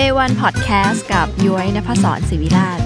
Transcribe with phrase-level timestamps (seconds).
[0.00, 2.82] Day One Podcast กับย้อยนภศรศิวิราชส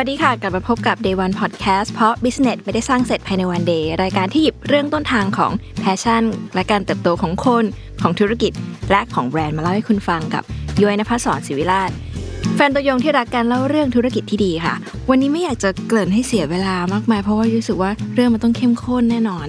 [0.00, 6.22] วัสดีค่ะ กลับมาพบกับ Day One Podcast เพราะ Business ไม่ได้สร้างเสร็จภายในวันเดย์รายการที่หยิบเรื่องต้นทางของpassion
[6.54, 7.64] และการเติบโตของคน
[8.02, 8.52] ของธุรกิจ
[8.90, 10.42] และของแบรนด์มาเล่าให้คุณฟังกับ
[10.82, 11.90] ย้อยนภศรศิวิราช
[12.56, 14.74] แฟนตัวยงที่รักการเล่าเรื่องธุรกิจที่ดีค่ะ
[15.10, 19.46] วันนี้ไม่อยากจะเกริ่นให้เสียเวลามากมาย เพราะว่ารู้สึกว่าเรื่องมันต้องเข้มข้นแน่นอน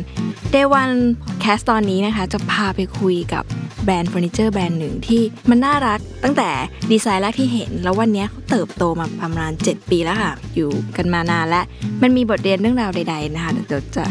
[0.54, 3.44] Day One Podcast ตอนนี้นะคะ จะพาไปคุยกับ
[3.84, 6.50] แบรนด์เฟอร์นิเจอร์แบรนด์หนึ่งที่มันน่ารักตั้งแต่
[6.92, 11.62] ดีไซน์แรกที่เห็น แล้ววันนี้เขาเติบโตมาประมาณ 7 ปีแล้วค่ะ อยู่กันมานานและ
[12.02, 14.04] มันมีบทเรียนเรื่องราวใด ๆนะคะเดี๋ยวจะ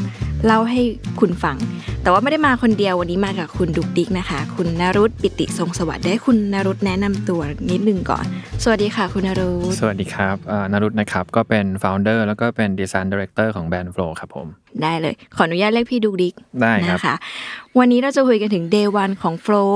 [0.47, 0.81] เล่าให้
[1.21, 1.57] คุณฟัง
[2.03, 8.25] แต่ว่าไม่ได้มาคนเดียววันนี้มากับคุณดุกดิกนะคะ คุณนรุตปิติทรงสวัสดิ์ได้คุณนรุตแนะนำตัวนิดนึงก่อน
[8.63, 14.47] สวัสดีค่ะคุณนรุตสวัสดีครับเอ่อนรุตนะครับก็เป็น founder แล้วก็เป็น design director ของแบรนด์ Flow ครับผม
[14.83, 17.15] ได้เลย ขออนุญาตเรียกพี่ดุกดิกได้ครับนะคะ
[17.79, 19.73] วันนี้เราจะคุยกันถึง day one ของ Flow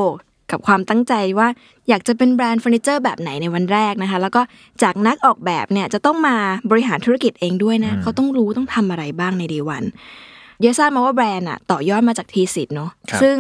[0.50, 1.48] กับความตั้งใจว่า
[1.88, 4.42] อยากจะเป็นแบรนด์เฟอร์นิเจอร์แบบไหนในวันแรกนะคะ แล้วก็
[4.82, 6.36] จากนักออกแบบเนี่ยจะต้องมา
[6.70, 9.88] บริหารธุรกิจเองด้วยนะ เขาต้องรู้ต้องทำอะไรบ้างใน day one
[10.62, 13.36] เยอะทราบมาว่าแบรนด์อะต่อยอดมาจากทีสิทธ์เนาะครับซึ่ง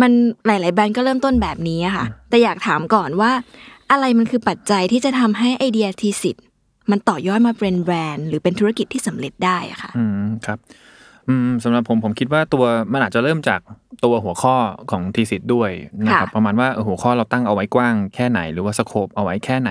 [0.00, 0.12] มัน
[0.46, 3.32] หลาย ๆ แบรนด์ก็เริ่มต้นแบบนี้อะค่ะ แต่อยากถามก่อนว่า
[3.90, 6.44] อะไรมันคือปัจจัยที่จะทำให้ไอเดียทีสิทธ์
[6.90, 10.58] มันต่อยอดมาเป็นแบรนด์ หรือเป็นธุรกิจที่สำเร็จได้อะค่ะอืมครับ
[11.30, 13.60] อืมสำหรับผมผมคิดว่าตัวมันอาจจะเริ่มจาก
[14.04, 14.56] ตัวหัวข้อ
[14.90, 19.70] ของทีสิทธ์ด้วยนะครับค่ะประมาณว่าเออหัวข้อเราตั้งเอาไว้กว้างแค่ไหน หรือว่าสโคปเอาไว้แค่ไหน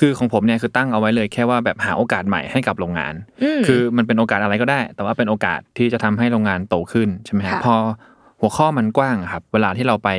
[0.00, 3.14] คือของผมเนี่ยคือตั้งเอาไว้เลยแค่ว่าแบบหาโอกาสใหม่ให้กับโรงงาน
[3.60, 7.76] มคือมันเป็นโอกาสอะไรก็ได้ แต่ว่าเป็นโอกาสที่จะทำให้โรงงานโตขึ้นใช่ไหมครับค่ะพอ
[8.40, 10.10] หัวข้อมันกว้างอะครับ เวลาที่เราไป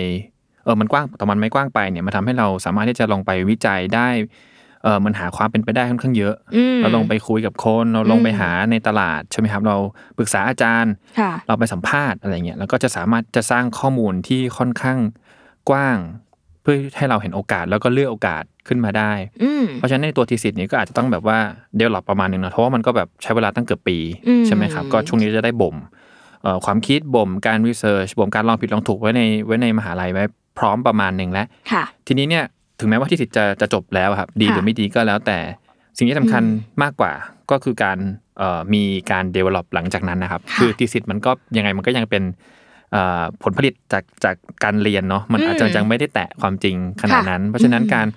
[0.65, 4.07] เออมันกว้างแต่มันไม่กว้างไปเนี่ยมันทำให้เราสามารถที่จะลงไปวิจัยได้
[4.85, 9.75] เออมันหาความเป็นไปได้ค่อนข้างเยอะอืมเราลงไปคุยกับคนเราลงไปอืมหาในตลาดใช่ไหมครับ เรา
[10.17, 14.97] ปรึกษาอาจารย์ค่ะเราไปสัมภาษณ์อะไรเงี้ยแล้วก็จะสามารถจะสร้างข้อมูลที่ค่อนข้าง
[15.69, 15.97] กว้าง
[16.61, 19.11] เพื่อให้เราเห็นโอกาสแล้วก็เลือกโอกาสขึ้นมาได้
[19.43, 21.37] อืมเพราะฉะนั้นในตัวทีสิทธ์นี้ก็อาจจะต้องแบบว่า
[21.75, 23.97] เดเวลลอปประมาณหนึ่งนะเพราะว่ามันก็แบบใช้เวลาตั้งเกือบปี
[24.27, 25.75] อืมใช่ไหมครับก็ช่วงนี้จะได้บ่ม
[26.43, 30.23] เอ่อความคิดบ่มการวิจัยบ่มการลองผิดลองถูกไว้ในไว้ในมหาลัยไว้
[30.57, 32.45] พร้อมประมาณหนึ่งแล้วค่ะทีนี้เนี่ย
[32.79, 35.37] ถึงแม้ว่าทีสิทธ์จะจะจบแล้วอะครับ ดีค่ะหรือไม่ดีก็แล้วแต่
[35.97, 36.43] สิ่งที่สำคัญ
[36.83, 37.11] มากกว่า
[37.51, 37.97] ก็คือการ
[38.37, 42.23] เอ่อมีการ develop หลังจากนั้นนะครับค่ะคือทีสิทธ์มันก็ยังไงมันก็ยังเป็น
[42.91, 48.07] เอ่อผลผลิตจากจากการเรียนเนาะมันอาจจะอืมยังไม่ได้แตะความจริงขนาดค่ะนั้น เพราะฉะนั้นอืมการ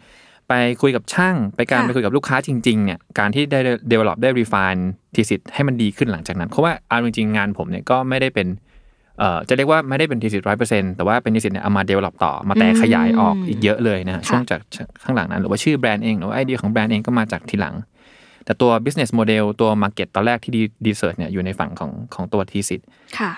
[0.49, 0.53] ไป
[0.83, 3.61] คุยกับช่าง ไปการค่ะไปคุยกับลูกค้าจริงๆเนี่ยการที่ได้
[3.93, 4.81] develop ได้ refine
[5.15, 8.67] ทีสิทธ์ให้มันดีขึ้นหลังจากนั้นเพราะว่าเอาจริงๆงานผมเนี่ยก็ไม่ได้เป็นเอ่อ
[9.49, 14.61] จะเรียกว่าไม่ได้เป็นทีสิทธ์ร้อยเปอร์เซ็นต์แต่ว่าเป็นทีสิทธ์เนี่ยเอามา develop ต่อมาแตกขยายออกอีกเยอะเลยนะฮะค่ะช่วงจาก
[15.03, 17.75] ข้างหลังนั้น หรือว่าชื่อแบรนด์เองหรือว่าไอเดียของแบรนด์เองก็มาจากทีหลัง
[18.45, 22.87] แต่ตัว business model ตัว market ตอนแรกที่ research เนี่ยอยู่ในฝั่งของของตัว thesis
[23.19, 23.33] ค่ะ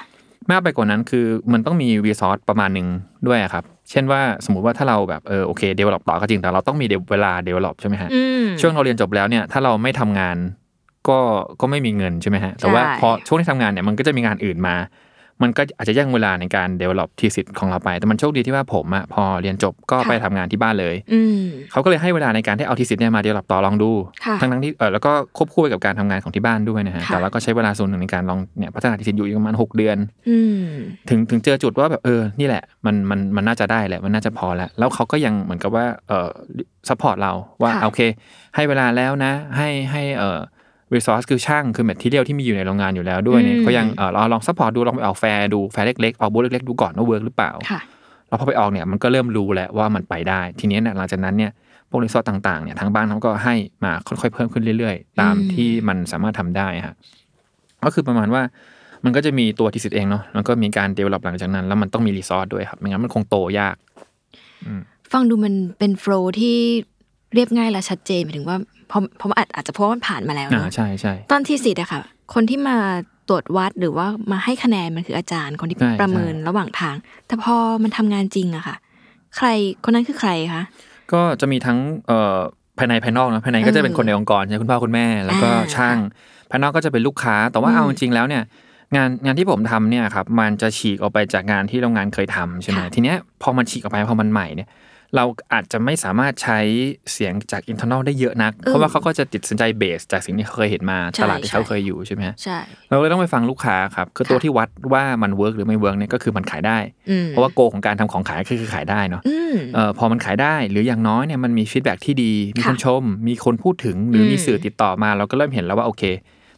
[0.50, 2.86] มากไปกว่านั้นคือมันต้องมี resource ประมาณหนึ่ง
[3.26, 10.36] ด้วยอะครับ เช่นว่าสมมุติว่าถ้าเราแบบเออโอเค develop ต่อก็จริงแต่เราต้องมีเวลา develop ใช่ไหมฮะอืมช่วงเราเรียนจบแล้วเนี่ยถ้าเราไม่ทำงาน
[11.08, 11.18] ก็
[11.60, 14.74] ก็ไม่มีเงินใช่ไหมฮะแต่ว่าใช่พอช่วงที่ทำงานเนี่ยมันก็จะมีงานอื่นมา
[15.42, 21.42] มันก็อาจจะแย่งเวลาในการ develop thesis ของเราไป แต่มันโชคดีที่ว่าผมอะพอเรียนจบก็ไปทำงานที่บ้านเลยอืม
[21.72, 23.90] เขาก็เลยให้เวลาในการที่เอาทีสิทธิ์เนี่ยมา develop ต่อลองดู
[24.24, 29.96] ค่ะทั้งทั้งๆที่เออแล้วก็ควบคู่ไปกับการทำงานของที่บ้านด้วยนะฮะค่ะแต่เราก็ใช้เวลาส่วนหนึ่งในการลองเนี่ยพัฒนา thesis อยู่อีกประมาณหกเดือน
[30.28, 30.66] อืม
[31.08, 36.28] ถึงถึงเจอจุดว่าแบบเออนี่แหละมันมันมันน่าจะได้แหละมันน่าจะพอแล้ว แล้วเขาก็ยังเหมือนกับว่าเออ
[36.88, 37.32] support เรา
[37.62, 38.00] ว่าค่ะโอเค
[38.54, 40.40] ให้เวลาแล้วนะให้ให้เออ
[40.94, 47.80] resource คือช่างคือ material ที่มีอยู่ในโรงงานอยู่แล้วด้วยเนี่ยอืมเขายังเออเราลอง support ดูลองไปออกแฟร์ดูแฟร์เล็กๆออกบูธเล็กๆดูก่อนว่า work หรือเปล่าค่ะ
[48.28, 51.50] แล้วพอไปออกเนี่ยมันก็เริ่มรู้แล้วว่ามันไปได้ ทีนี้เนี่ยหลังจากนั้นเนี่ย
[51.90, 53.54] พวก resource ต่างๆเนี่ยทางบ้านเขาก็ให้
[53.84, 56.94] มาค่อยๆเพิ่มขึ้นเรื่อยๆ ตามอืมที่มันสามารถทำได้ฮะ
[57.84, 58.42] ก็คือประมาณว่า
[59.04, 63.76] มันก็จะมีตัว thesis เองเนาะแล้วก็มีการ develop หลังจากนั้น แล้วมันต้องมี resource ด้วยครับไม่งั้นมันคงโตยาก
[65.12, 66.58] ฟังดูมันเป็น flow ที่
[67.34, 68.56] เรียบง่ายและชัดเจนหมายถึงว่า
[68.88, 72.02] เพราะเพราะอาจอาจจะเพราะว่ามันผ่านมาแล้วอ่าเนาะใช่ใช่ตอน thesis อะค่ะ
[72.34, 72.76] คนที่มา
[73.28, 76.96] ตรวจวัดหรือว่ามาให้คะแนนมันคืออาจารย์คนที่ใช่ประเมินใช่ระหว่างทาง
[77.26, 78.76] แต่พอมันทำงานจริงอะค่ะ
[79.36, 79.46] ใคร
[79.84, 80.62] คนนั้นคือใครคะ
[81.12, 81.78] ก็จะมีทั้ง
[82.08, 82.36] เอ่อ
[82.78, 85.96] ภายในภายนอกนะภายในก็จะเป็นคนในองค์กรใช่ไหมคุณพ่อคุณแม่ แล้วก็อ่าช่าง
[86.50, 88.42] ภายนอกก็จะเป็นลูกค้า แต่ว่าอืมเอาจริงๆแล้วเนี่ย
[88.96, 94.68] งานงานที่ผมทำเนี่ยครับมันจะฉีกออกไปจากงานที่โรงงานเคยทำใช่ไหมค่ะทีเนี้ยพอมันฉีกออกไปพอมันใหม่เนี่ย
[95.16, 96.58] เราอาจจะไม่สามารถใช้
[97.12, 102.58] เสียงจาก internal ได้เยอะนัก เพราะว่าเขาก็จะติดสินใจเบส จากสิ่งที่เขาเคยเห็นมาใช่ตลาดที่เขาใช่เคยอยู่ใช่ไหมฮะใช่
[102.88, 106.78] เราเลยต้องไปฟังลูกค้าครับคือตัวค่ะที่วัดว่ามัน work หรือไม่ work เนี่ยก็คือมันขายได้
[107.10, 116.02] อืมเพราะว่า goal ของการทำของขายก็คือขายได้เนาะอืมเอ่อพอมันขายได้หรืออย่างน้อยเนี่ยมันมี feedback ที่ดีมีคนค่ะชม มีคนพูดถึงหรืออมมีสื่อติดต่อมา เราก็เริ่มเห็นแล้วว่าโอเค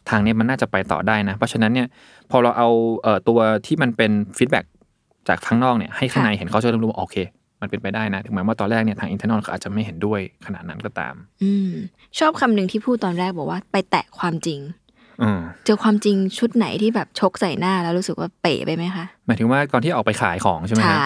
[0.09, 1.87] ทางเนี้ยมันน่าจะไปต่อได้นะ เพราะฉะนั้นเนี่ย
[2.31, 2.69] พอเราเอา
[3.03, 4.59] เอ่อตัวที่มันเป็น feedback
[5.27, 7.17] จากข้างนอกเนี่ยให้ข้างในเห็นเขาจะเริ่มรู้ว่าโอเค
[7.63, 11.71] มันเป็นไปได้นะ ถึงแม้ว่าตอนแรกเนี่ยทาง internal เขาอาจจะไม่เห็นด้วยขนาดนั้นก็ตาม อืม
[12.19, 14.61] ชอบคำหนึ่งที่พูดตอนแรกบอกว่าไปแตะความจริง
[15.21, 20.99] อืมเจอความจริงชุดไหนที่แบบชกใส่หน้าแล้วรู้สึกว่าเป๋ไปไหมคะ หมายถึงว่าก่อนที่ออกไปขายของใช่ไหมฮะ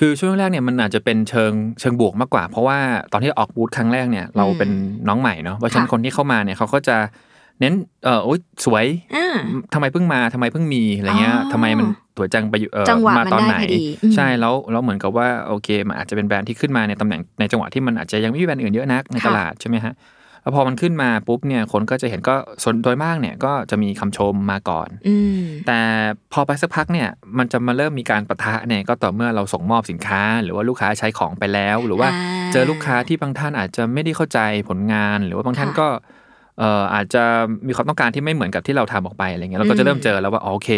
[0.00, 2.78] คือช่วงแรกเนี่ยมันอาจจะเป็นเชิงเชิงบวกมากกว่า เพราะว่า
[3.12, 4.70] ตอนที่ออกบูธครั้งแรกเนี่ยเราเป็น
[5.08, 6.96] น้องใหม่เนาะเพราะฉะนั้นค่ะคนที่เข้ามาเนี่ยเขาก็จะ
[7.60, 7.74] เน้น
[8.04, 9.26] เออโอ๊ยสวยอ่า
[9.74, 11.86] ทำไมเพิ่งมาทำไมเพิ่งมีอะไรเงี้ยอ๋อทำไมมัน
[12.16, 19.94] สวยจังไปอยู่เออจังหวะมาตอนมันได้ไหนพอดีอืมใช่แล้วแล้วเหมือนกับว่าโอเคมันอาจจะเป็นแบรนด์ที่ขึ้นมาในตำแหน่งในจังหวะที่มันอาจจะยังไม่มีแบรนด์อื่นเยอะนักในค่ะตลาดใช่ไหมฮะ
[20.42, 25.78] แล้วพอมันขึ้นมาปุ๊บเนี่ยคนก็จะเห็นก็ส่วนโดยมากเนี่ยก็จะมีคำชมมาก่อนอืมแต่
[26.32, 27.08] พอไปสักพักเนี่ย
[27.38, 35.88] มันจะมาเริ่มมีการปะทะเนี่ยก็ต่อเมื่อเราส่งมอบสินค้า หรือว่าลูกค้าใช้ของไปแล้ว หรือว่าอ่าเจอลูกค้าที่บางท่านอาจจะไม่ได้เข้าใจผลงาน หรือว่าบางท่านค่ะก็
[36.58, 37.22] เอ่ออาจจะ
[37.66, 40.70] มีความต้องการที่ไม่เหมือนกับที่เราทำออกไปอะไรเงี้ยเราก็จะเริ่มเจอแล้วว่าอ๋อโอเค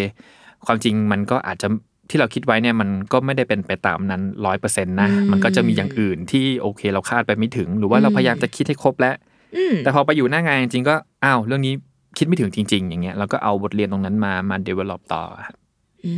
[0.66, 1.68] ความจริงมันก็อาจจะ
[2.10, 9.14] ที่เราคิดไว้เนี่ยมันก็ไม่ได้เป็นไปตามนั้นร้อยเปอร์เซ็นต์นะอืมมันก็จะมีอย่างอื่นที่โอเค เราคาดไปไม่ถึง หรือว่าเราอืมพยายามจะคิดให้ครบแล้ว
[9.56, 10.94] อืมแต่พอไปอยู่หน้างานจริงๆก็
[11.24, 11.74] อ้าวเรื่องนี้
[12.18, 15.56] คิดไม่ถึงจริง ๆ อย่างเงี้ยเราก็เอาบทเรียนตรงนั้นมามา develop ต่อครับ
[16.04, 16.12] อื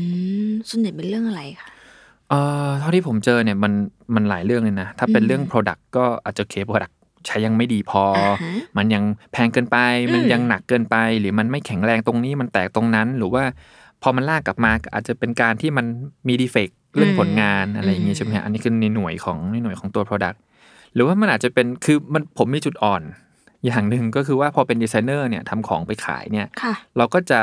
[0.48, 1.68] มส่วนใหญ่เป็นเรื่องอะไรคะ
[2.30, 3.72] เอ่อเท่าที่ผมเจอเนี่ยมัน
[4.14, 6.94] มันหลายเรื่องเลยนะ ถ้าเป็นเรื่อง Product ก็อาจจะเค Product
[7.28, 9.78] ใช้ยังไม่ดีพออฮะมันยังแพงเกินไป
[10.12, 13.44] มันอืมยังหนักเกินไป หรือมันไม่แข็งแรงตรงนี้มันแตกตรงนั้น หรือว่า
[14.02, 15.86] พอมันลากกลับมาอาจจะเป็นการที่มัน
[16.28, 20.38] มีดีเฟกเรื่องผลงานอะไรอย่างงี้ใช่ไหมฮะอันนี้คือในหน่วยของในหน่วยของตัว Product
[20.94, 23.02] หรือว่ามันอาจจะเป็นคือมันผมมีจุดอ่อน
[23.66, 27.40] อย่างหนึ่งก็คือว่าพอเป็นดีไซเนอร์เนี่ยทำของไปขายเนี่ยค่ะเราก็จะ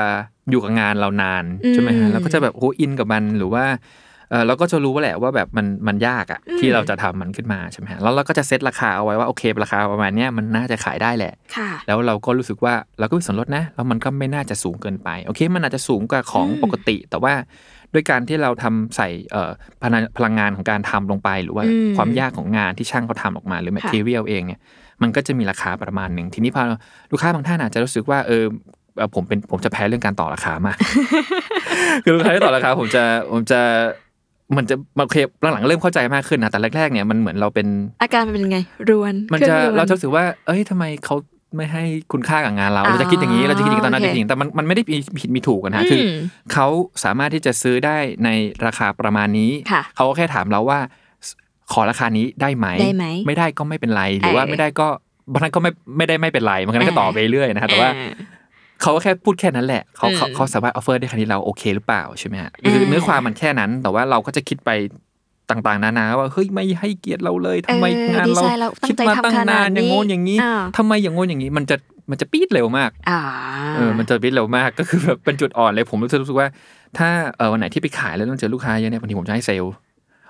[0.50, 3.66] อยู่กับงานเรานานอืมใช่ไหมฮะเราก็จะแบบโอ้อินกับมันหรือว่า
[4.30, 17.34] เออเราก็จะรู้ว่าแหละว่าแบบมันมันยากอะอืมที่เราจะทำมันขึ้นมาใช่ไหมฮะแล้วเราก็จะเซตราคาเอาไว้ว่าโอเคราคาประมาณเนี้ยมันน่าจะขายได้แหละค่ะแล้วเราก็รู้สึกว่าเราก็มีส่วนลดนะแล้วมันก็ไม่น่าจะสูงเกินไปโอเค มันอาจจะสูงกว่าของอืมปกติ แต่ว่า
[17.94, 19.52] ด้วยการที่เราทำใส่เอ่อ
[19.82, 24.60] พลังพลังงานของการทำลงไป หรือว่าอืมความยากของงานที่ช่างเขาทำออกมาหรือค่ะ material เองเนี่ย
[25.02, 26.64] มันก็จะมีราคาประมาณหนึ่งทีนี้พอ
[27.12, 28.46] ลูกค้าบางท่านอาจจะรู้สึกว่าเออ
[28.98, 30.78] เอ่อผมเป็นผมจะแพ้เรื่องการต่อราคามาก
[32.04, 33.62] คือลูกค้าที่ต่อราคาผมจะผมจะ
[34.58, 35.18] มันจะโอเค
[35.54, 37.68] หลังๆเริ่มเข้าใจมากขึ้นนะแต่แรกๆเนี่ยมันเหมือนเราเป็น
[38.02, 38.58] อาการมันเป็นไง
[38.90, 41.16] รวนมันครื่จะองวนเราจะรู้สึกว่า เอ้ยทำไมเขา
[41.56, 46.18] ไม่ให้คุณค่ากับงานเราอ๋อเราจะคิดอย่างนี้เราจะคิดอย่างนี้ตอนนั้นโอเคจะคิดอย่างนี้แต่มันมันไม่ได้มีผิดมีถูกกันนะคืออม
[46.54, 46.68] เขา
[47.04, 48.30] สามารถที่จะซื้อได้ใน
[48.66, 50.80] ราคาประมาณนี้ค่ะเขาก็แค่ถามเราว่า
[51.74, 54.88] ขอราคานี้ได้ไหมได้ไหมไม่ได้ก็ไม่เป็นไร หรือว่าเออไม่ได้ก็
[55.32, 58.06] บางท่านก็ไม่ไม่ได้ไม่เป็นไรบางท่านก็ต่อไปเรื่อยนะฮะแต่ว่าอ่
[58.82, 64.72] เขาก็แค่พูดแค่นั้นแหละเขาเขาอืมเขาสามารถออฟเฟอร์ได้แค่นี้เราโอเคหรือเปล่าใช่ไหมฮะคือเนื้อความมันแค่นั้น แต่ว่าเราก็จะคิดไป
[65.50, 71.76] ต่างๆนานาว่าเฮ้ยไม่ให้เกียรติเราเลยทำไมเอองานดีเราไซน์เราตั้งคิดใจมาทำตั้งขนาดนานอย่างโน้นนี้อย่างนี้อ่าทำไมอย่างโน้นอย่างนี้มันจะ
[72.12, 73.22] มันจะปี๊ดเร็วมากอ่า
[73.76, 76.48] เออมันจะปี๊ดเร็วมากก็คือแบบเป็นจุดอ่อนเลยผมรู้สึกรู้สึกว่า
[76.98, 79.74] ถ้าเออวันไหนที่ไปขายแล้วต้องเจอลูกค้าเยอะเนี่ยบางทีผมจะให้เซลล์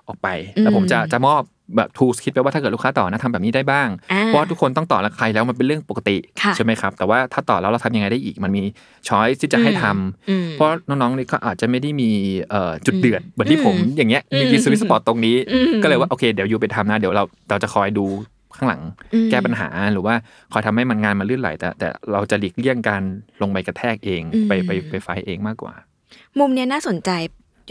[0.07, 0.27] ออกไป
[0.61, 1.41] แล้วผมจะจะมอบ
[1.77, 8.63] แบบ toolkit ไปว่าถ้าเกิดลูกค้าต่อนะทำแบบนี้ได้บ้างอ่าเพราะว่าทุกคนต้องต่อแล้วใครแล้วมันเป็นเรื่องปกติค่ะใช่ไหมครับ แต่ว่าถ้าต่อแล้วเราทำยังไงได้อีก มันมี
[9.07, 12.09] choice ที่จะให้ทำอืมเพราะน้องๆนี่ก็อาจจะไม่ได้มี
[12.49, 18.05] เอ่อจุดเดือดเหมือนที่ผมอืมอย่างเงี้ยมีอืมมี sweet spot ตรงนี้อืมก็เลยว่าโอเคเดี๋ยว you ไปทำนะเดี๋ยวเราเราจะคอยดู
[18.55, 18.81] ข้างหลัง
[19.13, 20.15] อืมแก้ปัญหาหรือว่า
[20.53, 23.01] คอยทำให้มันงานมันลื่นไหล แต่แต่เราจะหลีกเลี่ยงการ
[23.41, 25.73] ลงไปกระแทกเองอืมไปไปไปไฟท์เองมากกว่า
[26.39, 27.11] มุมเนี้ยน่าสนใจ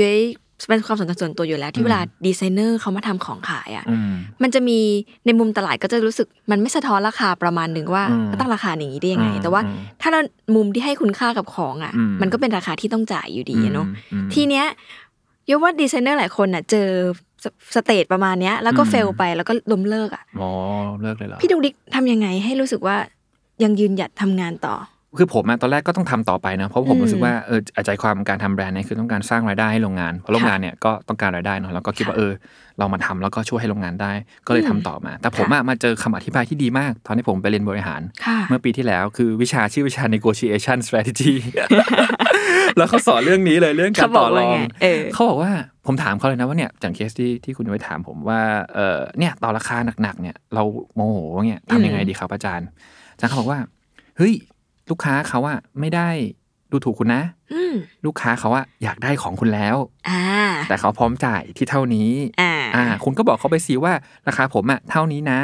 [0.00, 0.20] ย้อย
[0.68, 4.78] เป็นความสนใจส่วนตัวอยู่แล้ว ที่เวลาดีไซเนอร์เขามาทำของขายอะอืมมันจะมี
[5.26, 10.20] ในมุมตลาดก็จะรู้สึกมันไม่สะท้อนราคาประมาณหนึ่งว่าอืมตั้งราคาอย่างนี้ได้ยังไงอืมแต่ว่าอืมถ้าเรา
[10.54, 14.66] มุมที่ให้คุณค่ากับของอะอืมมันก็เป็นราคาที่ต้องจ่ายอยู่ดีอะเนาะอืมทีเนี้ย
[15.50, 16.88] ยกว่าดีไซเนอร์หลายคนอะ เจอ
[17.44, 20.49] stage ประมาณเนี้ย แล้วก็อืม fail ไปแล้วก็ล้มเลิกอะอ๋อ
[21.02, 22.96] เลิกเลยเหรอพี่ดุกดิกทำยังไงให้รู้สึกว่า
[23.62, 24.75] ยังยืนหยัดทำงานต่อ
[25.18, 32.33] คือผมอะตอนแรกก็ต้องทำต่อไปนะเพราะผมอืมรู้สึกว่าเออใจความการทำแบรนด์เนี่ยคือต้องการสร้างรายได้ให้โรงงานเพราะโรงงานเนี่ยก็ต้องการรายได้เนาะแล้วก็คิดว่าค่ะเออ
[32.78, 34.12] เรามาทำแล้วก็ช่วยให้โรงงานได้
[34.47, 41.33] ก็เลยทำต่อมา แต่ผมอะมาเจอคำอธิบายที่ดีมาก ตอนที่ผมไปเรียนบริหารค่ะเมื่อปีที่แล้วคือวิชาชื่อวิชา negotiation strategy
[42.76, 45.50] แล้วเขาสอนเรื่องนี้เลยเรื่องการต่อรองเขาบอกว่าไงเออเขาบอกว่า
[45.87, 48.40] ผมถามเขาเลยนะว่าเนี่ยอย่างเคสที่ที่คุณไว้ถามผมว่า
[48.75, 50.62] เออเนี่ยต่อราคาหนักๆเนี่ยเรา
[50.94, 52.66] โมโหเนี่ยทำยังไงดีครับอาจารย์
[53.12, 53.61] อาจารย์เขาบอกว่า
[54.18, 54.35] เฮ้ย
[54.90, 56.08] ลูกค้าเขาอะไม่ได้
[56.70, 57.22] ดูถูกคุณนะ
[57.52, 57.74] อืม
[58.06, 59.76] ลูกค้าเขาอะอยากได้ของคุณแล้ว
[60.08, 60.22] อ่า
[60.68, 62.10] แต่เขาพร้อมจ่ายที่เท่านี้
[62.40, 63.92] อ่าอ่าคุณก็บอกเขาไปสิว่า
[64.28, 65.40] ราคาผมอะเท่านี้นะ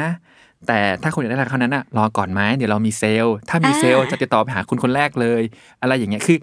[0.67, 5.41] แต่ถ้าคุณอยากได้ราคานั้นอะรอก่อนไหมเดี๋ยวเรามีเซลล์ถ้ามีเซลล์จะติดต่อไปหาคุณคนแรกเลย
[5.81, 6.37] อะไรอย่างเงี้ยคือ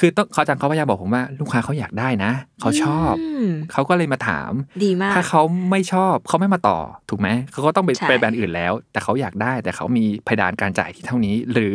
[0.00, 3.14] คือต้องเขาอาจารย์เขาพยายามบอกผมว่า ลูกค้าเขาอยากได้นะ เขาชอบ
[3.46, 4.52] มเขาก็เลยมาถาม
[4.84, 11.74] ดีมากถ้าเขาไม่ชอบเขาไม่มาต่อถูกไหมเขาก็ต้องไปใช่ไปแบรนด์อื่นแล้ว แต่เขาอยากได้แต่เขามีเพดานการจ่ายที่เท่านี้ หรือ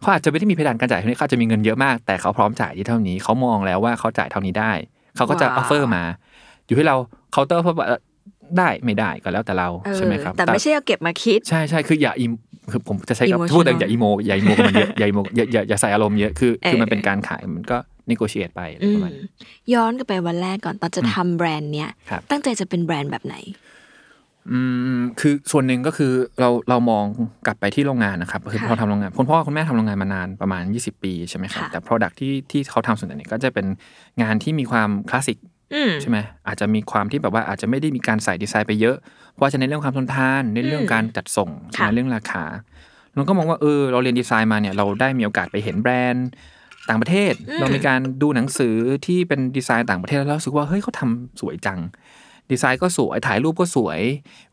[0.00, 4.72] เขาอาจจะไม่ได้มีเพดานการจ่ายเท่านี้เขาอาจจะมีเงินเยอะมาก แต่เขาพร้อมจ่ายที่เท่านี้เขามองแล้วว่าเขาจ่ายเท่านี้ได้
[5.16, 6.02] เขาก็จะ offer มา
[6.66, 6.96] อยู่ที่เรา
[7.32, 7.86] เคาน์เตอร์เพราะว่า
[8.58, 12.32] ได้ไม่ได้ก็แล้วแต่เราเออใช่ไหมครับ แต่ไม่ใช่เอาเก็บมาคิด ใช่ใช่คืออย่าอิม
[12.70, 17.76] คือผมจะใช้กับ Emotional พูดแต่อย่าอีโมอย่าอีโมกับมันเยอะอย่าอีโมอย่าอย่าอย่าใส่อารมณ์เยอะคือคือเออมันเป็นการขายมันก็
[18.08, 19.24] นิโกเชียตไปอะไรอืปมระมาณนี้
[19.74, 23.36] ย้อนกลับไปวันแรกก่อนตอนจะทำแบรนด์เนี้ยครับตั้งใจจะเป็นแบรนด์แบบไหน
[24.52, 24.60] อื
[24.96, 27.04] มคือส่วนหนึ่งก็คือเราเรามอง
[27.46, 33.66] กลับไปที่โรงงานนะครับคือค่ะพอทำโรงงานคุณพ่อคุณแม่ทำโรงงานมานานประมาณ 20 ปีใช่ไหมครับค่ะแต่ Product ที่ที่เขาทำส่วนใหญ่เนี่ยก็จะเป็น
[34.22, 35.38] งานที่มีความคลาสสิก
[35.74, 38.96] อืมใช่ไหมอาจจะมีความที่แบบว่าอาจจะไม่ได้มีการใส่ดีไซน์ไปเยอะ
[39.30, 42.44] เพราะว่าจะในเรื่องความทนทานในเรื่องการจัดส่งใช่ไหมค่ะเรื่องราคา
[43.14, 46.28] เราก็มองว่าเออเราเรียนดีไซน์มาเนี่ยเราได้มีโอกาสไปเห็นแบรนด์
[46.88, 48.74] ต่างประเทศ เรามีการดูหนังสือ
[49.06, 51.78] ที่เป็นดีไซน์ต่างประเทศแล้วเรารู้สึกว่าเฮ้ยเขาทำสวยจัง
[52.50, 54.00] ดีไซน์ก็สวยถ่ายรูปก็สวย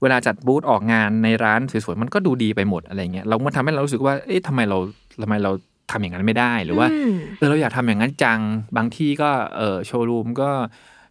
[0.02, 4.78] เวลาจัดบูธออกงานในร้านสวยๆมันก็ดูดีไปหมดอะไรเงี้ยเรามันทำให้เรารู้สึกว่าเอ๊ะทำไมเรา
[5.24, 5.52] ทำไมเรา
[5.92, 8.40] ทำอย่างนั้นไม่ได้หรือว่าอืมเออเราอยากทำอย่างนั้นจัง
[8.78, 10.50] บางที่ก็เออโชว์รูมก็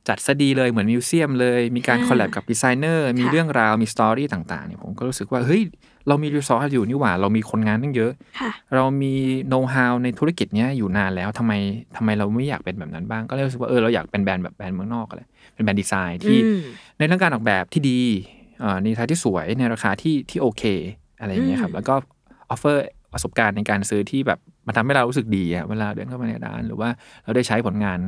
[0.09, 5.63] จัดซะดีเลยเหมือน museum เลย มีการอ่า collab กับดีไซเนอร์มีค่ะเรื่องราวมี story ต่างๆเนี่ยผมก็รู้สึกว่าเฮ้ย
[6.09, 9.15] เรามี resource อยู่นี่หว่า เรามีคนงานตั้งเยอะค่ะเรามี
[9.49, 11.53] โน้ตฮาวในธุรกิจเนี้ยอยู่นานแล้วทำไม
[11.97, 15.23] ทำไมเราไม่อยากเป็นแบบนั้นบ้างก็เลยรู้สึกว่าเออเราอยากเป็นแบรนด์แบบแบรนด์เมืองนอกอะไร
[15.61, 16.63] เป็นแบรนด์ดีไซน์ที่อืม
[16.99, 18.01] ในเรื่องการออกแบบที่ดี
[18.61, 20.63] เอ่อในราคาที่สวยในราคาที่ที่โอเค
[21.21, 21.95] อะไรอย่างเงี้ยครับอืมแล้วก็
[22.51, 26.89] offer ประสบการณ์ในการซื้อที่แบบมันทำให้เรารู้สึกดีอะเวลาเดินเข้ามาในร้าน หรือว่า
[27.25, 28.01] เราได้ใช้ผลงาน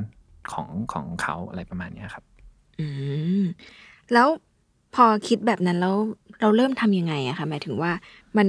[0.52, 2.24] ของของเขาอะไรประมาณเนี้ยครับ
[2.80, 2.86] อื
[3.40, 3.42] ม
[4.12, 4.28] แล้ว
[4.94, 5.96] พอคิดแบบนั้นแล้ว
[6.40, 7.92] เราเริ่มทำยังไงอะคะหมายถึงว่า
[8.36, 8.48] มัน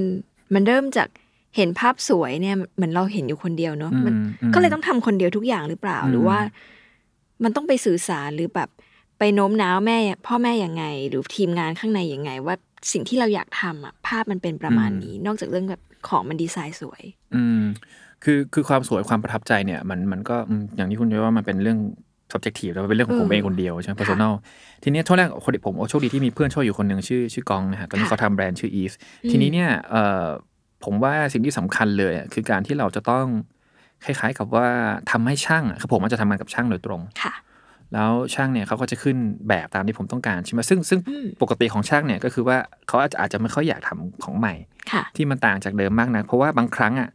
[0.54, 1.08] มันเริ่มจาก
[1.56, 6.38] เห็นภาพสวยเนี่ยเหมือนเราเห็นอยู่คนเดียวเนอะมันอืมอืมก็เลยต้องทำคนเดียวทุกอย่างหรือเปล่าอืมหรือว่า
[7.44, 8.68] มันต้องไปสื่อสารหรือแบบ
[9.18, 12.54] ไปโน้มน้าวแม่พ่อแม่ยังไง หรือทีมงานข้างในยังไง ว่า
[12.92, 17.02] สิ่งที่เราอยากทำอะภาพมันเป็นประมาณนี้ นอกจากเรื่องแบบของมันดีไซน์สวย
[17.34, 17.62] อืม
[18.24, 21.78] คือคือความสวยความประทับใจเนี่ยมันมันก็อืมอย่างที่คุณจะว่ามันเป็นเรื่อง
[22.32, 24.34] subjective แล้วเป็นเรื่องของผมเออเองคนเดียวใช่ไหมค่ะ personal
[24.82, 28.94] ทีเนี้ยช่วงแรกคนเด็กผมโชคดีที่มีเพื่อนช่วยอยู่คนหนึ่งชื่อชื่อกองนะฮะตอนนี้ค่ะเขาทำแบรนด์ชื่อ Eve
[29.24, 30.26] อืมทีนี้เนี่ยเอ่อ
[30.84, 33.26] ผมว่าสิ่งที่สำคัญเลยอะคือการที่เราจะต้อง
[34.04, 34.66] คล้ายๆกับว่า
[35.10, 37.34] ทำให้ช่างอะคือผมมันจะทำงานกับช่างโดยตรงค่ะ
[37.92, 39.16] แล้วช่างเนี่ยเขาก็จะขึ้น
[39.48, 42.56] แบบตามที่ผมต้องการใช่ไหมซึ่งซึ่งอืมปกติของช่างเนี่ยก็คือว่า
[42.88, 44.54] เขาอาจจะอาจจะไม่ค่อยอยากทำของใหม่
[44.92, 47.10] ค่ะที่มันต่างจากเดิมมากนะเพราะว่าบางครั้งอะ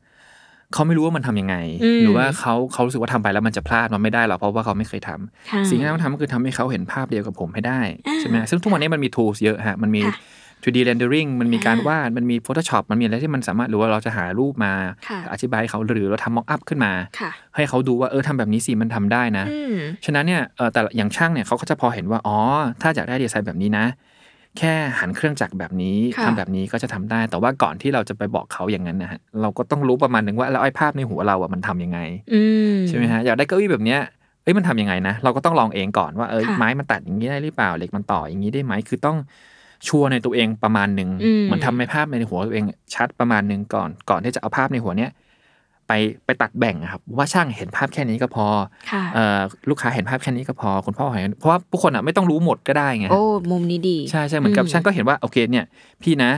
[0.74, 10.16] เขาไม่รู้ว่ามันทำยังไงอืมหรือว่าเขาเขารู้สึกว่าทำไปแล้วมันจะพลาดมันไม่ได้หรอกเพราะว่าเขาไม่เคยทำค่ะสิ่งที่ต้องทำก็คือทำให้เขาเห็นภาพเดียวกับผมให้ได้อ่าใช่ไหมซึ่งทุกวันนี้มันมี tools เยอะฮะมันมีค่ะ
[10.64, 14.74] 3D rendering มันมีการอ่าวาด มันมี Photoshop มันมีอะไรที่มันสามารถหรือว่าเราจะหารูปมา
[15.08, 19.76] ค่ะอธิบายให้เขาหรือเราทำ mock up ขึ้นมาค่ะให้เขาดูว่าเออทำแบบนี้สิมันทำได้นะอืม
[20.06, 22.38] ฉะนั้นเนี่ยเอ่อแต่ละอย่างช่างเนี่ยเขาก็จะพอเห็นว่าอ๋อ
[22.82, 23.86] ถ้าอยากได้ดีไซน์แบบนี้นะ
[24.58, 32.00] แค่หันเครื่องจักรแบบนี้ค่ะทำแบบนี้ก็จะทำได้ แต่ว่าก่อนที่เราจะไปบอกเขาอย่างนั้นนะฮะเราก็ต้องรู้ประมาณหนึ่งว่าแล้วไอ้ภาพในหัวเราอะมันทำยังไง
[32.34, 32.42] อื
[32.74, 34.02] มใช่ไหมฮะอยากได้เก้าอี้แบบเนี้ย
[34.44, 39.18] เอ้ยมันทำยังไงนะ เราก็ต้องลองเองก่อนว่าเออค่ะไม้มันตัดอย่างนี้ได้หรือเปล่าเหล็กมันต่ออย่างนี้ได้ไหมคือต้อง
[39.88, 45.12] ชัวร์ในตัวเองประมาณหนึ่งอืมเหมันทำให้ภาพในหัวตัวเองชัดประมาณหนึ่งก่อน ก่อนที่จะเอาภาพในหัวเนี้ย
[45.88, 45.92] ไป
[46.26, 48.48] ไปตัดแบ่งอะครับ ว่าช่างเห็นภาพแค่นี้ก็พอ
[48.92, 53.22] ค่ะเอ่อลูกค้าเห็นภาพแค่นี้ก็พอคุณพ่อเห็นเพราะว่าผู้คนอะไม่ต้องรู้หมดก็ได้ไงโอ้
[53.52, 55.66] มุมนี้ดีใช่ใช่เหมือนกับช่างก็เห็นว่าโอเคเนี่ย
[56.04, 56.32] พี่นะ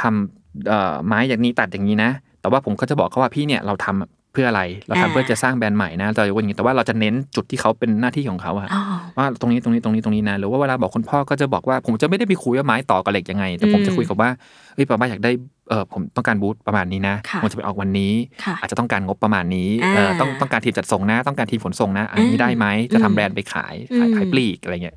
[0.00, 8.82] ทำเอ่อไม้อย่างนี้ตัดอย่างนี้นะ แต่ว่าผมก็จะบอกเขาว่าพี่เนี่ยเราทำ เพื่ออะไร เราทำอ่าเพื่อจะสร้างแบรนด์ใหม่นะเราจะว่าอย่างนี้แต่ว่าเราจะเน้นจุดที่เขาเป็นหน้าที่ของเขาอะอ๋อ
[9.16, 14.30] ว่าตรงนี้ตรงนี้ตรงนี้ตรงนี้นะหรือว่าเวลาบอกคุณพ่อก็จะบอกว่า ผมจะไม่ได้ไปคุยว่าไม้ต่อกับเหล็กยังไง แต่ผมอืมจะคุยกับว่า
[14.74, 15.30] เอ้ยป้าป้าอยากได้
[15.70, 18.12] เออผมต้องการบูธประมาณนี้นะค่ะผมจะไปออกวันนี้
[18.44, 24.96] ค่ะอาจจะต้องการงบประมาณนี้อ่าเออต้องต้องการทีมจัดส่งนะ ต้องการทีมขนส่งนะ อันนี้อืมได้ไหมจะทำอืมแบรนด์ไปขายขายขายอืมปลีกอะไรเงี้ย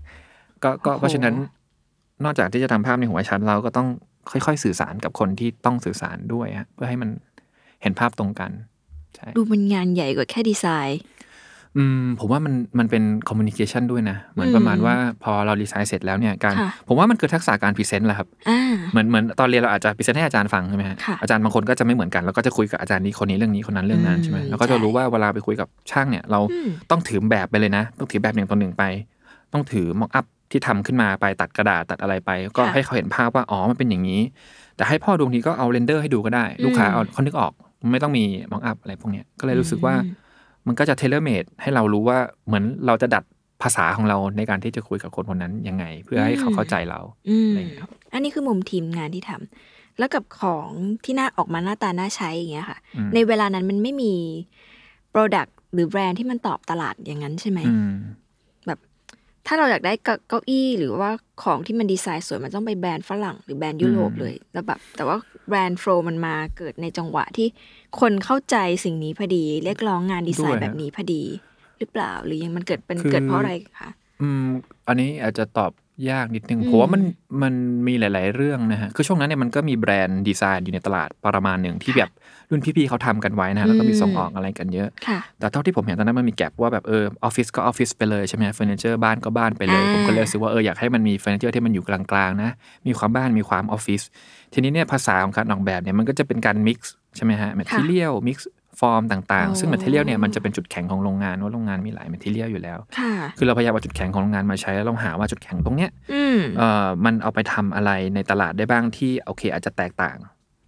[0.64, 1.36] ก็ก็โอ้โหเพราะฉะนั้น
[2.24, 3.88] นอกจากที่จะทำภาพในหัวชัดเราก็ต้อง
[4.32, 7.10] ค่อย ๆ สื่อสารกับคนที่ต้องสื่อสารด้วยฮะเพื่อให้มัน
[7.82, 8.71] เห็นภาพตรงกันใช่
[9.38, 11.02] ดูเป็นงานใหญ่กว่าแค่ดีไซน์
[11.78, 28.84] อืมผมว่ามันมันเป็น communication ด้วยนะ เหมือนอืมประมาณว่าพอเราดีไซน์เสร็จแล้วเนี่ยการค่ะผมว่ามันคือทักษะการ present แหละครับอ่าเหมือนเหมือนตอนเรียนเราอาจจะ present ให้อาจารย์ฟังใช่ไหมฮะค่ะอาจารย์บางคนก็จะไม่เหมือนกันแล้วก็จะคุยกับอาจารย์นี้คนนี้เรื่องนี้คนนั้นเรื่องนั้นใช่ไหมอืมแล้วก็จะใช่รู้ว่าเวลาไปคุยกับช่างเนี่ย เราอืมต้องถือแบบไปเลยนะ ต้องถือแบบหนึ่งต่อหนึ่งไป
[29.54, 34.22] ต้องถือ mock-up ที่ทำขึ้นมาไปตัดกระดาษตัดอะไรไป ก็ค่ะให้เขาเห็นภาพว่าอ๋อมันเป็นอย่างนี้
[34.76, 37.54] แต่ให้พ่อดูทีก็เอา render ให้ดูก็ได้ ลูกค้าเอาเขานึกออก
[37.92, 40.16] ไม่ต้องมี mock-up อะไรพวกเนี้ยก็เลยรู้สึกว่าอืม
[40.68, 43.24] มันก็จะ tailor-made ให้เรารู้ว่าเหมือนเราจะดัด
[43.64, 50.70] ภาษาของเราในการที่จะคุยกับคนคนนั้นยังไง เพื่อให้เขาเข้าใจเราอืมอะไรอย่างเงี้ยครับอันนี้คือมุมทีมงานที่ทำแล้วกับของ
[51.06, 54.14] ที่น่าออกมาหน้าตาน่าใช้อย่างเงี้ยค่ะอืมในเวลานั้นมันไม่มี
[55.14, 57.94] Product หรือแบรนด์ที่มันตอบตลาดอย่างนั้นใช่ไหมอืม
[58.68, 58.80] แบบ
[59.48, 61.10] ถ้าเราอยากได้เก้าเก้าอี้หรือว่า
[61.44, 65.18] ของที่มันดีไซน์สวยมันต้องไปแบรนด์ฝรั่งหรือแบรนด์ยุโรปอืมเลยแล้วแบบแต่ว่า
[65.52, 67.48] แบรนด์โฟล์มันมาเกิดในจังหวะที่
[68.00, 68.56] คนเข้าใจ
[68.86, 71.24] สิ่งนี้พอดี เรียกร้องงานดีไซน์แบบนี้พอดี
[71.80, 73.90] หรือเปล่า หรือยังมันเกิดเป็นเกิดเพราะอะไรคะ
[74.22, 74.46] อืม
[74.88, 75.72] อันนี้อาจจะตอบ
[76.12, 77.02] ยากนิดนึงอืมผมว่ามัน
[77.42, 77.54] มัน
[77.88, 82.10] มีหลาย ๆ เรื่องนะฮะคือช่วงนั้นเนี่ยมันก็มีแบรนด์ดีไซน์อยู่ในตลาดประมาณหนึ่งที่แบบ
[82.50, 92.52] รุ่นพี่ ๆเขาทำกันไว้นะฮะแล้วก็มีอืมส่งออกอะไรกันเยอะค่ะแต่เท่าที่ผมเห็นตอนนั้นมันมี gap ว่าแบบเออออฟฟิศก็ออฟฟิศไปเลยใช่ไหมเฟอร์นิเจอร์บ้านก็บ้านไปเลยอ่าผมก็เลยรู้สึกว่าเอออยากให้มันมีเฟอร์นิเจอร์ที่มันอยู่กลาง ๆ นะ
[92.88, 94.02] มีความบ้านมีความออฟฟิศ
[94.54, 110.18] ทีนี้เนี่ยภาษาของการออกแบบเนี่ยมันก็จะเป็นการ mix ใช่ไหมฮะ material mix form ต่างอ๋อๆซึ่ง material เนี่ยมันจะเป็นจุดแข็งของโรงงานว่าโรงงานมีหลาย material อยู่แล้วค่ะคือเราพยายามเอาจุดแข็งของโรงงานมาใช้แล้วลองหาว่าจุดแข็งตรงเนี้ยอืมเอ่อมันเอาไปทำอะไรในตลาดได้บ้างที่โอเค อาจจะแตกต่าง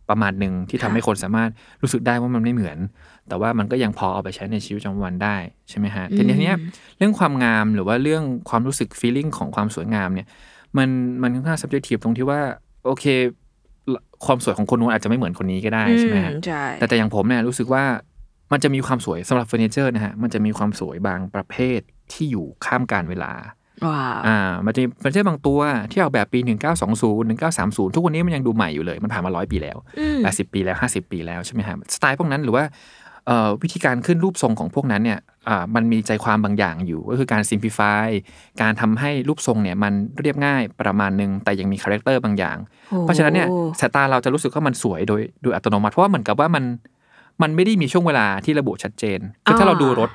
[0.10, 1.50] ประมาณหนึ่งที่ทำค่ะให้คนสามารถ
[1.82, 2.78] รู้สึกได้ว่ามันไม่เหมือน
[3.28, 5.36] แต่ว่ามันก็ยังพอเอาไปใช้ในชีวิตประจำวันได้
[5.70, 6.60] ใช่ไหมฮะทีนี้ทีเนี้ย
[6.98, 10.28] เรื่องความงามหรือว่าเรื่องความรู้สึก feeling ของความสวยงามเนี่ย
[10.78, 10.90] มัน
[11.22, 12.40] มันค่อนข้าง subjective ตรงที่ว่า
[12.86, 13.06] โอเค
[14.26, 17.84] ความสวยของคนนู้นอาจจะไม่เหมือนคนนี้ก็ได้ใช่ไหมฮะอืใช่แต่แต่อย่างผมเนี่ยรู้สึกว่า
[18.52, 21.80] มันจะมีความสวยสำหรับเฟอร์นิเจอร์นะฮะมันจะมีความสวยบางประเภท
[22.12, 23.34] ที่อยู่ข้ามการเวลา
[23.86, 25.60] ว้าวอ่ามันจะมีเฟอร์นิเจอร์บางตัว
[25.92, 26.40] ที่ออกแบบปี
[26.84, 33.03] 1920 1930 ทุกวันนี้มันยังดูใหม่อยู่เลย มันผ่านมาร้อยปีแล้วอืม80 ปีแล้ว 50 ปีแล้วใช่ไหมฮะสไตล์พวกนั้นหรือว่าเอ่อ
[33.64, 38.08] วิธีการขึ้นรูปทรงของพวกนั้นเนี่ยอ่ามันมีใจความบางอย่างอยู่ ก็คือการ simplify
[38.62, 42.58] การทำให้รูปทรงเนี่ยมันเรียบง่ายประมาณหนึ่ง แต่ยังมี character บางอย่าง
[43.02, 43.48] เพราะฉะนั้นเนี่ย
[43.80, 46.64] สายตาเราจะรู้สึกว่ามันสวยโดยโดยอัตโนมัติ เพราะว่าเหมือนกับว่ามัน
[47.42, 50.10] มันไม่ได้มีช่วงเวลาที่ระบุชัดเจนคือถ้าเราดูรถ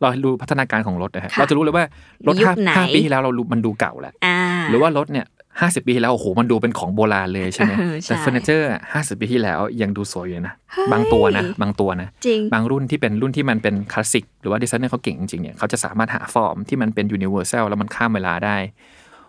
[0.00, 1.84] เราดูพัฒนาการของรถนะฮะค่ะเราจะรู้เลยว่า
[2.26, 4.38] รถยุคห้าไหนห้าปีที่แล้วเรารู้มันดูเก่าแล้วอ่า
[4.70, 5.26] หรือว่ารถเนี่ย
[5.60, 18.56] ห้าสิบปีที่แล้วโอ้โหมันดูเป็นของโบราณเลยใช่ไหมเออใช่แต่เฟอร์นิเจอร์ห้าสิบปีที่แล้วยังดูสวยอยู่นะเฮ้ยบางตัวนะบางตัวนะจริงบางรุ่นที่เป็นรุ่นที่มันเป็นคลาสสิกหรือว่าดีไซเนอร์เขาเก่งจริงๆเนี่ยเขาจะสามารถหาฟอร์มที่มันเป็น universal แล้วมันข้ามเวลาได้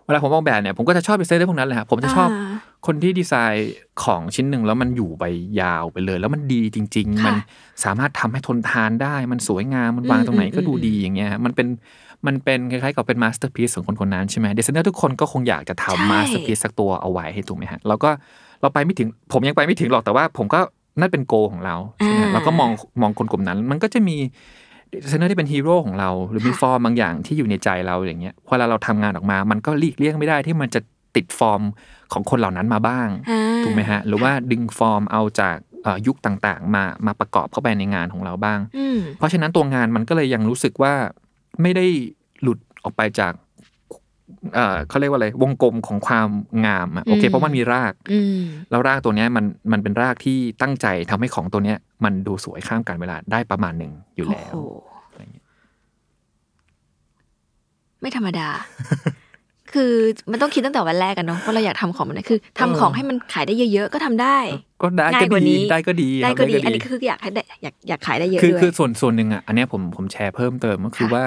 [0.06, 2.54] เวลาผมออกแบบเนี่ยผมก็จะชอบดีไซเนอร์พวกนั้นเลยครับผมจะชอบอ่า
[2.88, 3.72] คนที่ดีไซน์
[4.04, 5.24] ของชิ้นหนึ่งแล้วมันอยู่ไป
[5.62, 7.36] ยาวไปเลย แล้วมันดีจริงๆค่ะมัน
[7.84, 11.68] สามารถทำให้ทนทานได้ มันสวยงามมันวางตรงไหนก็ดูดีอย่างเงี้ยฮะมันเป็น
[12.28, 18.10] มันเป็นคล้ายๆกับเป็น masterpiece ของคนคนนั้นใช่ไหมดีไซเนอร์ทุกคนก็คงอยากจะใช่ทำ masterpiece สักตัวเอาไว้ให้ถูกไหมฮะเราก็
[18.62, 20.60] เราไปไม่ถึงผมยังไปไม่ถึงหรอกแต่ว่าผมก็
[21.00, 24.18] นั่นเป็น goal ของเราใช่ไหมฮะเราก็มองมองคนกลุ่มนั้น มันก็จะมี
[25.04, 30.82] ดีไซเนอร์ที่เป็นฮีโร่ของเรา หรือมีค่ะฟอร์มบางอย่างที่อยู่ในใจเราอย่างเงี้ยพอเวลาเราทำงานออกมา มันก็หลีกเลี่ยงไม่ได้ที่มันจะ
[31.16, 31.62] ติดฟอร์ม
[32.14, 40.94] ของคนเหล่านั้นมาบ้างอ่าถูกไหมฮะหรือว่าดึงฟอร์มเอาจากเอ่อยุคต่างๆ มามาประกอบเข้าไปในงานของเราบ้างอืมเพราะฉะนั้นตัวงานมันก็เลยยังรู้สึกว่า
[41.62, 41.86] ไม่ได้
[42.42, 43.34] หลุดออกไปจาก
[44.54, 46.30] เอ่อเขาเรียกว่าอะไรวงกลมของความ
[46.66, 48.40] งามอะโอเคอืมเพราะมันมีรากอืม
[48.72, 54.70] แล้วรากตัวเนี้ยมันมันเป็นรากที่ตั้งใจทำให้ของตัวเนี้ย มันดูสวยข้ามการเวลาได้ประมาณหนึ่งอยู่แล้วโอ้โห
[55.10, 55.46] อะไรเงี้ย
[58.02, 58.48] ไม่ธรรมดา
[59.74, 59.92] คือ
[60.32, 64.38] มันต้องคิดตั้งแต่วันแรกกันเนาะว่าเราอยากทำของมันนะคือทำของให้มันขายได้เยอะๆก็ทำได้
[64.82, 71.26] ก็ได้ง่าก็ยกว่าดีนี้ได้ก็ดีได้ครับก็ดี อันนี้คืออยากให้ได้อยากอยากขายได้เยอะคือด้วยคือส่วนส่วนหนึ่งอะอันเนี้ยผมผมแชร์เพิ่มเติมก็คือค่ะว่า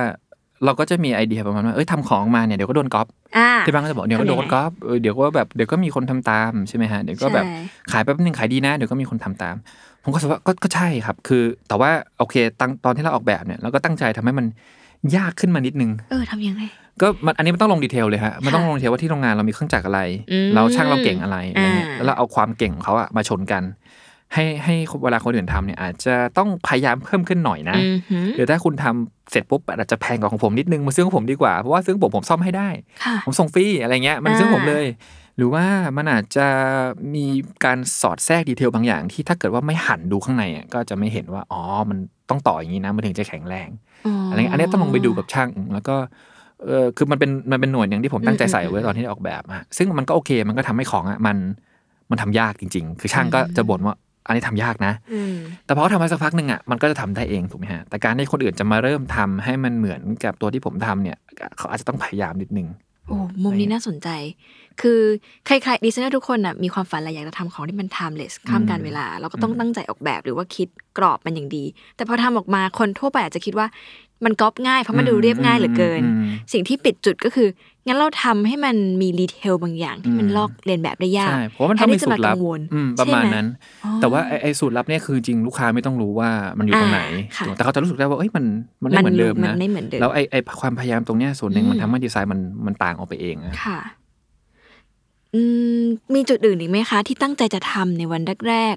[0.65, 3.07] เราก็จะมีไอเดียประมาณว่าเอ้ยทำของมาเนี่ยเดี๋ยวก็โดนก๊อป
[3.39, 9.57] อ่าที่บ้านก็จะบอกเดี๋ยวก็ทำยัโดงไงนก๊อปทำยังไงเออเดี๋ยวก็แบบเดี๋ยวก็มีคนทำตามใช่ไหมฮะเดี๋ยวก็แบบใช่ขายแป๊บนึงขายดีนะเดี๋ยวก็มีคนทำตาม
[10.03, 14.47] ผมก็รู้สึกว่าก็ก็ใช่ครับ คือแต่ว่าโอเคตั้งตอนที่เราออกแบบเนี่ยเราก็ตั้งใจทำให้มัน
[15.17, 16.63] ยากขึ้นมานิดนึง เออทำยังไง
[17.03, 20.01] ก็มันอันนี้มันต้องลง detail เลยฮะ มันต้องค่ะลง detail ว่าที่โรงงานเรามีเครื่องจักรอะไร
[20.33, 23.63] อืมแล้วช่างเราเก่งอะไรอะไรเงี้ยอ่าแล้วเราเอาความเก่งของเขาอะมาชนกัน
[24.35, 32.69] ให้ให้เวลาคนอื่นทำเนี่ยอาจจะต้องพยายามเพิ่มขึ้นหน่อยนะอือหือหรือถ้าคุณทำเสร็จปุ๊บอาจจะแพงกว่าของผมนิดนึงมาซื้อของผมดีกว่า เพราะว่าซื้อของผมผมซ่อมให้ได้
[33.05, 34.87] ค่ะผมส่งฟรีอะไรเงี้ยมันซื้อของผมอ่าเลย
[35.37, 35.65] หรือว่า
[35.97, 36.47] มันอาจจะ
[37.15, 37.27] มี
[37.65, 41.99] การสอดแทรกดีเทลบางอย่างที่ถ้าเกิดว่าไม่หันดูข้างในอะก็จะไม่เห็นว่าอ๋อมัน
[42.31, 43.69] ต้องต่ออย่างนี้นะมันถึงจะแข็งแรง
[44.31, 45.97] อะไรเงี้ยอันนี้ต้องลองไปดูกับช่างแล้วก็
[46.65, 51.37] เออคือมันเป็นมันเป็นหน่วยหนึ่งที่ผมตั้งใจใส่ไว้ตอนที่ออกแบบอะซึ่งมันก็โอเคมันก็ทำให้ของอะมัน
[52.11, 53.95] มันทำยากจริง ๆ คือช่างก็จะบ่นว่า
[54.27, 61.17] อันนี้ทำยากนะอืมแต่พอเขาทำไปสักพักหนึ่งอะมันก็จะทำได้เองถูกไหมฮะแต่การที่คนอื่นจะมาเริ่มทำให้มันเหมือนกับตัวที่ผมทำเนี่ย
[61.59, 62.69] เขาอาจจะต้องพยายามนิดนึง
[63.07, 64.09] โอ้มุมนี้น่าสนใจ
[64.83, 65.01] คือ
[65.47, 71.65] ใครๆดีไซเนอร์ทุกคนน่ะมีความฝันอะไรอยากจะทำของที่มัน timeless ข้ามการเวลา เราก็ต้องตั้งใจออกแบบหรือว่าคิดกรอบมันอย่างดี
[71.97, 73.67] แต่พอทำออกมาคนทั่วไปอาจจะคิดว่า
[74.25, 77.49] มันก๊อปง่ายเพราะมันดูเรียบง่ายเหลือเกินอืมสิ่งที่ปิดจุดก็คือ
[77.87, 83.47] งั้นเราทำให้มันมีดีเทลบางอย่างที่มันลอกเลียนแบบได้ยากใช่เพราะมันแทต้องนมีที่จะสูมาตรลักับงวลอืมประมาณใช่ไหนั้น
[83.85, 88.45] อ๋อแต่ว่าไอ้ไอ้สูตรลับเนี่ยคือจริงลูกค้าไม่ต้องรู้ว่ามันอยู่ตรงไหนอ่าค่ะแต่เขาจะรู้สึกได้ว่าเอ้ยมัน
[88.83, 94.06] มันไม่เหมือนเดิมมันนะไม่เหมือนเดิมแล้วไอ้ไอ้ความพยายามตรงเนี้ยส่วนหนึ่งอืมมันทำให้ดีไซน์มันมันต่างออกไปเองอะค่ะอื
[95.81, 95.83] ม
[96.15, 98.77] มีจุดอื่นอีกไหมคะ ที่ตั้งใจจะทำในวันแรก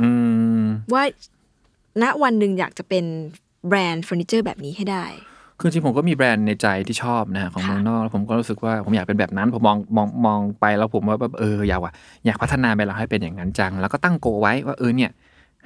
[0.00, 0.08] อื
[0.60, 1.02] มๆว่า
[2.02, 3.04] ณวันหนึ่งอยากจะเป็น
[3.68, 5.04] แบรนด์เฟอร์นิเจอร์แบบนี้ให้ได้
[5.60, 11.92] คือจริงผมก็มีแบรนด์ในใจที่ชอบนะฮะของค่ะเมืองนอกแล้วผมก็รู้สึกว่าผมอยากเป็นแบบนั้น ผมมองมองมองไปแล้วผมว่าแบบเอออยากว่า
[12.26, 15.10] อยากพัฒนาไปแล้วให้เป็นอย่างนั้นจัง แล้วก็ตั้งโกไว้ว่าเออเนี่ย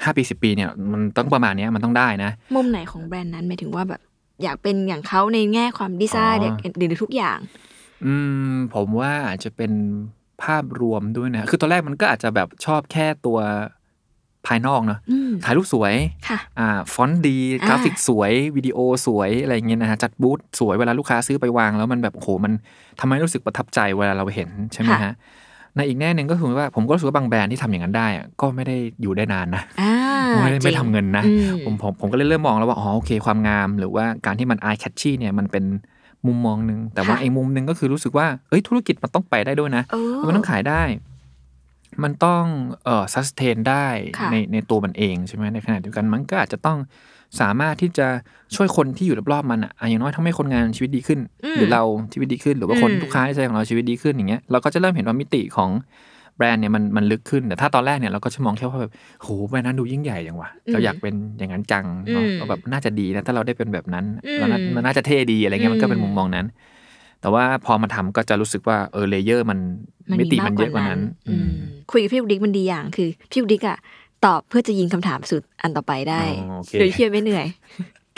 [0.02, 4.00] ห้าปีสิบปีเนี่ยมันต้องประมาณเนี้ยมันต้องได้นะ มุมไหนของแบรนด์นั้นหมายถึงว่าแบบ
[4.42, 7.38] อยากเป็นอย่างเขาในแง่ความดีไซน์อ๋อหรือทุกอย่าง
[8.04, 8.14] อื
[8.52, 9.72] ม ผมว่าอาจจะเป็น
[10.42, 13.38] ภาพรวมด้วยนะ คือตอนแรกมันก็อาจจะแบบชอบแค่ตัว
[14.46, 15.94] ภายนอกเนอะอืมถ่ายรูปสวย
[16.28, 22.52] ค่ะ อ่า ฟอนต์ดีอ่ากราฟิกสวย วิดีโอสวย อะไรเงี้ยนะฮะ จัดบูธสวยเวลาลูกค้าซื้อไปวาง แล้วมันแบบโอ้โห มัน
[23.00, 25.12] ทำให้รู้สึกประทับใจเวลาเราเห็นใช่ไหมฮะ
[25.76, 29.94] ในอีกแง่หนึ่งก็คือว่าผมก็รู้สึกว่าบางแบรนด์ที่ทำอย่างนั้นได้อะก็ไม่ได้อยู่ได้นานนะ อ่า
[30.42, 35.64] ไม่ได้จริไม่ทำเงินนะ อืมผมผมผมก็เลยเริ่มมองแล้วว่า อ๋อ โอเค ความงาม หรือว่าการที่มัน eye catchy เนี่ย มันเป็น
[36.26, 40.82] มุมมองหนึ่งแต่ว่าค่ะไอ้มุมหนึ่งก็คือรู้สึกว่าเอ้ยธุรกิจมันต้องไปได้ด้วยนะเออมันต้องขายได้
[42.02, 42.44] มันต้อง
[42.84, 43.86] เอ่อ sustain ได้
[44.18, 46.78] ค่ะในในตัวมันเองใช่ไหมในขณะเดียวกันมันก็อาจจะต้อง
[47.40, 48.06] สามารถที่จะ
[48.54, 51.20] ช่วยคนที่อยู่รอบๆมันอะอะอย่างน้อยทำให้คนงานชีวิตดีขึ้น
[51.56, 51.82] หรือเรา
[52.12, 55.82] ชีวิตดีขึ้น หรือว่าคนอืมลูกค้าที่ใช้ของเราชีวิตดีขึ้นอย่างเงี้ยเราก็จะเริ่มเห็นว่ามิติของแบ
[56.42, 66.46] รนด์เนี่ยมันมันลึกขึ้นแต่ถ้าตอนแรกเนี่ยเราก็จะมองแค่ว่าแบบโหแบรนด์นั้นดูยิ่งใหญ่จังวะเราอยากเป็นอย่างนั้นจังเนาะอืมเราแบบน่าจะดีนะถ้าเราได้เป็นแบบนั้นอืมเราน่ามันน่าจะเท่ดีอะไรเงี้ยมันก็เป็นอืมมุมมองนั้น
[67.20, 69.58] แต่ว่าพอมาทำก็จะรู้สึกว่าเออ layer มัน
[70.10, 71.50] มันมิมีติมามักนกเยว่าอะกว่านั้นั้นนอืม
[71.90, 73.78] คุยกับพี่ลูกดิ๊กมันดีอย่างคือพี่ลูกดิ๊กอะ
[74.24, 77.46] ตอบเพื่อจะยิงคำถามสุดอันต่อไปได้อ๋อโอเคโดยที่ไม่เหนื่อย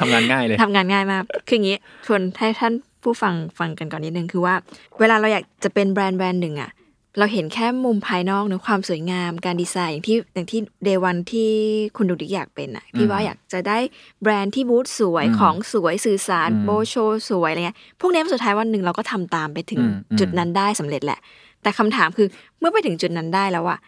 [0.01, 4.55] ทำงานง่ายเลยทำงานง่ายมากคืออย่างนี้ชวนให้ท่านผู้ฟังฟังกันก่อนนิดนึงคือว่า
[5.01, 6.71] เวลาเราอยากจะเป็นแบรนด์แบรนด์หนึ่งอะ
[7.19, 11.51] เราเห็นแค่มุมภายนอกเนอะความสวยงามการดีไซน์อย่างที่อย่างที่เดวันที่
[11.97, 13.79] คุณดูดิกอยากเป็นอะพี่ว่าอยากจะได้
[14.23, 21.19] แบรนด์ที่บูธสวยอืมของสวยสื่อสารอืมโบโชว์สวยอะไรเงี้ยพวกนี้สุดท้ายวันหนึ่งเราก็ทำตามไปถึงอืมอืมจุดนั้นได้สำเร็จแหละ
[21.63, 23.79] แต่คำถามคือเมื่อไปถึงจุดนั้นได้แล้วอะ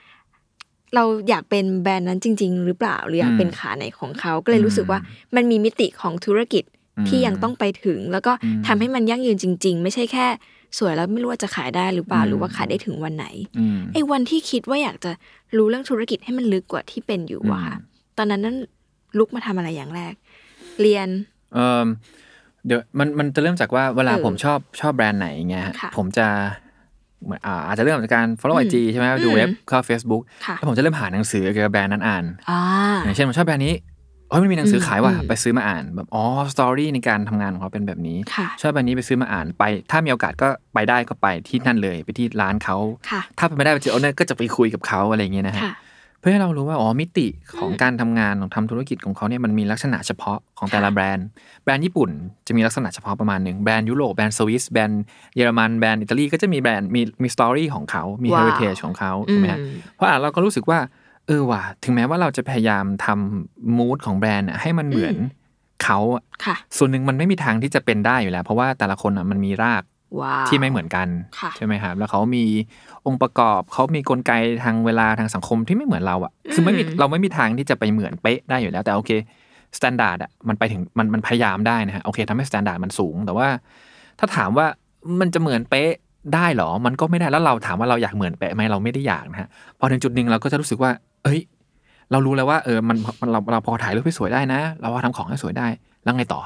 [0.94, 4.98] เราอยากเป็นแบรนด์นั้นจริง ๆ หรือเปล่าหรืออยากเป็นขาไหนของเขาก็เลยรู้สึกว่า
[5.36, 6.64] มันมีมิติของธุรกิจ
[7.08, 10.26] ที่ยังต้องไปถึง แล้วก็อืมทำให้มันยั่งยืนจริง ๆ ไม่ใช่แค่
[10.78, 13.26] สวยแล้วไม่รู้ว่าจะขายได้หรือเปล่าอืมหรือว่าขายได้ถึงวันไหน
[13.58, 15.10] อืมไอ้วันที่คิดว่าอยากจะ
[15.56, 18.56] รู้เรื่องธุรกิจให้มันลึกกว่าที่เป็นอยู่อะค่ะอืมตอนนั้นนั้น
[19.18, 20.14] ลุกมาทำอะไรอย่างแรก
[20.80, 21.08] เรียน
[21.54, 21.86] เออ
[22.66, 26.26] เดี๋ยวมันมันจะเริ่มจากว่าเวลาเออผมชอบชอบแบรนด์ไหนเงี้ยฮะค่ะผมจะ
[27.24, 32.60] เหมือนอ่าอาจจะเริ่มจากการ follow อืม IG ใช่ไหมดูอืมเว็บเข้า Facebook ค่ะแล้วผมจะเริ่มหาหนังสือเกี่ยวกับแบรนด์นั้นอ่านอ่า
[33.04, 33.74] อย่างเช่นผมชอบแบรนด์นี้
[34.28, 42.76] เฮ้ยมันมีหนังสือขายว่ะอืมไปซื้อมาอ่านแบบอ๋อสตอรี่ในการทำงานของเขาเป็นแบบนี้ค่ะชอบแบรนด์นี้ไปซื้อมาอ่านไป ถ้ามีโอกาสก็ไปได้ก็ไปที่นั่นเลยไปที่ร้านเขา
[43.10, 45.74] ค่ะถ้าไปไม่ได้ไปเจอ owner ก็จะไปคุยกับเขาอะไรอย่างเงี้ยนะฮะค่ะ
[46.20, 47.26] เพื่อให้เรารู้ว่าอ๋อมิติ
[47.58, 51.26] ของการทำงานของทำธุรกิจของเขาเนี่ยมันมีลักษณะเฉพาะของแต่ละค่ะแบรนด์
[51.64, 52.10] แบรนด์ญี่ปุ่น
[52.46, 55.02] จะมีลักษณะเฉพาะประมาณหนึ่งแบรนด์ยุโรปแบรนด์สวิสแบรนด์
[55.36, 60.78] เยอรมันแบรนด์อิตาลีก็จะมีแบรนด์มีมี story ของเขามีว้าว heritage ของเขาถูกไหมฮะอืมเพราะอ่านเราก็รู้สึกว่า
[61.26, 65.16] เออว่ะถึงแม้ว่าเราจะพยายามทำ mood ของแบรนด์อะให้มันเหมือน
[65.84, 69.82] เขาอะค่ะส่วนหนึ่งมันไม่มีทางที่จะเป็นได้อยู่แล้ว เพราะว่าแต่ละคนอะมันมีราก
[70.20, 71.08] ว้าวที่ไม่เหมือนกัน
[71.38, 72.44] ค่ะใช่ไหมครับแล้วเขามี
[73.06, 74.32] องค์ประกอบเขามีกลไก
[74.64, 79.10] ทางเวลาทางสังคมที่ไม่เหมือนเราอะคือไม่มีอืมเราไม่มีทางที่จะไปเหมือนเป๊ะได้อยู่แล้ว แต่โอเค
[79.76, 83.48] standard อะมันไปถึงมันมันพยายามได้นะฮะโอเคทำให้ standard มันสูง แต่ว่า
[84.18, 84.66] ถ้าถามว่า
[85.20, 85.92] มันจะเหมือนเป๊ะ
[86.34, 90.90] ได้เหรอ มันก็ไม่ได้แล้วเราถามว่าเราอยากเหมือนเป๊ะไหมเราไม่ได้อยากนะฮะพอถึงจุดหนึ่งเราก็จะรู้สึกว่า
[91.26, 91.40] เอ้ย
[92.10, 95.66] เรารู้แล้วว่าเออมันมันเราเราพอถ่ายรูปให้สวยได้นะ เราพอทำของให้สวยได้
[96.04, 96.40] แล้วไงต่อ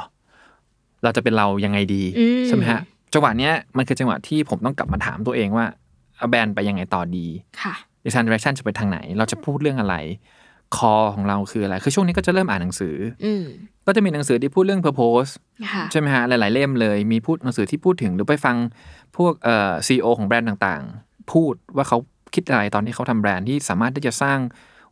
[1.02, 2.80] เราจะเป็นเรายังไงดีอืมใช่ไหมฮะ
[3.12, 5.66] จังหวะเนี้ยมันคือจังหวะที่ผมต้องกลับมาถามตัวเองว่า
[6.16, 7.26] เอาแบรนด์ไปยังไงต่อดี
[7.62, 9.96] ค่ะ design direction จะไปทางไหน เราจะพูดเรื่องอะไร
[10.76, 13.44] คอของเราคืออะไร คือช่วงนี้ก็จะเริ่มอ่านหนังสืออืม
[13.86, 15.30] ก็จะมีหนังสือที่พูดเรื่อง purpose
[15.72, 18.56] ค่ะใช่ไหมฮะ หลาย ๆ เล่มเลย มีพูดหนังสือที่พูดถึง หรือไปฟัง
[19.16, 21.98] พวกเอ่อซีอของแบรนด์ต่าง ๆ พูดว่าเขา
[22.34, 24.38] คิดอะไรตอนที่เขาทำแบรนด์ที่สามารถที่จะสร้าง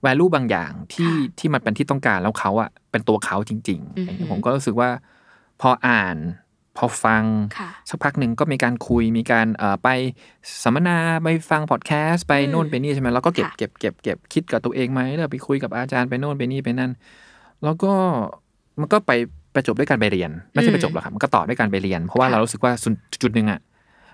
[0.05, 4.91] value บางอย่างที่ที่มันเป็นที่ต้องการแล้วเขาอะเป็นตัวเขาจริงๆอย่างเงี้ยผมก็รู้สึกว่า
[5.61, 6.17] พออ่าน
[6.77, 7.25] พอฟัง
[7.59, 9.89] ค่ะสักพักหนึ่งก็มีการคุยมีการเอ่อไป
[10.63, 16.91] สัมมนาไปฟังพอดแคสต์ไปโน่นไปนี่ใช่ไหมแล้วก็เก็บค่ะเก็บเก็บเก็บคิดกับตัวเองไหมแล้วไปคุยกับอาจารย์ไปโน่นไปนี่ไปนั่น
[17.65, 17.93] แล้วก็
[18.81, 19.13] มันก็ไป
[19.53, 23.61] ไปจบด้วยการไปเรียน ไม่ใช่ไปจบหรอกครับมันก็ต่อด้วยการไปเรียน เพราะว่าค่ะเรารู้สึกว่าจุดจุดหนึ่งอะ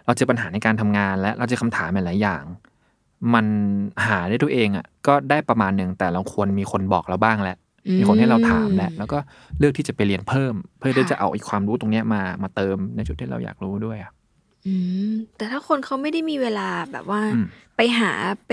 [0.06, 2.42] เราเจอปัญหาในการทำงานและเราเจอคำถามหลายๆอย่าง
[3.34, 3.46] มัน
[4.06, 7.56] หาได้ตัวเองอะก็ได้ประมาณหนึ่งแต่เราควรมีคนบอกเราบ้างแหละ
[7.98, 9.18] มีคนให้เราถามแหละแล้วก็
[9.58, 14.12] เลือกที่จะไปเรียนเพิ่ม เพื่อที่จะเอาไอ้ความรู้ตรงเนี้ยมามาเติมในจุดที่เราอยากรู้ด้วยอะ
[14.66, 14.74] อื
[15.10, 18.12] มแต่ถ้าคนเขาไม่ได้มีเวลาแบบว่าอืมไปหา
[18.46, 18.52] ไป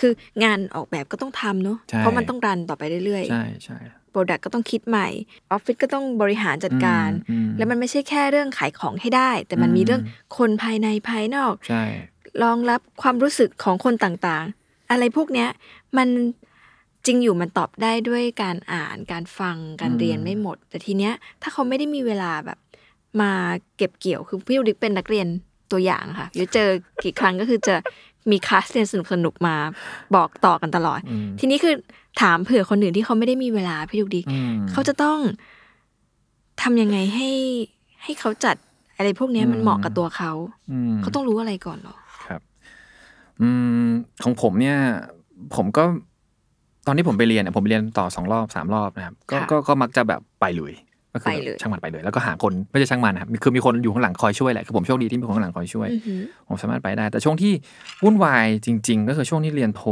[0.00, 0.12] คือ
[0.44, 5.08] งานออกแบบก็ต้องทำเนอะใช่เพราะมันต้องรันต่อไปเรื่อยใช่ใช่ๆโปรดักก็ต้องคิดใหม่
[5.52, 10.02] ออฟฟิศก็ต้องบริหารจัดการอืมแล้วมันไม่ใช่แค่เรื่องขายของให้ได้ แต่มันมีอืมเรื่อง
[10.38, 11.82] คนภายในภายนอกใช่
[12.42, 15.48] รองรับความรู้สึกของคนต่างๆ อะไรพวกเนี้ย
[15.96, 16.08] มัน
[17.06, 22.58] จริงอยู่มันตอบได้ด้วยการอ่านการฟังการเรียนไม่หมด แต่ทีเนี้ยถ้าเขาไม่ได้มีเวลาแบบ
[23.20, 23.30] มา
[23.76, 25.26] เก็บเกี่ยวคือพี่ดิกเป็นนักเรียน
[25.72, 26.68] ตัวอย่างค่ะอยู่เจอ
[27.02, 27.74] กี่ครั้งก็คือจะ
[28.30, 29.56] มีคลาสเรียนสนุกๆมา
[30.14, 31.74] บอกต่อกันตลอดอืมทีนี้คือ
[32.20, 35.18] ถามเผื่อคนอื่นที่เขาไม่ได้มีเวลาพี่ดุกดิกอืมเขาจะต้อง
[36.62, 37.28] ทำยังไงให้
[38.02, 38.56] ให้เขาจัด
[38.96, 40.32] อะไรพวกเนี้ยมันเหมาะกับตัวเขา
[40.72, 42.03] อืมเขาต้องรู้อะไรก่อนเหรอครับ
[43.42, 43.48] อื
[43.86, 43.88] ม
[44.24, 44.76] ของผมเนี่ย
[45.56, 45.84] ผมก็
[46.86, 50.72] ตอนที่ผมไปเรียนเนี่ยผมไปเรียนต่อสองรอบสามรอบนะครับก็ค่ะก็ก็มักจะแบบไปเลย
[51.12, 57.52] ก็คือไปเลยช่างมันไปเลย แล้วก็หาคนไม่ใช่ช่างมันนะครับคือมีคนอยู่ข้างหลังคอยช่วยแหละคือผมโชคดีที่มีคนข้างหลังคอยช่วยอือหือผมสามารถไปได้ แต่ช่วงที่
[58.04, 59.82] วุ่นวายจริง ๆ ก็คือช่วงที่เรียนโท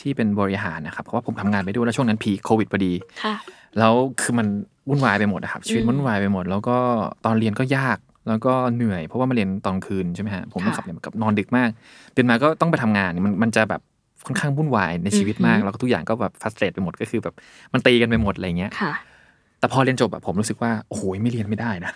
[0.00, 2.92] ที่เป็นบริหารนะครับเพราะว่าผมทำงานไปด้วยแล้วช่วงนั้นพีโควิดพอดี
[3.24, 3.34] ค่ะ
[3.78, 4.46] แล้วคือมัน
[4.88, 6.76] วุ่นวายไปหมดนะครับชีวิตอืมมันวุ่นวายไปหมด แล้วก็
[7.24, 11.70] ตอนเรียนก็ยาก แล้วก็เหนื่อยเพราะว่ามาเรียนตอนคืนใช่ไหมฮะผมต้องค่ะขับเนี่ยกับนอนดึกมาก
[12.16, 13.80] ตื่นมาก็ต้องไปทำงานมันมันจะแบบ
[14.26, 17.34] ค่อนข้างวุ่นวายในชีวิตมากอือหือแล้วก็ทุกอย่างก็แบบฟัสเตรตไปหมดก็คือแบบ
[17.72, 18.92] มันตีกันไปหมดอะไรเงี้ยค่ะ
[19.58, 21.92] แต่พอเรียนจบแบบผมรู้สึกว่าโอ้โหไม่เรียนไม่ได้นะ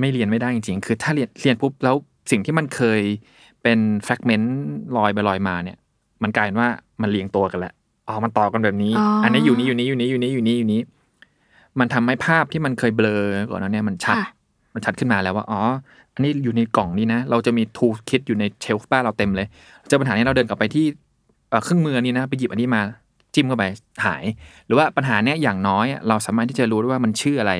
[0.00, 1.94] ไม่เรียนไม่ได้จริงๆ คือถ้าเรียนเรียนปุ๊บแล้ว
[2.30, 3.00] สิ่งที่มันเคย
[3.62, 4.54] เป็นแฟกเมนต์
[4.96, 5.78] ลอยไปลอยมาเนี่ย
[6.22, 6.68] มันกลายเป็นว่า
[7.02, 7.72] มันเรียงตัวกันแล้ว
[8.08, 10.80] อ๋อมันต่อกันแบบนี้อ๋ออัอันนี้อยู่นี้อยู่นี้อยู่นี้อยู่นี้อยู่นี้อยู่นี้
[11.78, 14.28] มันทำให้ภาพที่มันเคยเบลอก่อนหนั้นเนี่ยมันชัดค่ะ
[14.74, 15.60] มันชัดขึ้นมาแล้วว่าอ๋อ
[16.14, 19.46] อันนี้อยู่ในกล่องนี้นะ เราจะมีทูคิดอยู่ในเชลฟ์บ้านเราเต็มเลย
[19.88, 20.84] เจอปัญหานี้เราเดินกลับไปที่
[21.50, 22.82] เอ่อเครื่องมืออันนี้นะไปหยิบอันนี้มา
[23.34, 23.64] จิ้มเข้าไป
[24.06, 24.24] หาย
[24.66, 27.52] หรือว่าปัญหาเนี้ยอย่างน้อยอะเราสามารถที่จะรู้ได้ว่ามันชื่ออะไร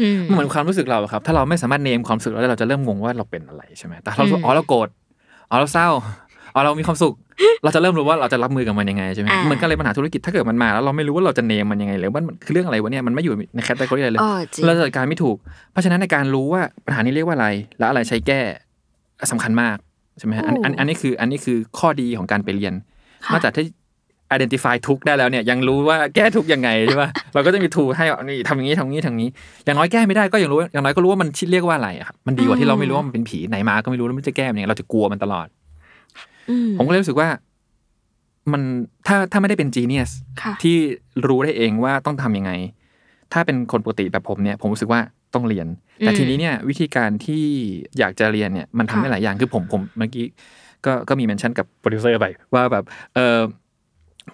[0.00, 4.88] อืมมันเหมือนความรู้สึกเราอะครับ ถ้าเราไม่สามารถเนมความรู้สึกเราได้เราจะเริ่มงงว่าเราเป็นอะไรใช่ไหมแต่ถ้าเรารู้สึกอืมอ๋อเราโกรธ
[5.50, 5.88] อ๋อเราเศร้า
[6.54, 7.14] อ๋อเรามีความสุข
[7.62, 15.36] เราจะเริ่มรู้ว่าเราจะรับมือกับมันยังไงใช่ไหมอ่าเหมือนกันเลยปัญหาธุรกิจถ้าเกิดมันมาแล้วเราไม่รู้ว่าเราจะเนมมันยังไงหรือว่ามันคือเรื่องอะไรวะเนี่ยมันไม่อยู่ในแคตตาล็ออะไรเลยอ๋อจริงเราจัดการไม่ถูก
[15.72, 18.40] เพราะฉะนั้นในการรู้ว่าปัญหานี้เรียกว่าอะไร และอะไรใช้แก้
[19.32, 19.76] สำคัญมาก
[20.18, 22.74] ใช่ไหมฮะอันอันอันนี้คืออันนี้คือข้อดีของการไปเรียน
[23.26, 23.66] ค่ะนอกจากที่
[24.36, 29.30] identify ทุกข์ได้แล้วเนี่ยยังรู้ว่าแก้ทุกข์ยังไงใช่ป่ะเราก็จะมีทูให้ว่านี่ทำอย่างนี้ทำอย่างนี้ทำอย่างนี้
[29.64, 35.63] อย่างน้อยแก้ไม่ได้ก็ยังรู้อย่างน้อยก็รู้ว่ามันชื่อเรียกว่าอะไรอะครับมันดีกว่าที่เราไม่รู้ว่ามันเป็นผีไหนมาก็ไม่รู้แล้วมันจะแก้มันยังไงเราจะกลัวมันตลอดอืม
[36.76, 37.28] ผมก็เลยรู้สึกว่า
[38.52, 38.62] มัน
[39.06, 40.10] ถ้าถ้าไม่ได้เป็น genius
[40.42, 40.76] ค่ะที่
[41.26, 42.52] รู้ได้เองว่าต้องทำยังไง
[43.32, 45.00] ถ้าเป็นคนปกติแบบผมเนี่ย ผมรู้สึกว่า
[45.34, 45.66] ต้องเรียน
[45.98, 47.44] แต่อืมทีนี้เนี่ยวิธีการที่
[47.98, 50.26] อยากจะเรียนเนี่ยมันทำได้ค่ะหลายอย่างคือผมผมเมื่อกี้
[50.86, 53.40] ก็ก็มี mention กับโปรดิวเซอร์ไปว่าแบบเออ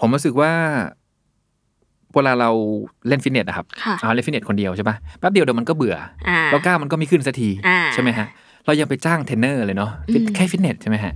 [0.00, 0.52] ผมรู้สึกว่า
[2.14, 2.50] เวลาเรา
[3.08, 5.96] เล่นฟิตเนสอะครับค่ะเอาเล่นฟิตเนสคนเดียวใช่ปะแป๊บเดียวเดี๋ยวมันก็เบื่อ
[6.28, 8.26] อ่าแล้วกล้ามมันก็ไม่ขึ้นสักทีอ่าใช่ไหมฮะ
[8.66, 11.12] เรายังไปจ้างเทรนเนอร์เลยเนาะฟิตอืมแค่ฟิตเนสใช่ไหมฮะ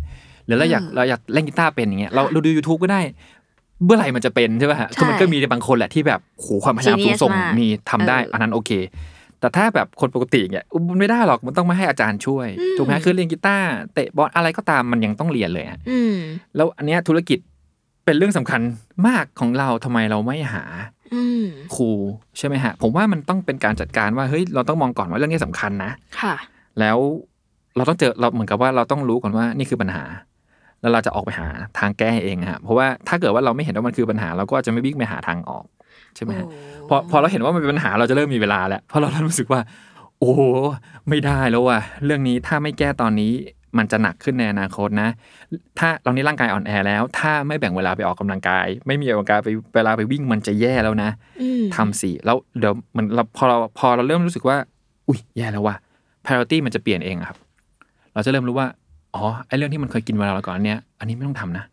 [0.47, 3.01] หรือเราอยากเออเราอยากเล่นกีตาร์เป็นอย่างเงี้ยเราเราดู YouTube ก็ได้
[3.85, 8.71] เมื่อไหร่มันจะเป็นใช่ป่ะฮะคือมันก็มีบางคนแหละที่แบบโหความพยายามสูง Genius ส่งมากมีทำได้เอออัอันนั้นโอเค
[9.41, 16.15] แต่ถ้าแบบคนปกติเงี้ยอุ๊ยมันไม่ได้หรอกมันต้องมาให้อาจารย์ช่วยอืมถูกไหมฮะคือเล่นกีตาร์เตะบอลอะไรก็ตามมันยังต้องเรียนเลยฮะอืม
[16.57, 17.39] แล้วอันเนี้ยธุรกิจ
[18.05, 18.61] เป็นเรื่องสำคัญ
[19.07, 20.65] มากของเราทำไมเราไม่หา
[21.15, 21.45] อืม
[21.77, 21.91] ครู
[22.39, 26.35] ใช่ไหมฮะ ผมว่ามันต้องเป็นการจัดการว่าเฮ้ยเราต้องมองก่อนว่าเรื่องนี้สำคัญนะค่ะ
[26.81, 26.99] แล้ว
[27.77, 30.05] เราต้องเจอเราเหมือนกับว่าเราต้องรู้ก่อนว่านี่คือปัญหา
[30.85, 31.47] แล้วเราจะออกไปหา
[31.79, 35.65] ทางแก้เองฮะเพราะว่าถ้าเกิดว่าเราไม่เห็นว่ามันคือปัญหาเราก็อาจจะไม่วิ่งไปหาทางออก
[36.17, 39.61] ใช่ไหมฮะโอ้พอพอเราเห็นว่ามันเป็นปัญหาเราจะเริ่มมีเวลาแล้วเพราะเราเริ่มรู้สึกว่า
[40.19, 40.41] โอ้โห
[41.09, 43.33] ไม่ได้แล้วว่ะเรื่องนี้ถ้าไม่แก้ตอนนี้
[43.79, 45.09] มันจะหนักขึ้นในอนาคตนะ
[45.79, 51.11] ถ้าเรานี้ร่างกายอ่อนแอแล้ว ถ้าไม่แบ่งเวลาไปออกกำลังกาย ไม่มีเวลาไปเวลาไปวิ่งมันจะแย่แล้วนะ
[51.43, 54.57] อืมทำสิแล้วเดี๋ยวมันเราพอเราพอเราเริ่มรู้สึกว่า
[55.09, 55.77] อุ้ยแย่แล้วว่ะ
[56.25, 57.39] priority มันจะเปลี่ยนเองอะครับ
[58.15, 58.69] เราจะเริ่มรู้ว่า
[59.15, 61.65] อ๋อไอ้เรื่องที่มันเคยกินเวลาเราก่อนอันเนี้ยอันนี้ไม่ต้องทำนะ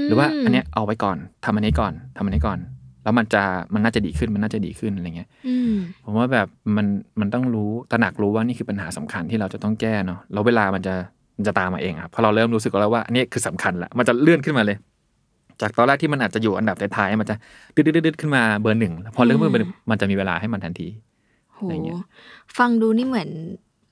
[0.00, 2.58] มหรือว่าอันเนี้ยเอาไว้ก่อนทำอันนี้ก่อนทำอันนี้ก่อน
[3.02, 3.42] แล้วมันจะ
[3.74, 6.86] มันน่าจะดีขึ้นมันน่าจะดีขึ้นอะไรเงี้ยอืมผมว่าแบบมัน
[7.20, 10.94] มันต้องรู้ตระหนักรู้ว่านี่คือปัญหาสำคัญที่เราจะต้องแก้เนาะแล้วเวลามันจะ
[11.36, 14.76] มันจะตามมาเองครับพอเราเริ่มรู้สึกแล้วว่าอันนี้คือสำคัญละมันจะเลื่อนขึ้นมาเลย
[15.60, 17.36] จากตอนแรกที่มันอาจจะอยู่อันดับท้ายๆมันจะ
[17.74, 20.88] ดึดๆๆๆขึ้นมาเบอร์หนึ่งแล้วพอเริ่มเบอร์หนึ่งมันจะมีเวลาให้มันทันที
[21.54, 22.00] โหอะไรเงี้ย
[22.58, 23.28] ฟังดูนี่เหมือน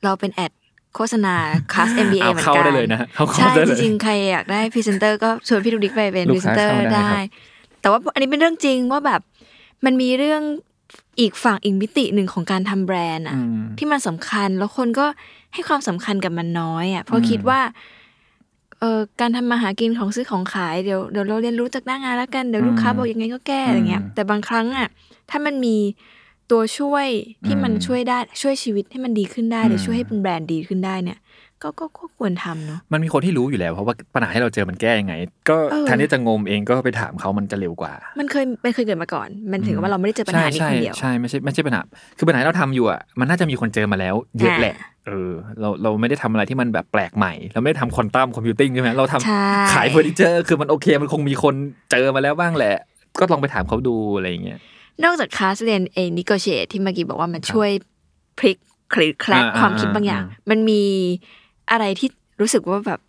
[0.05, 0.53] เราเป็นแอด
[0.95, 1.35] โฆษณา
[1.73, 9.21] คลาส MBA เอาเหมือนเข้ากันได้เลยนะเข้าเข้าใช่ได้จเลยริงๆใครอยากได้พรีเซนเตอร์ก็ชวนพี่ดุกดิกไปเป็นลูกค้าเข้าได้ได้ครับแต่ว่าอันนี้เป็นเรื่องจริงว่าแบบ
[9.85, 10.43] มันมีเรื่อง
[11.21, 15.07] อีกฝั่งอีกมิติหนึ่งของการทำแบรนด์อะอืมที่มันสำคัญแล้วคนก็
[15.55, 17.61] ให้ความสำคัญกับมันน้อยอะเพราะอืมคิดว่า
[18.81, 24.89] เออการทำมาหากินของซื้อของขายเดี๋ยวเดี๋ยวเราเรียนรู้จากหน้างานแล้วกันเดี๋ยวลูกค้าบอกยังไงก็แก้อะไรเงี้ยแต่บางครั้งอะ
[25.31, 25.77] ถ้ามันมี
[26.51, 27.07] ตัวช่วย
[27.47, 31.19] ที่มันช่วยได้ช่วยชีวิตให้มันดีขึ้นได้หรือช่วยให้เป็นแบรนด์ดีขึ้นได้เนี่ย
[31.63, 35.15] ก็ก็ก็ควรทำเนาะมันมีคนที่รู้อยู่แล้ว เพราะว่าปัญหาที่เราเจอมันแก้ยังไง
[35.49, 41.81] ก็เออแทนที่จะงมเองก็ไปถามเขามันจะเร็วกว่า มันเคยมันเคยเกิดมาก่อน มันถึงว่าเราไม่ได้เจอปัญหานี้ใช่คนเดียวใช่ไม่ใช่ไม่ใช่ปัญหา
[42.19, 44.75] คือปัญหาที่เราทำอยู่อะมันน่าจะมีคนเจอมาแล้วเยอะแหละ
[45.07, 51.55] เออเราเราไม่ได้ทำอะไรที่มันแบบแปลกใหม่ เราไม่ได้ทำ quantum computing ใช่ไหมเราทำใช่ขายเฟอร์นิเจอร์คือมันโอเค มันคงมีคน
[51.91, 52.77] เจอมาแล้วบ้างแหละ
[53.19, 54.61] ก็ลองไปถามเขาดูอะไรอย่างเงี้ย
[55.05, 57.71] นอกจากคลาสเรียนเรื่อง negotiate ที่เมื่อกี้บอกว่ามันช่วย
[58.39, 58.59] พลิก
[58.95, 60.83] คลิกแคลกอ่าความคิดบางอย่างอ่ามันมี
[61.71, 62.09] อะไรที่
[62.41, 63.01] รู้สึกว่าแบบ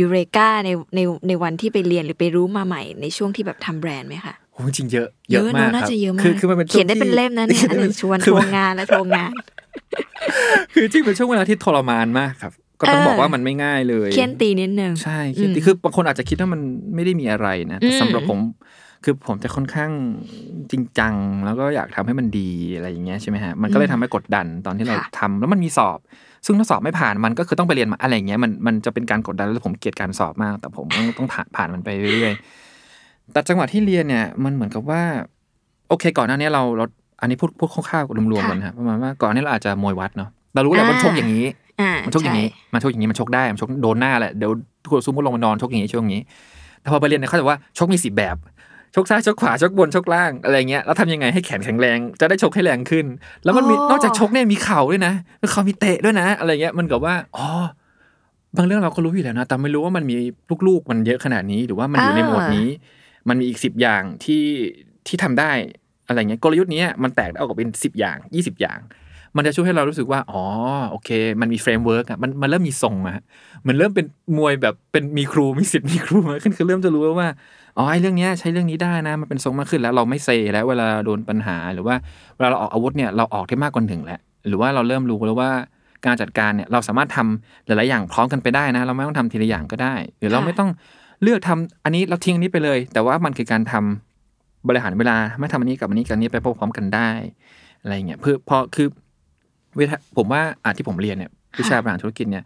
[0.00, 9.32] ยูเรกาในในในวันที่ไปเรียนหรือไปรู้มาใหม่ในช่วงที่แบบทำแบรนด์ไหมคะโอ้จริงๆเยอะเยอะมากเนอะน่าครับจะเยอะมากคือคือมันเป็นช่วงเขียนได้เป็นที่เล่มนะเนี่ยอันนี้ชวนคือโทรมันงานและโทรงาน
[10.72, 16.60] คือจริงเป็นช่วงเวลาที่ทรมานมากครับ ก็ต้องเออบอกว่ามันไม่ง่ายเลยเคียนตีนิดนึงใช่คิดอืมคือบางคนอาจจะคิดว่ามัน
[16.94, 18.38] ไม่ได้มีอะไรนะแต่อืมสำหรับผม
[19.04, 19.90] คือผมจะค่อนข้าง
[20.70, 21.14] จริงจัง
[21.44, 25.98] แล้วก็อยากทำให้มันดีอะไรอย่างเงี้ยใช่ไหมฮะมันก็เลยทำให้กดดันตอนที่เราค่ะทำแล้วมันมีสอบ
[26.46, 35.02] ซึ่งถ้าสอบไม่ผ่านมันก็คือต้องไปเรียนมาอะไรอย่างเงี้ยมันมันจะเป็นการกดดันแล้วผมเกลียดการสอบมาก แต่ผมต้องต้องผ่านผ่านมันไปเรื่อยๆแต่จังหวะที่เรียนเนี่ยมันเหมือนกับว่า
[35.88, 36.84] โอเค ก่อนหน้านี้เราเรา
[37.20, 41.46] อันนี้พูดพูดคร่าวๆรวมๆกันนะครับประมาณว่าก่อนหน้านี้เราอาจจะมวยวัดเนาะเรารู้แหละว่ามันชกอย่างนี้
[41.80, 44.50] อ่ามันชกอย่างนี้ใช่มันชกอย่างนี้มันชกได้มันชกโดนหน้าแหละเดี๋ยว
[44.82, 46.22] ทุกคนซุ่มก็ลงมานอนชกอย่างนี้ชกอย่างนี้
[46.80, 48.36] แต่พอไปเรียนเนี่ยเขาจะว่าชกมีสิบแบบ
[48.94, 53.06] ชกซ้ายชกขวาชกบนชกล่างอะไรเงี้ยแล้วทำยังไงให้แขนแข็งแรงจะได้ชกให้แรงขึ้น
[53.44, 57.46] แล้วมันมีนอกจากชกเนี่ยมีเข่าด้วยนะแล้วเขามีเตะด้วยนะ อะไรเงี้ยมันกับว่าอ๋อ
[58.56, 60.16] บางเรื่องเราก็รู้อยู่แล้วนะแต่ไม่รู้ว่ามันมี
[60.66, 62.68] ลูกๆมันเยอะขนาดนี้ หรือว่ามันอยู่ในหมวดนี้
[63.28, 64.44] มันมีอีกสิบอย่างที่
[65.06, 65.50] ที่ทำได้
[66.08, 68.78] อะไรเงี้ยกลยุทธ์เนี้ยมันแตกออกเป็นสิบอย่างยี่สิบอย่าง
[69.36, 70.42] มันจะช่วยให้เรารู้สึกว่าอ๋อ
[70.90, 73.22] โอเค มันมี framework อะมันมันเริ่มมีทรงอะ
[73.66, 74.06] มันเริ่มเป็น
[74.38, 77.28] มวยแบบเป็นมีครูมีศิษย์มีครูมากขึ้นคือเริ่มจะรู้แล้วว่า
[77.76, 81.94] อ๋อไอ้เรื่องเนี้ยใช้เรื่องนี้ได้นะมันเป็นทรงมากขึ้นแล้วเราไม่เซแล้วเวลาโดนปัญหาหรือว่า
[82.36, 85.50] เวลาเราออกอาวุธเนี่ยเราออกได้มากกว่าหนึ่งแล้วหรือว่าเราเริ่มรู้แล้วว่า
[86.06, 90.70] การจัดการเนี่ยเราสามารถทำหลาย ๆ อย่างพร้อมกันไปได้นะ เราไม่ต้องทำทีละอย่างก็ได้ หรือเราค่ะไม่ต้อง
[91.22, 97.10] เลือกทำอันนี้เราทิ้งอันนี้ไปเลย แต่ว่ามันคือการทำบริหารเวลาไม่ทำอันนี้กับอันนี้กับอันนี้ไปพร้อมๆกันได้
[97.82, 98.88] อะไรอย่างเงี้ยเพื่อพอคือ
[99.78, 102.44] วิชาผมว่าอะที่ผมเรียนเนี่ยวิชาบริหารธุรกิจเนี่ย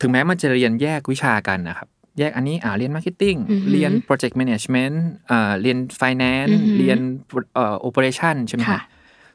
[0.00, 6.98] ถึงแม้มันจะเรียนแยกวิชากันนะครับ แยกอันนี้อ่าเรียน marketing อือหือเรียน project managementอ่าเรียนไฟแนนอือหือเรียน
[7.54, 8.82] เอ่อ operation ใช่ไหมค่ะฮะ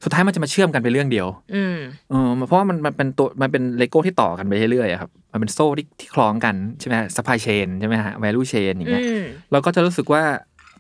[0.04, 1.78] สุดท้ายมันจะมาเชื่อมกันเป็นเรื่องเดียว อืม
[2.10, 10.24] เออเพราะว่ามันมันเป็นตัวมันเป็นเลโก้ที่ต่อกันไปเรื่อยๆอะครับ มันเป็นโซ่ที่ที่คล้องกันใช่ไหม supply chain ใช่ไหมฮะ value chain อย่างเงี้ยอืมเราก็จะรู้สึกว่า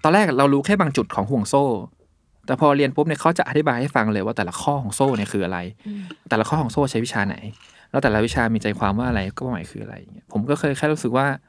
[0.03, 1.63] ตอนแรกเรารู้แค่บางจุดของห่วงโซ่
[2.45, 5.59] แต่พอเรียนปุ๊บเนี่ยเขาจะอธิบายให้ฟังเลยว่าแต่ละข้อของโซ่เนี่ยคืออะไร
[6.29, 7.35] แต่ละข้อของโซ่ใช้วิชาไหน
[7.89, 11.48] แล้วแต่ละวิชามีใจความว่าอะไรก็หมายคืออะไรอย่างเงี้ยผมก็เคยแค่รู้สึกว่าอื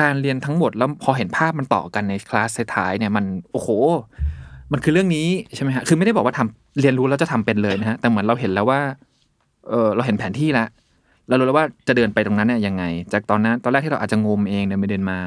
[0.00, 3.68] การเรียนทั้งหมดแล้วพอเห็นภาพมันต่อกันในคลาสท้ายๆเนี่ยมันโอ้โห
[4.72, 8.80] มันคือเรื่องนี้ใช่ไหมฮะคือไม่ได้บอกว่าทำเรียนรู้แล้วจะทำเป็นเลยนะฮะแต่เหมือนเราเห็นแล้วว่า
[9.68, 10.68] เออเราเห็นแผนที่แล้ว
[11.28, 15.18] เรารู้แล้วว่าจะเดินไปตรงนั้นเนี่ยยังไง จากตอนนั้นตอนแรกที่เราอาจจะงมเองเดินไปเดินมา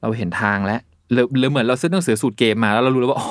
[0.00, 0.80] เราเห็นทางแล้ว
[1.12, 3.28] หรือหรือเหมือนเราซื้อหนังสือสูตรเกมมาแล้วเรารู้แล้วว่าอ๋อ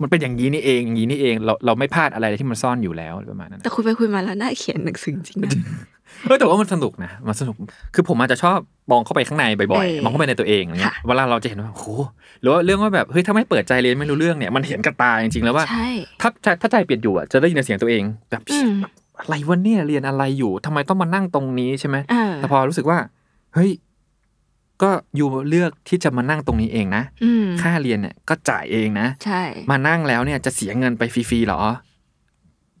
[0.00, 5.50] มันเป็นอย่างนี้นี่เองอย่างนี้นี่เองเราเราไม่พลาดอะไรที่มันซ่อนอยู่แล้วประมาณนั้นแต่คุยไปคุยมาแล้วน่าเขียนหนังสือจริงนะ
[6.26, 7.56] เออแต่ว่ามันสนุกนะมันสนุก
[7.94, 8.58] คือผมอาจจะชอบ
[8.90, 11.86] มองเข้าไปข้างในบ่อยเออๆมองเข้าไปในตัวเองอย่างเงี้ยค่ะเวลาเราจะเห็นว่าโอ้โห
[12.40, 15.88] หรือว่าเรื่องว่าแบบเฮ้ยถ้าไม่เปิดใจเรียนไม่รู้เรื่องเนี่ยมันเห็นกับตาจริงๆแล้วว่าใช่
[16.20, 18.70] ถ้าถ้าถ้าใจเปลี่ยนอยู่อะจะได้ยินเสียงตัวเองแบบอืม
[19.18, 22.98] อะไรวะเนี่ยเรียนอะไรอยู่ทำไมต้องมานั่งตรงนี้ใช่ไหมเออแต่พอรู้สึกว่า
[23.54, 23.70] เฮ้ย
[24.82, 31.62] ก็อยู่เลือกที่จะมานั่งตรงนี้เองนะอืมค่าเรียนเนี่ยก็จ่ายเองนะ ใช่ มานั่งแล้วเนี่ยจะเสียเงินไปฟรีๆหรอ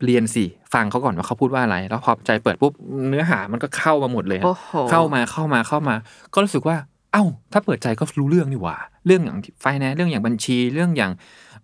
[0.04, 0.44] เรียนสิ
[0.74, 2.72] ฟังเขาก่อนว่าเขาพูดว่าอะไร แล้วพอใจเปิดปุ๊บ
[3.08, 5.94] เนื้อหามันก็เข้ามาหมดเลยฮะโอ้โหเข้ามาเข้ามาเข้ามา
[6.34, 6.76] ก็รู้สึกว่า
[7.12, 8.76] เอ้า ถ้าเปิดใจก็รู้เรื่องนี่หว่า
[9.06, 11.12] เรื่องอย่างไฟแนนซ์เรื่องอย่างบัญชีเรื่องอย่าง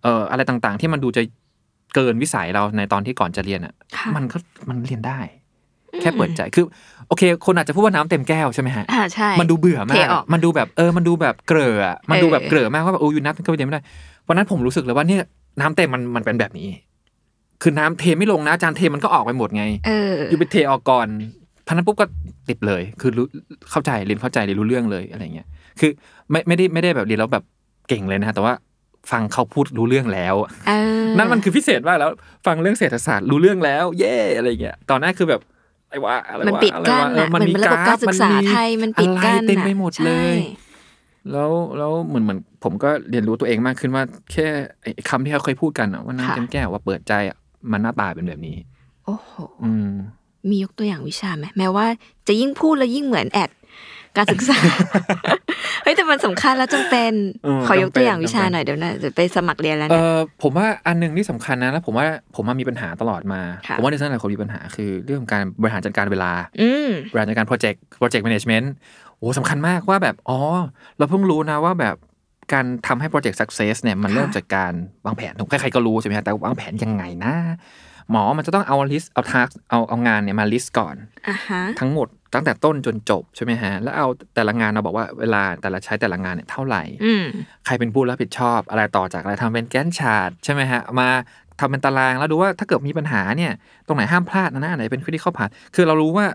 [0.03, 1.21] เอ่ออะไรต่างๆ ที่มันดูจะ
[1.95, 4.37] เกินวิสัยเราในตอนที่ก่อนจะเรียนอะค่ะมันก็
[4.69, 5.19] มันเรียนได้
[6.01, 6.65] แค่เปิดใจคือ
[7.07, 13.83] โอเค คนอาจจะพูดว่าน้ำเต็มแก้วใช่ไหมฮะอ่าใช่มันดูเบื่อมาเทกออกมันดูแบบเออมันดูแบบเกลืออะมันดูแบบเออเกลือมากว่าแบบโอ้ยนับก็ไปเต็มไม่ได้
[14.27, 15.21] วันนั้นผมรู้สึกเลยว่าเนี่ย
[15.61, 16.67] น้ำเต็มมันมันเป็นแบบนี้
[17.63, 21.07] คือน้ำเทไม่ลงนะจานเทมันก็ออกไปหมดไงเอออยู่ไปเทออกก่อน
[21.67, 22.05] พันนั้นปุ๊บก็
[22.49, 23.25] ติดเลย คือรู้
[23.71, 25.47] เข้าใจเรียนเข้าใจเรียนรู้เรื่องเลยอะไรเงี้ย
[25.79, 25.91] คือ
[26.31, 27.43] ไม่ไม่ได้ไม่ได้แบบเรียนแล้วแบบ
[27.89, 28.53] เก่งเลยนะแต่ว่า
[29.11, 30.35] ฟังเขาพูดรู้เรื่องแล้ว
[30.67, 30.71] เอ
[31.03, 32.11] อนั่นมันคือพิเศษมากแล้ว
[32.45, 35.41] ฟังเรื่องเศรษฐศาสตร์รู้เรื่องแล้ว เย่อะไรเงี้ยตอนแรกคือแบบ
[35.89, 40.71] อะไรวะอะไรวะมันปิดกั้นอะไรวะเอออะเหมือนระบบการศึกษาไทยมันปิดกั้นอะไรเต็มไปหมดเลยใช่
[41.31, 44.47] แล้วแล้วเหมือนเหมือนผมก็เรียนรู้ตัวเองมากขึ้นว่า แค่
[44.81, 47.37] ไอ้คำที่เขาเคยพูดกันอะว่าน้ำเต็มแก้วว่าเปิดใจอะ
[47.71, 48.57] มันหน้าตาเป็นแบบนี้
[49.05, 49.31] โอ้โห
[49.63, 49.91] อืม
[50.49, 51.85] มียกตัวอย่างวิชาไหมแม้ว่า
[52.27, 53.49] จะยิ่งพูดแล้วยิ่งเหมือนแอด
[54.17, 54.57] การศึกษา
[55.83, 57.11] เฮ้ยแต่มันสำคัญแล้วจำเป็น
[57.43, 62.05] เออขอยกตัวอย่างจำเป็นวิชาหน่อยเดี๋ยวนะจะไปสมัครเรียนแล้วเอนะอผมว่าอันหนึ่งที่สำคัญนะแล้วผมว่า
[62.35, 68.73] ผมว่ามีปัญหาตลอดมาค่ะผมว่าในสังคมหลายคนมีปัญหาคือเรื่องของการบริหารจัดการเวลาอืมบริหารจัดการโปรเจกต์โปรเจกต์แมネจเมนต์
[69.17, 70.39] โอ้สำคัญมากว่าแบบอ๋อ
[70.97, 71.95] เราเพิ่งรู้นะว่าแบบ
[72.53, 74.73] การทำให้โปรเจกต์ success เนี่ยมันค่ะเริ่มจากการ
[75.05, 77.33] วางแผนใครๆก็รู้ใช่ไหมฮะแต่วางแผนยังไงนะ
[78.11, 80.95] หมอมันจะต้องเอา list เอา task เอาเอางานเนี่ยมา list ก่อน
[81.27, 87.25] อะฮะทั้งหมดตั้งแต่ต้นจนจบใช่ไหมฮะ แล้วเอาแต่ละงานเราบอกว่าเวลาแต่ละใช้แต่ละงานเนี่ยเท่าไหร่อืม
[87.65, 91.07] ใครเป็นผู้รับผิดชอบ อะไรต่อจากอะไรทำเป็น Gantt chart ใช่ไหมฮะ มา
[91.59, 93.51] ทำเป็นตารางแล้วดูว่าถ้าเกิดมีปัญหาเนี่ย
[93.87, 96.25] ตรงไหนห้ามพลาดนะนะอันไหนเป็นคริติคอลพาคือเรารู้ว่า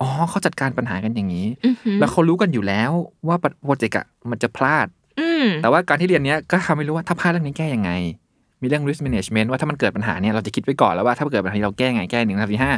[0.00, 2.90] อ๋อเขาจัดการปัญหากันอย่างนี้อือหือแล้วเขารู้กันอยู่แล้ว
[3.28, 4.86] ว่าโปรเจกต์อะมันจะพลาด
[5.18, 7.90] อืมแต่ว่าการที่เรียนเนี้ยก็ทำให้รู้ว่าถ้าพลาดเรื่องนี้แก้ยังไง
[8.62, 12.72] มีเรื่อง risk management ว่าถ้ามันเกิดปัญหาเนี่ยเราจะคิดไว้ก่อนแล้วว่าถ้าเกิดปัญหานี้เราแก้ไงแก้หนึ่งสามสี่ห้า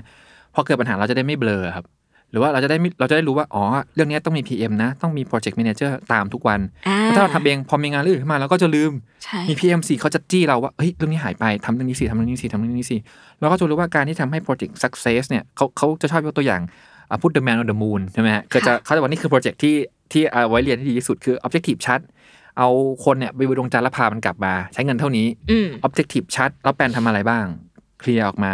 [0.55, 1.85] พอเกิดปัญหาเราจะได้ไม่เบลอครับ
[2.31, 3.63] หรือว่าเราจะได้ไม่เราจะได้รู้ว่า อ๋อ
[3.95, 8.93] เรื่องเนี้ยต้องมี PM นะ ต้องมี project manager ตามทุกวันอ่าถ้าเราทำเองพอมีงานเรื่องอื่นขึ้นมาเราก็จะลืม
[9.25, 12.97] ใช่มี PM สี่เขาจะจี้เราว่าเฮ้ยเรื่องนี้หายไปทำเรื่องนี้สิทำเรื่องนี้สิทำเรื่องนี้สิ
[13.41, 16.61] เราก็จะรู้ว่าการที่ทำให้ project success เนี่ยเขาเขาจะชอบยกตัวอย่าง
[17.11, 19.75] อะ put the man on the moon ใช่ไหมฮะก็จะเขาจะบอกนี่คือ project ที่
[20.13, 22.01] ที่เอาไว้เรียนที่ดีที่สุดคือ objective ชัด
[22.61, 22.71] เอา
[23.05, 27.45] คนเนี่ยไปบนดวงจันทร์แล้วพามันกลับมา ใช้เงินเท่านี้อืม objective ชัด แล้วแปลนทำอะไรบ้าง
[28.01, 28.53] เคลียร์ออกมา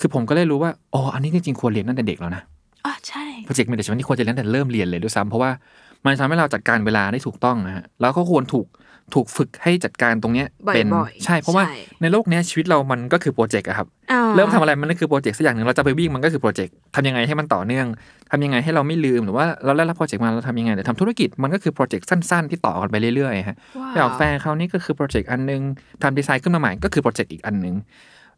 [0.00, 2.42] คือผมก็เลยรู้ว่าอ๋ออันนี้จริงๆควรเรียนตั้งแต่เด็กแล้วนะ
[2.84, 5.50] อ๋อใช่โปรเจกต์ management ที่ควรจะเรียนตั้งแต่เริ่มเรียนเลยด้วยซ้ำเพราะว่า
[6.04, 8.66] มันทำให้เราจัดการเวลาได้ถูกต้องนะฮะแล้วก็ควรถูก
[9.14, 17.86] ถูกฝึกให้จัดการตรงเนี้ยเป็นบ่อยๆใช่ เพราะว่าใช่ในโลกเนี้ยชีวิตเรามันก็คือโปรเจกต์อะครับอ่าเริ่มทำอะไรมันก็คือโปรเจกต์สักอย่างหนึ่งเราจะไปวิ่งมันก็คือโปรเจกต์ทำยังไงให้มันต่อเนื่อง
[18.30, 25.60] ทำยังไงให้เราไม่ลืมหรือว่าเราได้รับโปรเจกต์มาเราทำยังไงแต่ทำธุรกิจมันก็คือโปรเจกต์สั้นๆ ที่ต่อกันไปเรื่อยๆฮะว้าวไปออกแฟร์คราวนี้ก็คือโปรเจกต์อันหนึง
[26.02, 27.74] ทำดีไซน์ขึ้นมาใหม่ก็คือโปรเจกต์อีกอันหนึง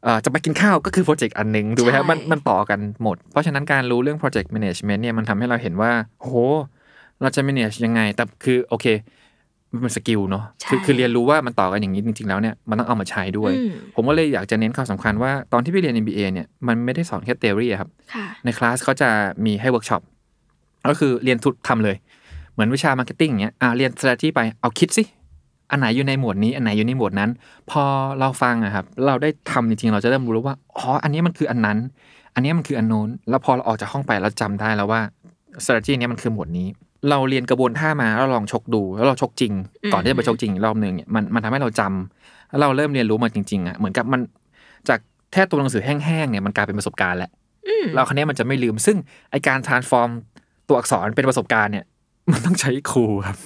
[0.04, 5.90] เอ่อจะไปกินข้าวก็คือโปรเจกต์อันหนึงดูไหมครับมันมันต่อกันหมด เพราะฉะนั้นการรู้เรื่องโปรเจกต์ management เนี่ยมันทำให้เราเห็นว่า
[6.20, 6.30] โห
[7.22, 8.86] เราจะ manage ยังไงแต่คือโอเค
[9.72, 19.08] มันเป็น skill เนาะคือใช่คือเรียนรู้ว่ามันต่อกันอย่างนี้จริง ๆ แล้วเนี่ยมันต้องเอามาใช้ด้วยอืมผมก็เลยอยากจะเน้นความสำคัญว่าตอนที่ไปเรียน MBA เนี่ยมันไม่ได้สอนแค่ theory อะครับค่ะในคลาสเขาจะ
[19.44, 20.02] มีให้เวิร์กช็อป
[20.88, 21.96] ก็คือเรียนปุ๊บทำเลย
[22.52, 25.02] เหมือนวิชา marketing เนี้ยอ่าเรียน strategy ไปเอาคิดสิ
[25.70, 27.30] อันไหนอยู่ในหมวดนี้อันไหนอยู่ในหมวดนั้น
[27.70, 27.82] พอ
[28.18, 31.78] เราฟังอะครับเราได้ทำจริงๆ เราจะเริ่มรู้ว่าอ๋ออันนี้มันคืออันนั้น
[32.34, 35.00] อันนี้มันคืออันโน้นแล้วพอเราออกจากห้องไปเราจำได้แล้วว่า
[35.62, 36.66] strategy เนี้ยมันคือหมวดนี้
[37.10, 39.52] เราเรียนกระบวนท่ามาแล้วลองชกดู แล้วเราชกจริง
[39.92, 44.20] ก่อนที่จะไปชกจริงอีกรอบหนึ่งเนี่ยมันมันทำให้เราจำแล้วเราเริ่มเรียนรู้มาจริงๆอะเหมือนกับมัน
[44.88, 44.98] จาก
[45.32, 47.30] แค่ตัวหนังสือแห้งๆเนี่ยมันกลายเป็นประสบการณ์แหละ
[47.94, 48.96] เราคันนี้ยมันจะไม่ลืมซึ่ง
[49.30, 50.10] ไอการ transform
[50.68, 51.84] ตัวอักษรเป็นประสบการณ์เนี่ย
[52.32, 53.36] มันต้องใช้ครูครับ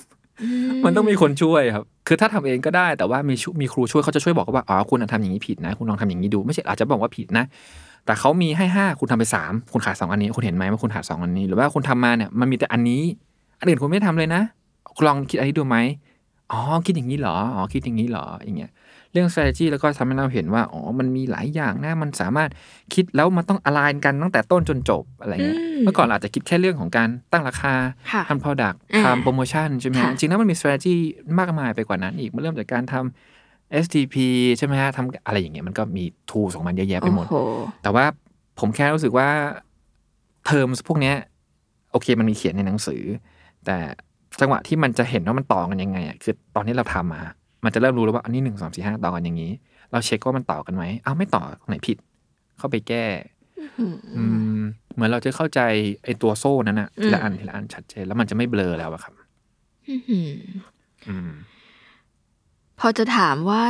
[0.85, 7.45] มันต้องมีคนช่วยครับ คือถ้าทำเองก็ได้แต่ว่ามีชุมีครูช่วยเขาจะช่วยบอกว่าอ๋อคุณทำอย่างนี้ผิดนะ คุณลองทำอย่างนี้ดู ไม่ใช่อาจจะบอกว่าผิดนะ
[8.07, 13.03] แต่เขามีให้ห้าคุณทำไปสามคุณขาดสองอันนี้ คุณเห็นไหมว่าคุณขาดสองอันนี้ หรือว่าคุณทำมาเนี่ยมันมีแต่อันนี้
[13.59, 14.43] อันอื่นคุณไม่ทำเลยนะ
[14.95, 15.77] คุณลองคิดอันนี้ดูไหม
[16.53, 18.71] อ๋อคิดอย่างนี้เหรออ๋อคิดอย่างนี้เหรออย่างเงี้ย
[19.13, 22.51] เรื่อง strategy แล้วก็ทำให้เราเห็นว่าอ๋อมันมีหลายอย่างนะมันสามารถ
[22.95, 27.75] คิดแล้วมันต้อง align กันตั้งแต่ต้นจนจบอะไรเงี้ยอืมเมื่อก่อนเราอาจจะคิดแค่เรื่องของการตั้งราคา
[28.13, 30.95] ค่ะทำ product อ่าทำโปรโมชั่นใช่ไหมฮะค่ะจริงๆแล้วมันมี strategy
[31.39, 34.17] มากมายไปกว่านั้นอีกมันเริ่มจากการทำ STP
[34.59, 38.05] ใช่ไหมฮะทำอะไรอย่างเงี้ยมันก็มี tools ของมันเยอะแยะไปหมดโอ้โหแต่ว่า
[38.61, 39.29] ผมแค่รู้สึกว่า
[40.47, 41.17] เทอมพวกเนี้ย
[41.93, 43.03] โอเคมันมีเขียนในหนังสือ
[43.67, 43.79] แต่
[44.41, 47.23] จังหวะที่มันจะเห็นว่ามันต่อกันยังไงอะคือตอนที่เราทำมา
[47.65, 49.53] มันจะเริ่มรู้แล้วว่าอันนี้หนึ่งสองสี่ห้าต่อกันอย่างนี้
[49.93, 51.97] เราเช็คว่ามันต่อกันไหมอ้าวไม่ต่อตรงไหนผิด
[52.59, 53.05] เข้าไปแก้
[54.17, 54.25] อื
[54.59, 54.61] ม
[54.95, 55.61] เหมือนเราจะเข้าใจ
[56.05, 59.13] ไอ้ตัวโซ่นั้นอะทีละอันทีละอันชัดเจนแล้วมันจะไม่เบลอแล้วอะครับ
[59.89, 60.31] อื้อหือ
[61.09, 61.31] อืม
[62.81, 63.63] พอจะถามว่า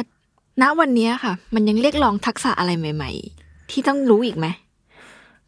[0.63, 4.47] ณวันเนี้ยค่ะ มันยังเรียกร้องทักษะอะไรใหม่ ๆ ที่ต้องรู้อีกไหม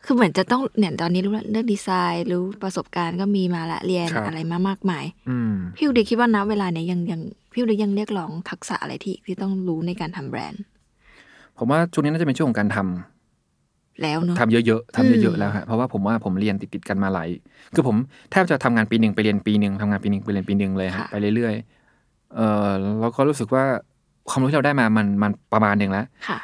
[0.06, 7.20] คือเหมือนจะต้องเนี่ยตอนนี้รู้แล้วเรื่องดีไซน์รู้ประสบการณ์ก็มีมาละเรียนครับ อะไรมามากมายอืมพี่อุดีคิดว่าณเวลาเนี้ยยังยัง
[7.52, 10.62] พี่อุดียังเรียกร้องทักษะอะไรที่ที่ต้องรู้ในการทำแบรนด์
[11.58, 17.28] ผมว่าช่วงนี้น่าจะเป็นช่วงของการทำแล้วเนอะ ทำเยอะๆทำเยอือะม ๆแล้วฮะเพราะว่าผมว่าผมเรียนติดๆกันมาหลาย
[17.74, 17.96] คือผม
[18.30, 22.68] แทบจะทำงานปีหนึ่งไปเรียนปีหนึ่งทำงานปีหนึ่งไปเรียนปีหนึ่งเลยฮะไปเรื่อยๆเออ
[23.00, 23.64] แล้วก็รู้สึกว่า
[24.28, 26.38] ความรู้ที่เราได้มามันมันประมาณหนึ่งแล้ว ค่ะ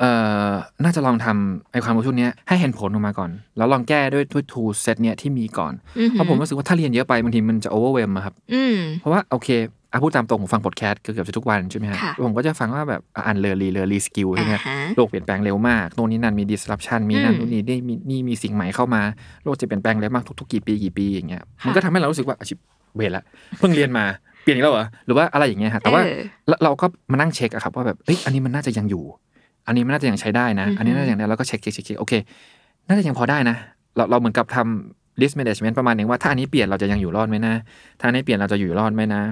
[0.00, 0.10] เอ่
[0.50, 9.48] อน่าจะลองทำไอ้ความรู้ชุดเนี้ยให้เห็นผลออกมาก่อน แล้วลองแก้ด้วยด้วย tool set เนี้ยที่มีก่อนอือหือเพราะผมรู้สึกว่าถ้าเรียนเยอะไปบางทีมันจะ overwhelm อะครับอืมเพราะว่าโอเค
[9.92, 19.02] อะพูดตามตรงผมฟังพอดแคสต์เกือบจะทุกวันใช่ไหมฮะค่ะผมก็จะฟังว่าแบบอะ unlearn relearn reskill ใช่ไหมอ่าฮะโลกเปลี่ยนแปลงเร็วมากโน่นนี่นั่นมี disruption มีนั่นอืมนู่นนี่นี่มีนี่มีสิ่งใหม่เข้ามา
[19.44, 22.58] โลกจะเปลี่ยนแปลงเร็วมากทุกๆกี่ปีกี่ปีอย่างเงี้ยค่ะมันก็ทำให้เรารู้สึกว่าอาชีพ
[22.96, 23.24] เวรละ
[23.58, 24.04] เพิ่งเรียนมา
[24.42, 29.04] เปลี่ยนอีกแล้วเหรอหรือว่าอะไรอย่างเงี้ยฮะแต่ว่าเออเราเราก็มานั่งเช็คอะครับว่าแบบเอ้ยอันนี้มันน่าจะยังอยู่
[29.66, 32.12] อันนี้มันน่าจะยังใช้ได้นะ อันนี้น่าจะยังได้แล้วก็เช็คเช็คเช็คเช็คโอเค
[32.86, 33.56] น่าจะยังพอได้นะ
[33.96, 37.54] เราเราเหมือนกับทำ list management ประมาณหนึงว่าถ้าอันนี้เปลี่ยนเราจะยังอยู่รอดไหมนะ
[38.00, 39.22] ถ้าอันนี้เปลี่ยนเราจะอยู่รอดไหมนะ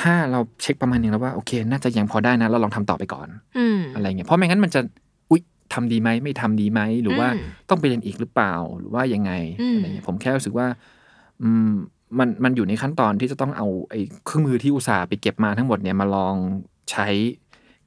[0.00, 4.80] ถ้าเราเช็คประมาณหนึงแล้วว่าโอเค น่าจะยังพอได้นะ เราลองทำต่อไปก่อนอืมอะไรเงี้ย เพราะไม่งั้นมันจะ
[5.30, 5.40] อุ๊ย
[5.74, 10.66] ทำดีไหมไม่ทำดีไหมหรือว่าอืมต้องไปเรียนอีกหรือเปล่าหรือว่ายังไงอืมอะไรเงี้ยผมแค่รู้สึกว่า
[11.42, 11.70] อืม
[12.18, 16.34] มันมันอยู่ในขั้นตอนที่จะต้องเอาไอ้เครื่องมือที่อุตส่าห์ไปเก็บมาทั้งหมดเนี่ยมาลอง
[16.90, 17.06] ใช้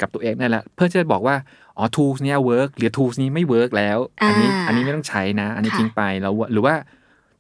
[0.02, 1.36] กับตัวเองได้แล้วเพื่อจะบอกว่า
[1.78, 6.74] อ๋อ tools เนี้ย work หรือ tools นี้ไม่ work แล้ว อันนี้อ่าอันนี้ไม่ต้องใช้นะ อันนี้ค่ะทิ้งไปแล้วว่าหรือว่า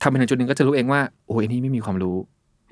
[0.01, 2.17] ทำไปถึงจุดหนึ่งก็จะรู้เองว่าโอ้ยอันนี้ไม่มีความรู้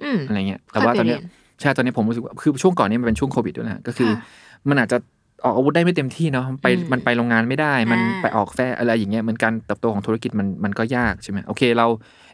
[0.03, 4.97] อืมอะไรเงี้ยแต่ว่าตอนเนี้ยค่อยไปเรียนใช่ตอนนี้ผมรู้สึกว่าคือช่วงก่อนนี้มันเป็นช่วงโควิดด้วยนะก็คือค่ะมันอาจจะ
[5.43, 11.87] ออกอาวุธได้ไม่เต็มที่เนาะไปอืมมันไปโรงงานไม่ได้ มันอ่าไปออกแฟร์อะไรอย่างเงี้ยเหมือนการเติบโตของธุรกิจมันมันก็ยากใช่ไหมโอเคเรา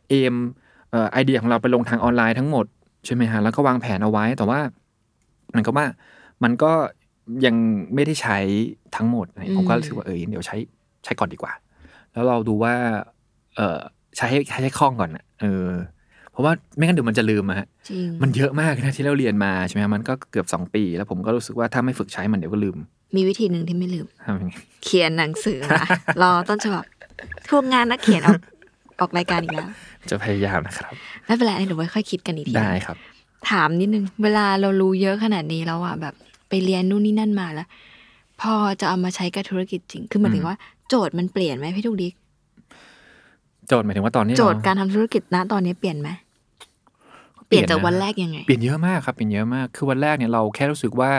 [0.09, 0.35] เอม
[0.91, 2.65] เอ่อไอเดียของเราไปลงทางออนไลน์ทั้งหมด
[3.05, 4.59] ใช่ไหมฮะแล้วก็วางแผนเอาไว้แต่ว่า
[5.49, 5.85] เหมือนกับว่า
[6.43, 6.71] มันก็
[7.45, 7.55] ยัง
[7.93, 8.37] ไม่ได้ใช้
[8.95, 10.57] ทั้งหมดอะไรผมก็รู้สึกว่าเออเดี๋ยวใช้
[11.03, 11.53] ใช้ก่อนดีกว่า
[12.13, 12.73] แล้วเราดูว่า
[13.55, 13.79] เออ
[14.17, 15.67] ใช้ให้ใช้ให้คล่องก่อนนะเออ
[16.31, 22.77] เพราะว่าไม่งั้นเดี๋ยวมันจะลืมอะฮะจริงมันเยอะมากนะที่เราเรียนมาใช่ไหมฮะมันก็เกือบสองปี แล้วผมก็รู้สึกว่าถ้าไม่ฝึกใช้มันเดี๋ยวก็ลืม
[23.15, 24.53] มีวิธีหนึ่งที่ไม่ลืมทำยังไง
[24.83, 25.83] เขียนหนังสือมา
[26.21, 26.83] รอต้นฉบับ
[27.49, 28.39] พวกงานนักเขียนออก
[28.99, 29.69] ออกรายการอีกแล้ว
[30.09, 30.93] จะพยายามนะครับ
[31.25, 32.97] ไม่เป็นไรเดี๋ยวไว้ค่อยคิดกันอีกทีได้ครับ
[33.49, 36.15] ถามนิดนึง เวลาเรารู้เยอะขนาดนี้แล้วอะแบบ
[36.49, 37.67] ไปเรียนนู่นนี่นั่นมาแล้ว
[38.41, 40.55] พอจะเอามาใช้กับธุรกิจจริง คือหมายถึงว่า
[40.89, 42.13] โจทย์มันเปลี่ยนไหมพี่ทุกดิก
[43.67, 46.09] โจทย์หมายถึงว่าตอนนี้โจทย์เรการทำธุรกิจณตอนนี้เปลี่ยนไหม
[47.47, 51.11] เปลี่ยนจากวันแรกยังไง เปลี่ยนเยอะมากครับ เปลี่ยนเยอะมาก คือวันแรกเนี่ยเราแค่รู้สึกว่า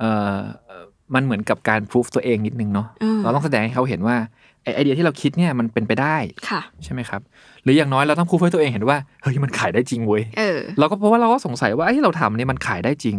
[0.00, 0.04] เอ
[0.34, 4.16] อเอ่อมันเหมือนกับการพิสูจตัวเองนิดนึงเนาะอืมเราต้องแสดงให้เขาเห็นว่า
[4.64, 6.16] ไอไอเดียที่เราคิดเนี่ยมันเป็นไปได้
[6.48, 7.20] ค่ะใช่ไหมครับ
[7.64, 13.16] หรืออย่างน้อยเราต้องพูดให้ตัวเองเห็นว่าเฮ้ยมันขายได้จริงเว้ยเออเราก็เพราะว่าเราก็สงสัยว่าไอ้ที่เราทำเนี่ยมันขายได้จริง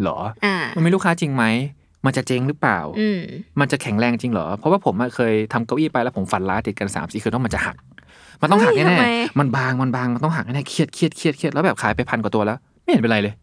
[0.00, 1.44] เหรออ่ามันมีลูกค้าจริงไหม
[2.06, 3.20] มันจะเจ๊งหรือเปล่าอืม
[3.60, 7.76] มันจะแข็งแรงจริงเหรอ เพราะว่าผมอะเคยทำเก้าอี้ไปแล้วผมฝันร้ายติดกันสามสี่คืนว่ามันจะหัก
[8.40, 13.34] มันต้องหักเฮ้ยแน่ทำไมๆมันบางมันบางมันต้องหักแน่ๆเครียดเครียดเครียดเครียดแล้วแบบขายไปพันกว่าตัวแล้ว ไม่เห็นเป็นไรเลย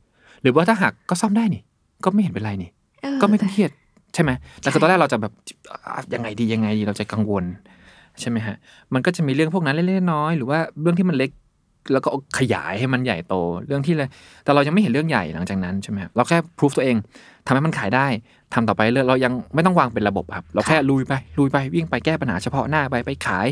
[0.41, 1.61] หรือว่าถ้าหักก็ซ่อมได้นี่
[2.03, 2.69] ก็ไม่เห็นเป็นไรนี่
[3.01, 3.71] เออก็ไม่ต้องเครียด
[4.13, 4.31] ใช่ไหม
[4.61, 5.33] แต่คือตอนแรกเราจะแบบ
[5.85, 7.43] อะยังไงดียังไงดีเราจะกังวล
[8.19, 8.55] ใช่ไหมฮะ
[8.93, 11.31] มันก็จะมีเรื่องพวกนั้นเล็กๆน้อยๆหรือว่าเรื่องที่มันเล็ก
[11.91, 13.35] แล้วก็ขยายให้มันใหญ่โต
[13.67, 14.09] เรื่องที่เลย
[14.43, 16.97] แต่เรายังไม่เห็นเรื่องใหญ่หลังจากนั้นใช่ไหมครับเราแค่พิสูจตัวเอง
[17.45, 18.07] ทำให้มันขายได้
[18.53, 23.47] ทำต่อไปเรื่อยเรายังไม่ต้องวางเป็นระบบครับ เราแค่ลุยไปลุยไปวิ่งไปแก้ปัญหาเฉพาะหน้าไปไปขาย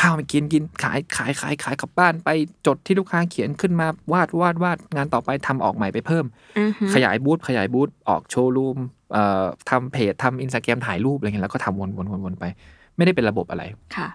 [0.00, 2.30] ข้าวไปกินกินขายขายขายขายกลับบ้านไป
[2.66, 6.24] จดที่ลูกค้าเขียนขึ้นมาวาดวาดวาดงานต่อไปทำออกใหม่ไปเพิ่ม
[6.58, 8.76] อือฮึขยายบูธขยายบูธออกโชว์รูม
[9.12, 12.44] เอ่อทำเพจทำอินสตาแกรมถ่ายรูปอะไรเงี้ยแล้วก็ทำวนวนวนวนไป
[12.96, 13.62] ไม่ได้เป็นระบบอะไร
[13.96, 14.08] ค่ะ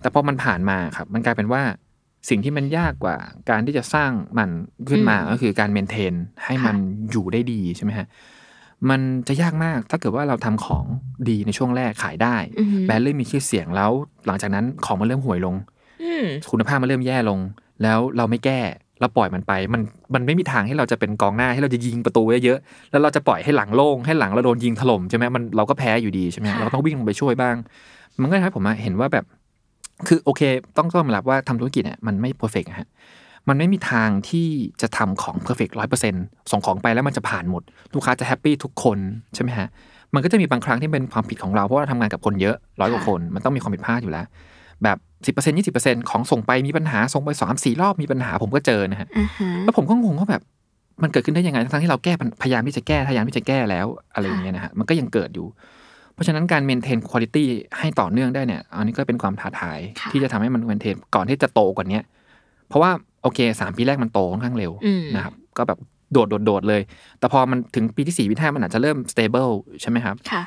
[0.00, 1.62] แต่พอมันผ่านมาครับ มันกลายเป็นว่า
[2.28, 3.16] สิ่งที่มันยากกว่า
[3.50, 4.50] การที่จะสร้างมัน
[4.90, 6.14] ขึ้นมาอืมก็คือการเมนเทน
[6.44, 6.76] ให้มัน
[7.10, 8.06] อยู่ได้ดีใช่ไหมฮะ
[8.90, 10.84] มันจะยากมากถ้าเกิดว่าเราทำของ
[11.28, 13.90] ดีในช่วงแรกขายได้อือฮึแบรนด์เริ่มมีชื่อเสียงแล้ว
[14.26, 15.54] หลังจากนั้นของมันเริ่มห่วยลง
[16.02, 17.38] อืมคุณภาพมันเริ่มแย่ลง
[17.82, 18.60] แล้วเราไม่แก้
[19.00, 19.82] เราปล่อยมันไปมัน
[20.14, 27.56] มันไม่มีทางให้เราจะเป็นกองหน้าให้เราจะยิงประตูเยอะๆแล้วเราจะปล่อยให้หลังโล่งให้หลังเราโดนยิงถล่มใช่ไหมมันเราก็แพ้อยู่ดีใช่ไหมค่ะเราต้องวิ่งลงไปช่วยบ้าง
[28.20, 29.24] มันก็ทำให้ผมอะเห็นว่าแบบ
[30.06, 30.42] คือโอเค
[30.76, 32.88] ต้องต้องยอมรับว่าทำธุรกิจเนี่ยมันไม่ perfect ฮะ
[33.48, 34.48] มันไม่มีทางที่
[34.82, 37.62] จะทำของ perfect ร้อยเปอร์เซ็นต์ส่งของไปแล้วมันจะผ่านหมด
[37.94, 38.98] ลูกค้าจะแฮปปี้ทุกคน
[39.34, 39.68] ใช่ไหมฮะ
[40.14, 44.26] มันก็จะมีบางครั้งที่เป็นความผิดของเราเพราะว่าเราทำงานกับคนเยอะร้อยกว่าคนมันต้องมีความผิดพลาดอยู่แล้ว
[44.82, 50.42] แบบสิบเปอร์เซ็นต์ยี่สิบเปอร์เซ็นต์ของส่งไปมีปัญหาส่งไปสามสี่รอบมีปัญหาผมก็เจอนะฮะอ่าฮะแล้วผมก็งงว่าแบบ
[51.02, 55.81] มันเกิดขึ้นได้ยังไงทั้งๆที่เราแก้ปัญพยายามที่จะแก้พยายามที่จะแก้แล้วอะไรอย่างเงี้ยนะฮะมันก็ยังเกิดอยู่เพ
[56.22, 57.36] ราะฉะนั้นการเมนเทนคุณภาพ
[57.78, 62.04] ให้ต่อเนื่องได้เนี่ย อันนี้ก็เป็นความท้าทายค่ะที่จะทำให้มันเมนเทนก่อนที่จะโตกว่าเนี้ย
[62.68, 62.90] เพราะว่า
[63.22, 65.78] โอเคสามปีแรกมันโตค่อนข้างเร็วอืมนะครับก็แบบ
[66.12, 66.82] โดดโดดโดดเลย
[67.18, 70.42] แต่พอมันถึงปีที่สี่ปีที่ห้ามันอาจจะเริ่ม stable ใช่ไหมครับค่ะ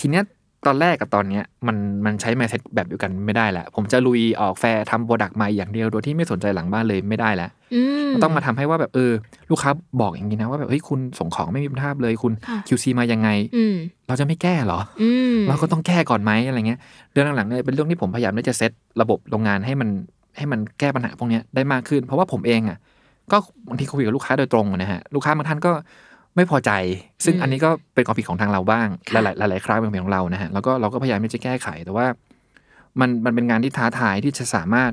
[0.00, 0.24] ทีเนี้ย
[0.66, 9.12] ตอนแรกกับตอนเนี้ยมันมันใช้ mindset แบบเดียวกันไม่ได้แล้วผมจะลุยออกแฟร์ทำ product ใหม่อย่างเดียวโดยที่ไม่สนใจหลังบ้านเลยไม่ได้แล้วอืมต้องมาทำให้ว่าแบบเออ
[9.50, 13.74] ลูกค้าบอกอย่างนี้นะว่าแบบเฮ้ยคุณส่งของไม่มีคุณภาพเลยคุณค่ะ QC มายังไงอืม
[14.08, 16.80] เราจะไม่แก้เหรออืมเราก็ต้องแก้ก่อนไหมอะไรเงี้ย
[17.12, 19.88] เรื่องหลังๆเนี่ยเป็นเรื่องที่ผมพยายามที่จะเซตระบบโรงงานให้มัน
[20.36, 22.78] ให้มันแก้ปัญหาพวกเนี้ยได้มากขึ้น เพราะว่าผมเองอะ
[23.32, 23.36] ก็
[23.68, 25.72] บางทีคุยกับลูกค้าโดยตรงนะฮะลูกค้าบางท่านก็
[26.36, 26.70] ไม่พอใจ
[27.24, 32.06] ซึ่งอันนี้ก็เป็นความผิดของทางเราบ้าง หลายๆหลายๆครั้งเป็นของเรานะฮะแล้วก็เราก็พยายามที่จะแก้ไขแต่ว่า
[33.00, 34.92] มันมันเป็นงานที่ท้าทายที่จะสามารถ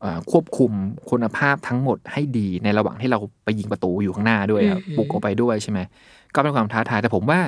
[0.00, 0.72] เอ่อควบคุม
[1.10, 5.78] คุณภาพทั้งหมดให้ดีในระหว่างที่เราไปยิงประตูอยู่ข้างหน้าด้วยอะบุกออกไปด้วยใช่ไหม
[6.34, 7.40] ก็เป็นความท้าทายแต่ผมว่า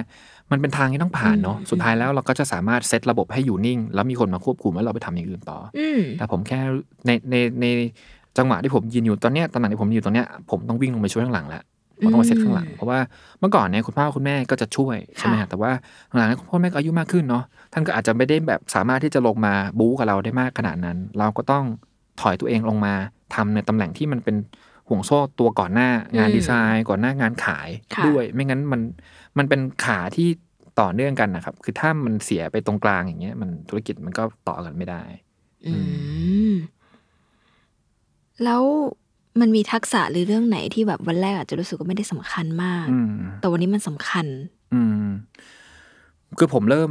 [0.50, 6.60] มันเป็นทางที่ต้องผ่านเนาะสุดท้ายแล้วเราก็จะสามารถเซตระบบให้อยู่นิ่ง แล้วมีคนมาควบคุมแล้วเราไปทำอย่างอื่นต่อออืมแต่ผมแค่
[7.06, 7.66] ในในใน
[8.38, 11.62] จังหวะที่ผมยืนอยู่ตอนเนี้ยตำแหน่งที่ผมยืนอยู่ตอนเนี้ยผมต้องวิ่งลงไปช่วยข้างหลังแล้ว
[12.04, 12.98] ผมต้องมาเซตข้างหลัง เพราะว่า
[13.40, 15.70] เมื่อก่อนเนี่ยคุณพ่อคุณแม่ก็จะช่วยใช่ไหมฮะแต่ว่า
[16.16, 21.64] หลังๆเนี่ยคุณพ่อแม่ก็อายุมากขึ้นเนาะท่านก็อาจจะไม่ได้แบบสามารถที่จะลงมาบู๊กับเราได้มากขนาดนั้น เราก็ต้อง
[22.20, 22.94] ถอยตัวเองลงมา
[23.34, 24.36] ทำในตำแหน่งที่มันเป็น
[24.88, 28.80] ห่วงโซ่ตัวก่อนหน้างานอืมดีไซน์ ก่อนหน้างานขายค่ะด้วย ไม่งั้นมัน
[29.38, 30.28] มันเป็นขาที่
[30.80, 35.02] ต่อเนื่องกันนะครับ คือถ้ามันเสียไปตรงกลางอย่างเงี้ย มันธุรกิจมันก็ต่อกันไม่ได้
[35.66, 35.74] อื
[36.50, 36.52] ม
[38.44, 38.62] แล้ว
[39.40, 43.10] มันมีทักษะหรือเรื่องไหนที่แบบวันแรกอาจจะรู้สึกว่าไม่ได้สำคัญมากอืม
[43.40, 44.26] แต่วันนี้มันสำคัญ
[44.74, 45.08] อืม
[46.38, 46.90] คือผมเริ่ม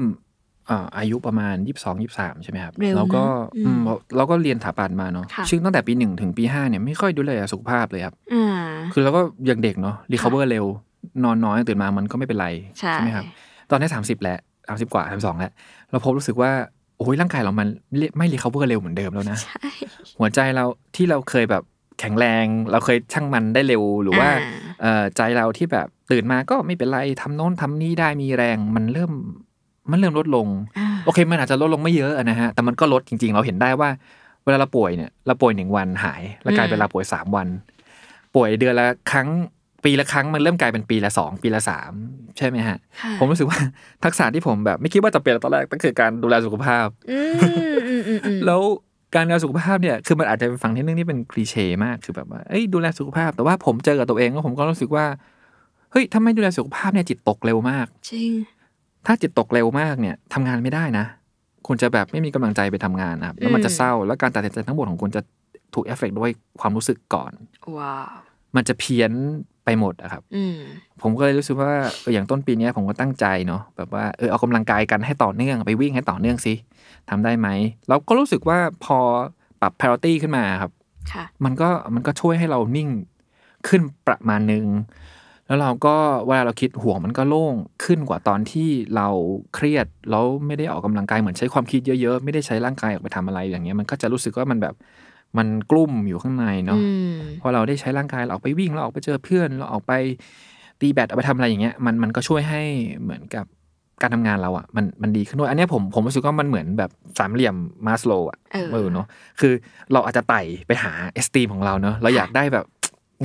[0.68, 3.24] เอ่ออายุประมาณยี่สิบสองยี่สามใช่ไหมครับเร็วนะแล้วก็
[3.58, 10.66] อืมอืมเราก็เรียนถาปัตมาเนาะค่ะซึ่งตั้งแต่ปีหนึ่งถึงปีห้าเนี่ยไม่ค่อยดูแลสุขภาพเลยครับอ่าคือเราก็ยังเด็กเนาะรีคาเวอร์เร็ว
[11.24, 12.48] นอนน้อยตื่นมามันก็ไม่เป็นไร
[12.80, 13.26] ใช่ไหมครับ
[13.70, 15.52] ตอนนี้สามสิบแล้วสามสิบกว่าสามสองแล้ว
[15.92, 16.52] เราพบรู้สึกว่า
[16.98, 17.68] โอ้ยร่างกายเรามัน
[18.18, 19.62] ไม่รีคาเวอร์เร็วเหมือนเดิมแล้วนะใช่
[20.20, 20.66] หัวใจเรา
[20.96, 21.64] ที่เราเคยแบบ
[22.00, 24.44] แข็งแรง เราเคยช่างมันได้เร็วหรือว่าอ่า
[24.82, 29.12] เอ่อใจเราที่แบบตื่นมาก็ไม่เป็นไรทำโน้นทำนี่ได้มีแรงมันเริ่ม
[29.92, 30.48] มันเริ่มลดลง
[30.78, 33.90] อ่าโอเค มันอาจจะลดลงไม่เยอะนะฮะ แต่มันก็ลดจริง ๆ เราเห็นได้ว่า
[34.44, 37.48] เวลาเราป่วยเนี่ยเราป่วยหนึ่งวันหาย แล้วกลายเป็นเราป่วยสามวัน
[38.36, 39.30] ป่วยเดือนละครั้ง
[39.86, 41.92] ปีละครั้งมันเริ่มกลายเป็นปีละสองปีละสาม
[42.38, 43.60] ใช่ไหมฮะค่ะผมรู้สึกว่า
[44.04, 48.62] ทักษะที่ผมแบบ ไม่คิดว่าจะเปลี่ยนตอนแรกก็คือการดูแลสุขภาพอืมอืมอืมอืมแล้ว
[49.16, 55.06] การดูแลสุขภาพเนี่ยคือมันอาจจะเป็นฟังที่เรื่องนี้เป็นคลีเช่มากคือแบบว่าเอ้ยดูแลสุขภาพ แต่ว่าผมเจอกับตัวเองแล้วผมก็รู้สึกว่า
[55.92, 58.32] เฮ้ยถ้าไม่ดูแลสุขภาพเนี่ยจิตตกเร็วมาก จริง
[59.06, 61.06] ถ้าจิตตกเร็วมากเนี่ยทำงานไม่ได้นะ
[61.68, 65.22] คุณจะแบบไม่มีกำลังใจไปทำงานนะครับแล้วมันจะเศร้าแล้วการตัดสินใจทั้งหมดของคุณจะ
[65.74, 66.30] ถูกเอฟเฟกด้วย
[66.62, 67.32] ความรู้สึกก่อน
[67.78, 68.08] ว้าว
[68.56, 69.12] มันจะเพี้ยน
[69.66, 70.58] ไปหมดอะครับอืม
[71.02, 76.54] ผมก็เลยรู้สึกว่าเอออย่างต้นปีเนี้ยผมก็ตั้งใจเนาะแบบว่าเออเอากำลังกายกันให้ต่อเนื่องไปวิ่งให้ต่อเนื่องสิ
[77.10, 77.48] ทำได้ไหม
[77.88, 78.98] แล้วก็รู้สึกว่าพอ
[79.62, 80.72] ปรับ priority ขึ้นมาครับ
[81.12, 82.90] ค่ะมันก็มันก็ช่วยให้เรานิ่ง
[83.68, 84.66] ขึ้นประมาณนึง
[85.48, 85.96] แล้วเราก็
[86.28, 87.56] เวลาเราคิดห่วงมันก็โล่ง
[87.86, 89.08] ขึ้นกว่าตอนที่เรา
[89.56, 94.76] เครียดแล้วไม่ได้ออกกำลังกายเหมือนใช้ความคิดเยอะๆ ไม่ได้ใช้ร่างกายออกไปทำอะไรอย่างเงี้ยมันก็จะรู้สึกว่ามันแบบ
[95.38, 99.94] มันกลุ่มอยู่ข้างในเนาะอืมพอเราได้ใช้ร่างกายเราออกไปวิ่งเราออกไปเจอเพื่อนเราออกไป
[100.82, 102.64] ตีแบดออกไปทำอะไรอย่างเงี้ยมันมันก็ช่วยให้
[103.02, 103.46] เหมือนกับ
[104.02, 109.06] การทำงานเราอะมันมันดีขึ้นด้วย อันเนี้ยผมผมรู้สึกว่ามันเหมือนแบบสามเหลี่ยมมาสโลอะเออเออเนาะ
[109.40, 109.54] คือ
[109.94, 112.66] เราอาจจะไต่ไปหาเอสตีมของเราเนาะเราอยากได้แบบ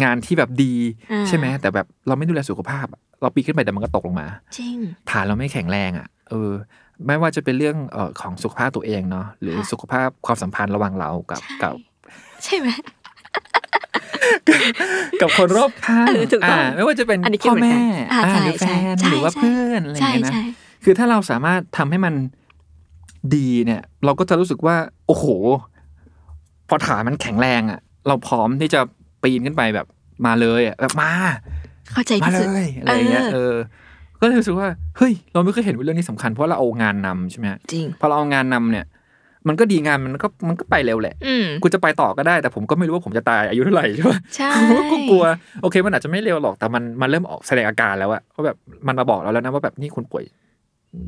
[0.03, 0.75] งานที่แบบดี
[1.12, 4.27] อ่าใช่ไหมแต่แบบเราไม่ดูแลสุขภาพอะเราปีนขึ้นไปแต่มันก็ตกลงมา
[4.59, 4.77] จริง
[5.11, 6.51] ฐานเราไม่แข็งแรงอะเออ
[7.07, 11.75] ไม่ว่าจะเป็นเรื่องเอ่อของสุขภาพตัวเองเนาะหรือค่ะสุขภาพความสัมพันธ์ระหว่างเรากับใช่กับ
[12.45, 12.68] ใช่ไหม
[15.20, 22.14] กับคนรอบข้างเออถูกต้องาไม่ว่าจะเป็นอันนี้คิดพ่อเหมือนกัแม่นอ่าอ่าใช่หรือแฟนใช่หรือว่าใช่เพื่อนอะไรอย่างเงี้ยนะใช่ใช่ คือถ้าเราสามารถทำให้มัน
[23.35, 24.76] ดีเนี่ย เราก็จะรู้สึกว่า
[25.07, 25.24] โอ้โห
[26.68, 28.80] พอฐานมันแข็งแรงอะ เราพร้อมที่จะ
[29.22, 29.87] ปีนขึ้นไปแบบ
[30.26, 31.12] มาเลยอะแบบมา
[31.93, 33.57] เข้าใจมาที่เลสุดยอะไรอย่างเงี้ยเอเอออ
[34.20, 34.68] ก็เลยรู้สึกว่า
[34.99, 38.87] เฮ้ย เราไม่เคยเห็นว่าเรื่องนี้สำคัญเพราะเราเอางานนำใช่ไหมฮะจริงพอเราเอางานนำเนี่ย
[39.49, 45.24] มันก็ดีงานมันก็มันก็ไปเร็วแหละอืมกูจะไปต่อก็ได้ แต่ผมก็ไม่รู้ว่าผมจะตายอายุเท่าไหร่ใช่ปะใช่ผมก็กลัว
[45.62, 48.57] โอเค มันอาจจะไม่เร็วหรอกแต่มันมันเริ่มออกแสดงอาการแล้วอะว่าแบบ
[48.87, 50.24] มันมาบอกเราแล้วนะว่าแบบนี่คุณป่วย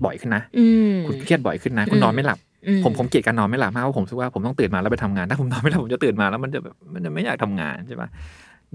[0.04, 8.08] บ่อยขึ้นนะอืมคุณเครียดบ่อยขึ้นนะ คุณนอนไม่หลับอืผมผมเกลียดการนอนไม่หลับมากเพราะผมรู้สึกว่าผมต้องตื่นมาแล้วไปทำงาน ถ้าผมนอนไม่หลับผมจะตื่นมาแล้วมันจะแบบมันจะไม่อยากทำงานใช่ปะ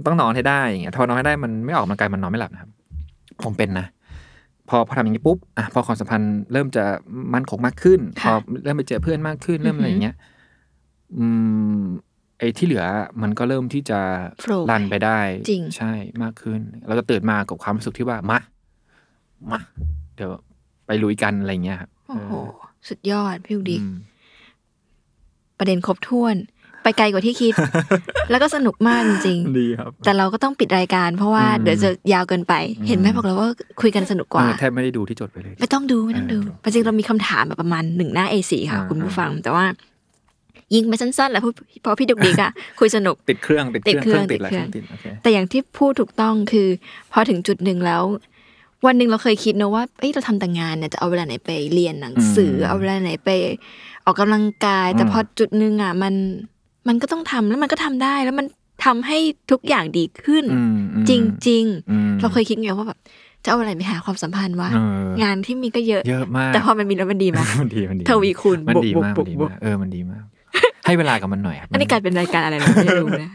[0.07, 2.69] ต้องนอนให้ได้อย่างเงี้ยถ้านอนให้ได้มันไม่ออกกำลังกายมันนอนไม่หลับนะครับ
[3.43, 3.87] ผมเป็นนะ
[4.69, 6.83] พอพอทำอย่างนี้ปุ๊บอะพอความสัมพันธ์เริ่มจะ
[7.33, 8.33] มั่นคงมากขึ้น พอ
[8.63, 10.15] เริ่มไปเจอเพื่อนมากขึ้นเริ่มอะไรอย่างเงี้ย
[11.17, 11.25] อื
[11.79, 11.81] ม
[12.39, 12.85] ไอ้ที่เหลือ
[13.21, 13.99] มันก็เริ่มที่จะ
[14.43, 15.91] Flow รันไปได้จริงใช่
[16.23, 18.39] มากขึ้น เราจะตื่นมากับความรู้สึกที่ว่ามา
[19.51, 19.59] มา
[20.15, 20.31] เดี๋ยว
[20.91, 22.31] ไปลุยกันอะไรอย่างเงี้ยครับโอ้โห
[22.89, 23.95] สุดยอดพี่ลูกดิกอืม
[25.59, 26.35] ประเด็นครบถ้วน
[26.83, 27.53] ไปไกลกว่าที่คิด
[28.29, 32.53] แล้วก็สนุกมากจริงดีครับๆแต่เราก็ต้องปิดรายการ เพราะว่าอืมเดี๋ยวจะยาวเกินไป
[32.87, 33.49] เห็นไหมบอกแล้วว่า
[33.81, 39.65] คุยกันสนุกกว่าเออแทบไม่ได้ดูที่จดไปเลย ไม่ต้องดูไม่ต้องดูเออจริงๆเรามีคำถามแบบประมาณหนึ่งหน้า A4 ค่ะอ่าคุณผู้ฟัง แต่ว่า
[40.75, 46.67] ยิงไปสั้นๆแล้วเพราะพี่ดุกดิกอะคุยสนุกติดเครื่องติดเครื่องติดเครื่องติดแล้วติดเครื่องติดโอเคแต่อย่างที่พูดถูกต้องคือ
[47.11, 48.03] พอถึงจุดหนึ่งแล้ว
[48.85, 53.29] วันหนึ่งเราเคยคิดนะว่าเอ้ยเราทำแต่งานเนี่ยจะเอาเวลาไหนไปเรียนหนังสืออืมเอาเวลาไหนไป
[54.05, 56.13] ออกกำลังกาย แต่อืมพอจุดหนึ่งอะมัน
[56.87, 58.45] มันก็ต้องทำแล้วมันก็ทำได้แล้วมัน
[58.85, 59.17] ทำให้
[59.51, 62.99] ทุกอย่างดีขึ้นอืมอืมจริงอืมๆเราเคยคิดไงว่าแบบ
[63.43, 70.23] จะเอาอะไรไปหาความสัมพันธ์วะเอองานที่มีก็เยอะเยอะมากแต่พอมันมีแล้วมันดีไหมมันดีมันดีทวีคูณมันบวกดีบวกมากบมัวนกดีบวกมากเออมันดีมาก
[70.85, 73.31] ให้เวลากับมันหน่อยครับอันนี้กลายเป็นรายการอะไรเราไม่รู้นะ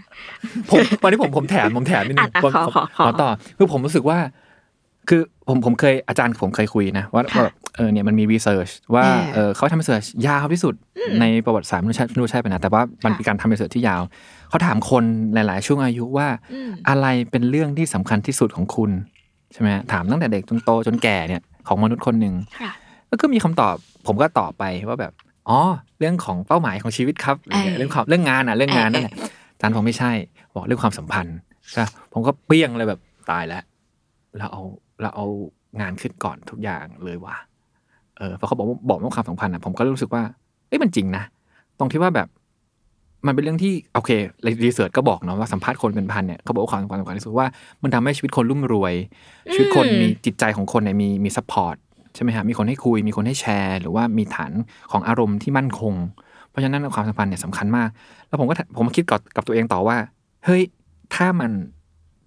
[0.70, 3.28] ผมวันนี้ผมผมแถมผมแถมนิดนึงอะผมขอขอขอขอต่อ
[3.59, 4.18] คือผมรู้สึกว่า
[5.09, 10.74] คือผมผมเคยอาจารย์ผมเคยคุยนะ ว่าค่ะว่าเออเนี่ยมันมีรีเสิร์ชว่าเออเออเขาทำรีเสิร์ชยาวที่สุด
[11.20, 14.02] ในประวัติศาสตร์ไม่รู้ใช่ไม่รู้ใช่ไปนะแต่ว่ามันค่ะเป็นการทำรีเสิร์ชที่ยาว
[14.48, 15.04] เขาถามคน
[15.34, 18.90] หลาย ๆ ช่วงอายุว่าอืมอะไรเป็นเรื่องที่สำคัญที่สุดของคุณ
[19.52, 22.72] ใช่ไหมฮะถามตั้งแต่เด็กจนโตจนแก่เนี่ยของมนุษย์คนหนึ่งค่ะ
[23.09, 23.74] แล้วก็มีคำตอบ
[24.07, 25.12] ผมก็ตอบไปว่าแบบ
[25.48, 25.59] อ๋อ
[25.98, 29.14] เรื่องของเป้าหมายของชีวิตครับเออเรื่องความเรื่องงานอะเรื่องงานเออนั่นแหละ
[29.54, 30.12] อาจารย์ผมไม่ใช่
[30.54, 31.36] บอกเรื่องความสัมพันธ์
[31.70, 33.00] ใช่ปะผมก็เปี้ยงเลยแบบ
[33.30, 33.62] ตายแล้ว
[34.38, 34.62] เราเอา
[35.01, 35.26] เราเอา
[35.80, 37.36] งานขึ้นก่อนทุกอย่างเลยว่ะ
[38.18, 40.22] เออพอเขาบอกว่าบอกว่าความสัมพันธ์อะผมก็รู้สึกว่า
[40.68, 41.22] เอ้ยมันจริงนะ
[41.78, 42.28] ตรงที่ว่าแบบ
[43.26, 44.11] มันเป็นเรื่องที่โอเค
[44.66, 47.47] research ก็บอกเนาะว่าสัมภาษณ์คนเป็นพันเนี่ยเขาบอกว่าความสัมพันธ์สำคัญที่สุดว่า
[47.82, 48.94] มันทำให้ชีวิตคนรุ่มรวย
[49.53, 51.76] ชีวิตคนอืมมีจิตใจของคนเนี่ยมีมี support
[52.14, 54.53] ใช่ไหมฮะมีคนให้คุย มีคนให้แชร์ หรือว่ามีฐาน
[54.90, 55.94] ของอารมณ์ที่มั่นคง
[56.51, 57.88] เพราะฉะนั้นความสัมพันธ์เนี่ยสำคัญมาก
[58.28, 59.97] แล้วผมก็ผมก็คิดกับกับตัวเองต่อว่า
[60.44, 60.62] เฮ้ย
[61.14, 61.51] ถ้ามัน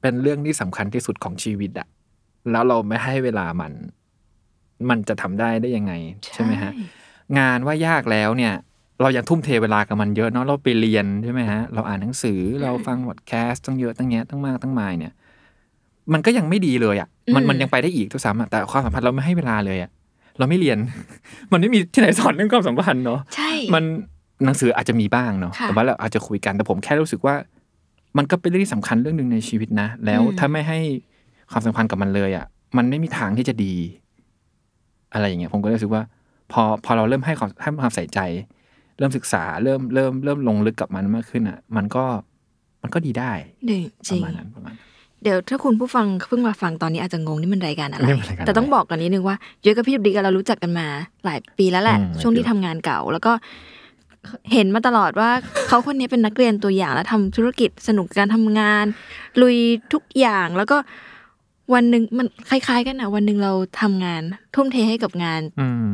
[0.01, 1.88] เป็นเรื่องที่สำคัญที่สุดของชีวิตอะ
[2.52, 3.72] แล้วเราไม่ให้เวลามัน
[4.89, 5.93] มันจะทำได้ได้ยังไง
[6.34, 6.72] ใช่ไหมฮะ
[7.39, 8.54] งานว่ายากแล้วเนี่ย
[9.02, 15.14] เรายังทุ่มเทเวลากับมันเยอะเนาะเราไปเรียนใช่ไหมฮะ เราอ่านหนังสือเราฟังพอดแคสต์ตั้งเยอะตั้งแยะตั้งมากตั้งมายเนี่ย
[16.14, 19.91] มันก็ยังไม่ดีเลยอะ มันอืมมันยังไปได้อีกทุกซ้ำอะแต่ความสัมพันธ์เราไม่ให้เวลาเลยอะ
[20.38, 20.78] เราไม่เรียน
[21.52, 23.84] มันไม่มีที่ไหนสอนเรื่องความสัมพันธ์เนาะใช่มัน
[24.45, 27.36] หนังสืออาจจะมีบ้างเนาะค่ะแต่ว่าเราอาจจะคุยกันแต่ผมแค่รู้สึกว่า
[28.18, 30.80] มันก็เป็นเรื่องที่สำคัญเรื่องหนึ่งในชีวิตนะ แล้วอืมถ้าไม่ให้
[31.52, 32.45] ความสัมพันธ์กับมันเลยอะ
[32.78, 33.76] มันไม่มีทางที่จะดี
[35.14, 36.04] อะไรอย่างเงี้ย ผมก็รู้สึกว่า
[36.52, 38.20] พอพอเราเริ่มให้ความให้ความใส่ใจ
[38.97, 42.04] เริ่มศึกษาเริ่มเริ่มเริ่มลงลึกกับมันมากขึ้นอะ มันก็
[42.82, 43.32] มันก็ดีได้
[43.68, 44.88] หนึ่งจประริงมาณนั้นประมาณนั้น
[45.24, 50.88] เดี๋ยวถ้าคุณผู้ฟังเพิ่งมาฟังตอนนี้อาจจะงงนี่มันรายการอะไรนี่มันรายการอะไรแต่ต้องบอกกันนิดนึงว่าเยอะกับพี่ดุกดิกเรารู้จักกันมา
[51.26, 53.34] หลายปีแล้วแหละอืมช่วงที่ทำงานเก่า แล้วก็
[54.54, 55.30] เห็นมาตลอดว่า
[55.68, 58.86] เขาคนนี้เป็นนักเรียนตัวอย่างและทำธุรกิจสนุกกับการทำงาน
[59.41, 59.58] ลุย
[59.93, 60.78] ทุกอย่างแล้วก็
[61.74, 64.22] วันหนึ่งมันคล้ายๆ กันนะวันหนึ่งเราทำงาน
[64.55, 65.89] ทุ่มเทให้กับงานอืม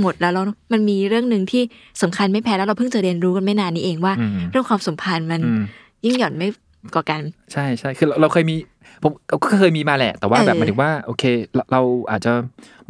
[0.00, 1.62] หมดแล้วแล้วมันมีเรื่องหนึ่งที่
[2.02, 5.62] สำคัญไม่แพ้แล้วเราเพิ่งจะเรียนรู้กันไม่นานนี้เองว่าอืมเรื่องความสัมพันธ์มันอืม
[6.04, 6.48] ยิ่งหย่อนไม่
[6.94, 8.56] กว่ากัน ใช่ใช่คือเราเราเคยมี
[9.02, 11.80] ผมก็เคยมีมาแหละ แต่ว่าเออแบบหมายถึงว่าโอเคเราเรา
[12.10, 12.32] อาจจะ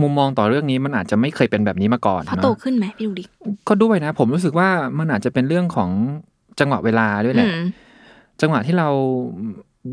[0.02, 3.28] มุมมองต่อเรื่องนี้มันอาจจะไม่เคยเป็นแบบนี้มาก่อนเพราะเนอะโตขึ้นไหมพี่ดุกดิก
[3.68, 4.68] ก็ด้วยนะ ผมรู้สึกว่า
[4.98, 5.90] มันอาจจะเป็นเรื่องของ
[6.60, 7.62] จังหวะเวลาด้วยแหละอืม
[8.40, 8.88] จังหวะที่เรา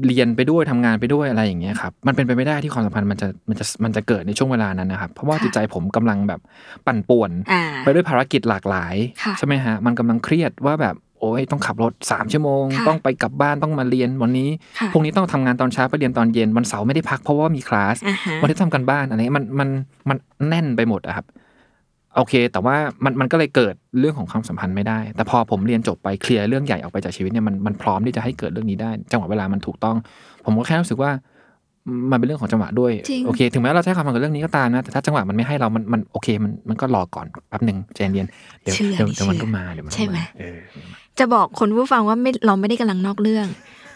[0.07, 6.39] เรียนไปด้วยทำงานไปด้วยอะไรอย่างเงี้ยครับมันเป็นไปไม่ได้ที่ความสัมพันธ์มันจะมันจะมันจะเกิดในช่วงเวลานั้นนะครับ เพราะว่าค่ะจิตใจผมกำลังแบบ
[6.87, 19.69] ปั่นป่วนอ่าไปด้วยภารกิจหลากหลายค่ะใช่ไหมฮะมันกำลังเครียดว่าแบบโอ้ยต้องขับรถสามชั่วโมงค่ะต้องไปกลับบ้านต้องมาเรียนวันนี้ค่ะพรุ่งนี้ต้องทำงานตอนเช้าไปเรียนตอนเย็นวันเสาร์ไม่ได้พักเพราะว่ามีคลาสอ่าฮะวันที่ทำกันบ้านอะไรเงี้ยมันมัน
[20.09, 20.17] มัน
[20.47, 21.25] แน่นไปหมดอะครับ
[22.17, 29.95] โอเค แต่ว่ามันมันก็เลยเกิดเรื่องของความสัมพันธ์ไม่ได้ แต่พอผมเรียนจบไปเคลียร์เรื่องใหญ่ออกไปจากชีวิตเนี่ยมันมันพร้อมที่จะให้เกิดเรื่องนี้ได้ จังหวะเวลามันถูกต้อง
[30.45, 31.11] ผมก็แค่รู้สึกว่า
[32.11, 38.27] มันเป็นเรื่องของจังหวะด้วยจริงโอเค ถึงแม้เราใช้ความสัมพันธ์กับเรื่องนี้ก็ตามนะแต่ถ้าจังหวะมันไม่ให้เรามันมันโอเคมันมันก็รอก่อนแป๊บหนึ่งใจเย็น
[38.61, 40.59] เดี๋ยวเชื่อเดี๋ยวนี่เดี๋ยวมันเชื่อก็มาเดี๋ยวมันก็ใช่ไหมเออ
[41.19, 43.47] จะบอกคนผู้ฟังว่าไม่เราไม่ได้กำลังนอกเรื่อง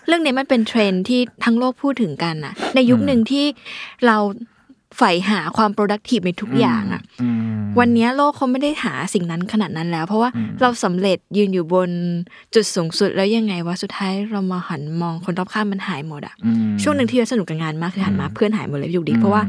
[0.07, 3.45] เรื่องนี้มันเป็นเทรนด์ที่ทั้งโลกพูดถึงกันน่ะในยุคหนึ่งที่
[4.05, 4.17] เรา
[4.97, 11.89] ใฝ่หาความ productive ในทุกอย่างอะอืมวันนี้โลกเขาไม่ได้หาสิ่งนั้นขนาดนั้นแล้ว เพราะว่าอืมเราสำเร็จยืนอยู่บน
[12.53, 19.43] จุดสูงสุดแล้วยังไงวะสุดท้ายเรามาหันมองคนรอบข้างมันหายหมดอะอืมช่วงหนึ่งที่เราสนุกกับงานมากคือหันมาอืมเพื่อนหายหมดเลยพี่ดุกดิกเพราะว่า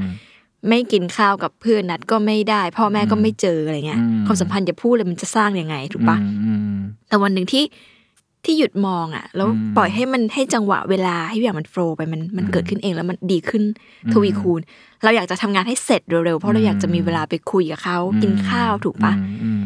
[0.68, 6.78] ไม่กินข้าวกับเพื่อนนัดก็ไม่ได้ พ่อแม่ก็ไม่เจออะไรเงี้ยอืมความสัมพันธ์จะพูดเลยมันจะสร้างยังไงถูกปะอืมอืม
[7.09, 7.64] แต่วันหนึ่งที่
[8.45, 13.62] ที่หยุดมองอะ แล้วอืมปล่อยให้มันให้จังหวะเวลาให้ทุกอย่างมันโฟล์ไปมันมันอืมเกิดขึ้นเองแล้วมันดีขึ้น
[14.05, 14.61] อืมทวีคูณ
[15.05, 19.64] เราอยากจะทำงานให้เสร็จเร็วๆ เพราะเราอยากจะมีเวลาไปคุยกับเขากินข้าวถูกปะอืมอืม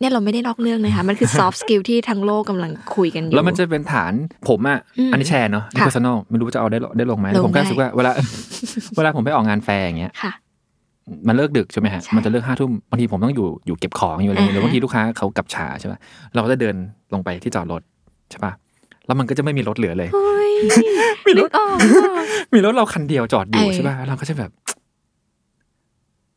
[0.00, 4.12] เนี่ยเราไม่ได้ลอกเรื่องนะคะมันคือ soft skill ที่ทั้งโลกกำลังคุยกันอยู่ แล้วมันจะเป็นฐาน
[4.48, 8.12] ผมอะอืมอันนี้แชร์เนาะนี่ค่ะ personal ไม่รู้จะเอาได้ได้ลงไหมลงผมก็ได้รู้สึกว่าเวลา
[8.96, 10.32] เวลาผมไปออกงานแฟร์อย่างเงี้ยค่ะ
[11.28, 15.98] มันเลิกดึกใช่ไหมฮะใช่มันจะเลิกห้าทุ่มบางทีผมต้องอยู่อยู่เก็บของอยู่อะไรอ่าฮะหรือบางทีลูกค้าเขากลับช้าใช่ป่ะ
[16.34, 16.74] เราก็จะเดิน
[17.14, 17.82] ลงไปที่จอดรถ
[18.30, 18.52] ใช่ปะ
[19.06, 20.50] แล้วมันก็จะไม่มีรถเหลือเลยเฮ้ย
[21.26, 21.76] มีรนึถกออก
[22.54, 24.50] มีรถเราคันเดียวจอดอยู่เออใช่ปะเราก็จะแบบ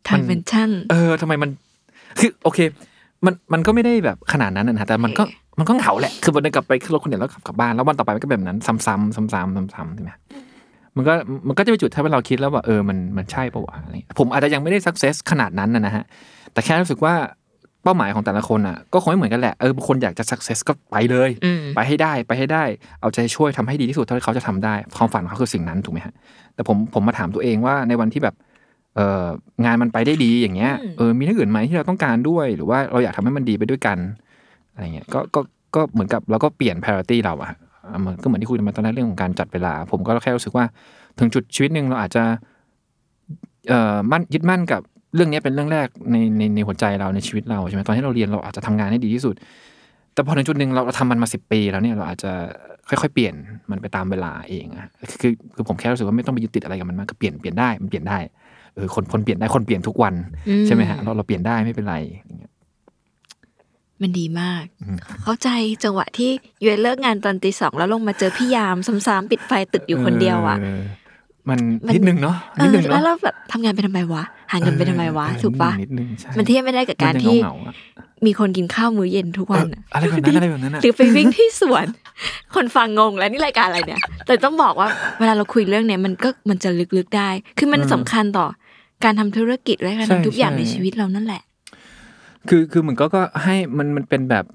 [0.08, 1.50] ทำเป็นช่างเออทำไมมัน
[2.20, 2.60] คือโอเค
[3.26, 10.12] มันมันก็ไม่ได้แบบขนาดนั้นนะฮะแต่มันก็โอเคมันก็เหงาแหละ คือวันนึงกลับไปขึ้นรถคนเดียวแล้วขับกลับบ้านแล้ววันต่อไปมันก็แบบนั้น ซ้ำๆซ้ำๆซ้ำๆใช่ไหม
[10.96, 11.14] มันก็
[11.48, 16.04] มันก็จะเป็นจุดที่เราคิดแล้วว่าเออมันมันใช่ปะวะอะไรเงี้ยผมอาจจะยังไม่ได้สักเซสขนาดนั้นนะนะฮะ
[16.54, 17.14] แต่แค่รู้สึกว่า
[17.84, 22.64] เป้าหมายของแต่ละคนอะ ก็คงไม่เหมือนกันแหละเออบางคนอยากจะสักเซสก็ไปเลยอืมไปให้ได้ไปให้ได้
[23.02, 26.14] เอาใจช่วยทำให้ดีที่สุดเท่าที่เขาจะทำได้ความฝันของเขาคือสิ่งนั้นถูกไหมฮะ
[26.56, 28.36] แต่ผมผมมาถามตัวเองว่าในวันที่แบบ
[28.96, 29.26] เออ
[29.66, 33.98] งานมันไปได้ดีอย่างเงี้ยอืมเออมีเรื่องอื่นไหมที่เราต้องการด้วย หรือว่าเราอยากทำให้มันดีไปด้วยกัน
[34.74, 35.42] อะไรเงี้ยก็ก็
[35.76, 37.52] ก็เหมือนกับเราก็เปลี่ยน priority เราอะ
[37.92, 40.66] อะเหมือนก็เหมือนที่คุยกันมาตอนแรกเรื่องของการจัดเวลา ผมก็แค่รู้สึกว่า
[41.20, 42.24] ถึงจุดชีวิตหนึ่งเราอาจจะ
[43.70, 44.82] เอ่อมั่นยึดมั่นกับ
[45.16, 49.36] เรื่องเนี้ยเป็นเรื่องแรกในในในหัวใจเราในชีวิตเราใช่ไหมตอนที่เราเรียนเราอาจจะทำงานให้ดีที่สุด
[50.14, 52.32] แต่พอถึงจุดหนึ่งเราเราทำมันมาสิบปีแล้วเนี่ยเราอาจจะ
[52.90, 53.34] ค่อยๆเปลี่ยน
[53.72, 54.88] มันไปตามเวลาเองอะ
[55.22, 58.18] คือคือผมแค่รู้สึกว่าไม่ต้องไปยึดติดอะไรกับมันมากก็เปลี่ยนเปลี่ยนได้มันเปลี่ยนได้
[58.76, 60.14] เออคนคนเปลี่ยนได้คนเปลี่ยนทุกวัน
[60.48, 61.96] อืมใช่ไหมฮะเราเราเปลี่ยนได้ไม่เป็นไร
[62.26, 62.52] อย่างเงี้ย
[64.02, 65.50] มันดีมากอืมเข้าใจ
[65.84, 66.30] จังหวะที่
[66.62, 77.76] เยนเลิกงานตอนตีสองแล้วลงมาเจอพี่ยามซ้ำๆปิดไฟตึกอยู่คนเดียวอะเมันมันนิดนึงเนาะเอนิดอนึงแล้เนาะวเราแบบทำงานไปทำไมวะหาเงินไปทำไมวะเออถูกปะนิดนึงใช่มันเทียบไม่ได้กับการมันที่เหงาๆอะ
[78.26, 81.86] มีคนกินข้าวมื้อเย็นทุกวันอะเอออะไรแบบนั้นอะไรแบบนั้นอะหรือไปวิ่งที่สวน
[82.56, 84.90] คนฟังงงแล้วนี่รายการอะไรเนี่ย แต่ต้องบอกว่า
[85.20, 88.48] เวลาเราคุยเรื่องเนี้ยมันก็มันจะลึกๆได้ คือมันสำคัญต่อ
[89.04, 91.42] การทำธุรกิจและการทำทุกอย่างในชีวิตเรานั่นแหละ
[92.50, 94.46] คือคือเหมือนก็ก็ให้มันมันเป็นแบบ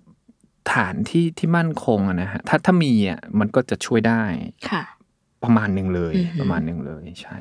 [0.72, 4.22] ฐานที่ที่มั่นคงอะนะฮะถ้าถ้ามีอะมันก็จะช่วยได้
[4.70, 4.82] ค่ะ
[5.45, 7.39] ประมาณหนึ่งเลยอือหือประมาณหนึ่งเลยใช่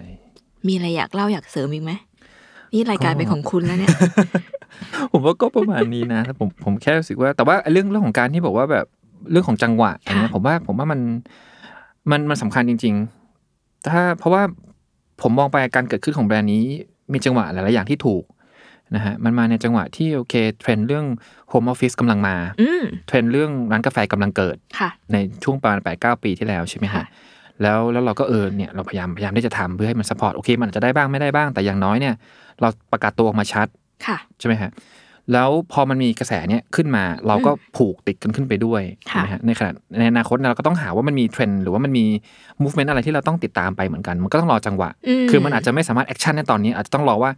[0.67, 1.91] มีอะไรอยากเล่าอยากเสริมอีกไหม
[2.73, 3.95] นี่รายการเป็นของคุณแล้วเนี่ย
[5.11, 8.85] ผมว่าก็ประมาณนี้นะแต่ผมผมแค่รู้สึกว่า แต่ว่าเรื่องเรื่องของการที่บอกว่าแบบ
[9.31, 10.99] เรื่องของจังหวะอันเนี้ยค่ะผมว่าผมว่ามัน
[12.11, 12.95] มันมันสำคัญจริง
[13.41, 14.43] ๆ ถ้าเพราะว่า
[15.21, 16.63] ผมมองไปการเกิดขึ้นของแบรนด์นี้
[17.13, 18.23] มีจังหวะหลายๆอย่างที่ถูก
[18.95, 21.05] นะฮะมันมาในจังหวะที่โอเคเทรนด์เรื่อง
[21.49, 27.05] โฮมออฟฟิศกำลังมาอืมเทรนด์เรื่องร้านกาแฟกำลังเกิดค่ะในช่วงประมาณแปดเก้าปีที่แล้วใช่ไหมค่ะฮะ
[27.62, 32.14] แล้วแล้วเราก็เออเนี่ยเราพยายามพยายามที่จะทำเพื่อให้มัน support โอเค มันอาจจะได้บ้างไม่ได้บ้างแต่อย่างน้อยเนี่ย
[32.62, 33.68] เราประกาศตัวออกมาชัด
[34.06, 34.72] ค่ะใช่ไหมฮะ
[35.34, 38.82] แล้วพอมันมีกระแสเนี่ยขึ้นมา เราก็ผูกติดกันขึ้นไปด้วย
[39.12, 42.06] ค่ะใช่ไหมฮะในขณะในอนาคตเราก็ต้องหาว่ามันมีเทรนด์หรือว่ามันมี
[42.64, 44.89] movement อะไรที่เราต้องติดตามไปเหมือนกัน มันก็ต้องรอจังหวะ
[45.26, 47.32] มคือมันอาจจะไม่สามารถ action ในตอนนี้อาจจะต้องรอว่า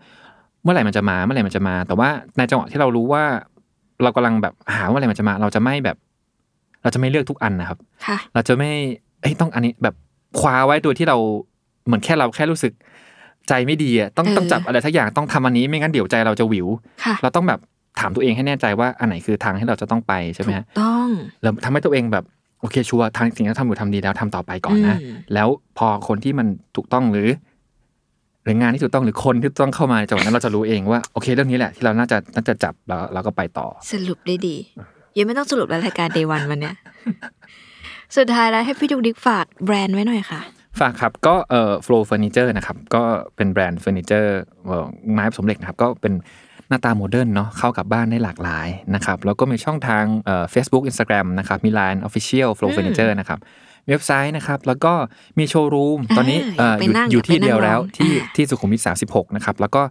[0.64, 3.24] เมื่อไหร่มันจะมาเมื่อไหร่มันจะมา แต่ว่าในจังหวะที่เรารู้ว่า
[4.04, 5.98] เรากำลังแบบหาว่าเมื่อไหร่มันจะมา เราจะไม่แบบ
[6.84, 8.72] เราจะไม่เลือกทุกอันนะครับค่ะเราจะไม่
[9.22, 9.96] เอ้ยต้องอันนี้แบบ
[10.40, 11.18] คว้าไว้โดยที่เรา
[11.86, 12.74] เหมือนแค่เราแค่รู้สึก
[13.50, 16.68] ใจไม่ดีอะต้องเออต้องจับอะไรสักอย่างต้องทำอันนี้ไม่งั้นเดี๋ยวใจเราจะหวิว
[17.04, 17.60] ค่ะเราต้องแบบ
[18.00, 21.08] ถามตัวเองให้แน่ใจว่าอันไหนคือทางที่เราจะต้องไปใช่ไหมถูฮะกต้อง
[21.42, 22.26] แล้วทำให้ตัวเองแบบ
[22.62, 27.30] โอเคชัวร์ทางสิ่งที่เราทำอยู่ทำดีแล้วทำต่อไปก่อนนะอืมแล้วพอคนที่มันถูกต้องหรือ
[28.44, 34.56] หรืองานที่ถูกต้องหรือคนที่ต้องเข้ามาในจังหวะนั้นเราจะรู้เองว่าโอเคเรื่องนี้แหละที่เราน่าจะน่าจะจับแล้วเราก็ไปต่อ สรุปได้ดี
[35.18, 36.76] ยังไม่ต้องสรุปแล้วรายการเดวันวันเนี้ย
[38.16, 40.42] สุดท้ายแล้วให้พี่ดุกดิกฝากแบรนด์ไว้หน่อยค่ะ
[40.80, 43.04] ฝากครับก็เอ่อ flow furniture นะครับก็
[43.36, 44.32] เป็นแบรนด์เฟอร์นิเจอร์
[44.66, 46.14] เอ่อไม้ผสมเหล็กนะครับก็เป็น
[46.68, 53.40] หน้าตาโมเดิร์นเนาะเข้ากับบ้านได้หลากหลายนะครับแล้วก็มีช่องทางเอ่อ Facebook Instagram นะครับมี Line Official Flow อืม Furniture นะครับ
[53.90, 54.94] เว็บไซต์นะครับ แล้วก็
[55.40, 59.82] มีโชว์รูม ตอนนี้เออเอ่ออยากอยู่ไปนั่งอยู่ที่เดียวแล้วอยากไปนั่งที่ลองอ่าที่สุขุมวิท36 นะครับ แล้วก็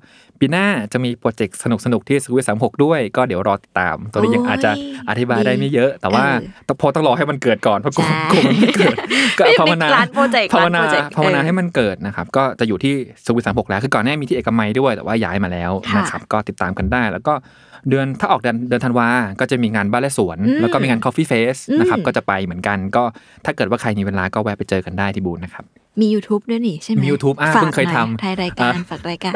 [0.41, 4.71] ปีหน้าจะมีโปรเจกต์สนุกๆที่สุขุมวิท36ด้วย ก็เดี๋ยวรอติดตาม ตอนนี้ยังอาจจะ
[5.11, 8.97] อธิบายได้ไม่เยอะ แต่ว่าเออต้องพอต้องรอให้มันเกิดก่อนเพราะกลัวใช่กลัวมันไม่เกิด
[9.39, 12.95] ก็ภาวนาร้านโปรเจกต์ภาวนาร้านโปรเจกต์ภาวนาเออให้มันเกิดนะครับ ก็จะอยู่ที่
[13.27, 17.35] สุขุมวิท36แล้ว คือก่อนหน้ามีที่เอกมัยด้วย แต่ว่าย้ายมาแล้วค่ะนะครับ ก็ติดตามกันได้ แล้วก็
[17.91, 19.09] เดือนถ้าออกเดือนเดือนธันวา
[19.41, 23.05] ก็จะมีงานบ้านและสวนอืมแล้วก็มีงาน Coffee Face นะครับอืมก็จะไปเหมือนกัน ก็
[23.45, 25.65] ถ้าเกิดว่าใครมีเวลาก็แวะไปเจอกันได้ที่บูธนะครับ
[26.01, 29.33] มี YouTube ด้วยนี่ใช่ไหมมี YouTube อะฝากเพิ่งเคยหน่อทำท้ายรายการอะฝากรายการ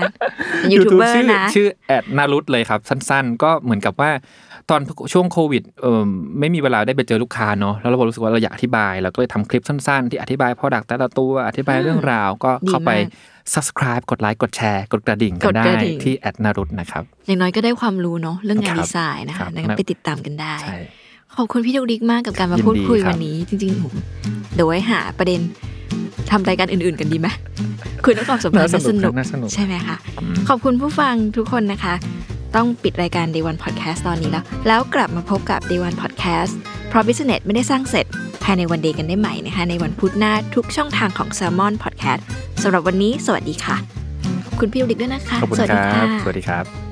[0.61, 4.11] เป็นยูทูบเบอชื่ร์นะชื่อแอดนารุตเลยครับ สั้นๆ ก็เหมือนกับว่า
[4.71, 4.81] ตอน
[5.13, 6.03] ช่วงโควิดเออ
[6.41, 20.77] ไม่มีเวลาได้ไปเจอลูกค้าเนาะแล้วเรารู้สึกว่าเราอยากอธิบายเราก็เลยทำคลิปสั้นๆ ที่อธิบาย product แต่ละตัวอธิบายเรื่องราวก็เข้าไปดีมาก subscribe กดไลค์กดแชร์ กดกระดิ่งกักนดได้กระดิ่งที่แอดนารุตนะครับ อย่างน้อยก็ได้ความรู้เนาะเรื่องงานครับดีไซน์นะครัคะบดังนั้นไปติดตามกันได้ใช่
[21.37, 23.95] ขอบคุณพี่ดุกดิกมากกับการมายินดีพูดคุยครับวันนี้ จริงๆผม
[24.55, 25.41] เดี๋ยวไว้หาประเด็น
[26.31, 27.29] ทำรายการอื่นๆกันดีไหม
[28.05, 31.95] คุยเรื่องความสัมพันธ์น่าสนุกน่าสนุกใช่ไหมคะอืมขอบคุณผู้ฟังทุกคนนะคะ
[32.57, 36.53] ต้องปิดรายการ Day One Podcast ตอนนี้แล้ว แล้วกลับมาพบกับ Day One Podcast
[36.89, 38.07] เพราะ Business ไม่ได้สร้างเสร็จ
[38.45, 42.23] ภายในวันเดย์กันได้ใหม่นะคะ ในวันพุธหน้าทุกช่องทางของ Salmon Podcast
[42.63, 43.77] สำหรับวันนี้ สวัสดีค่ะ
[44.47, 46.90] ขอบคุณพี่ดุกดิกด้วยนะคะ ขอบคุณสวัสคดีรัค่ะบสวัสดีครับ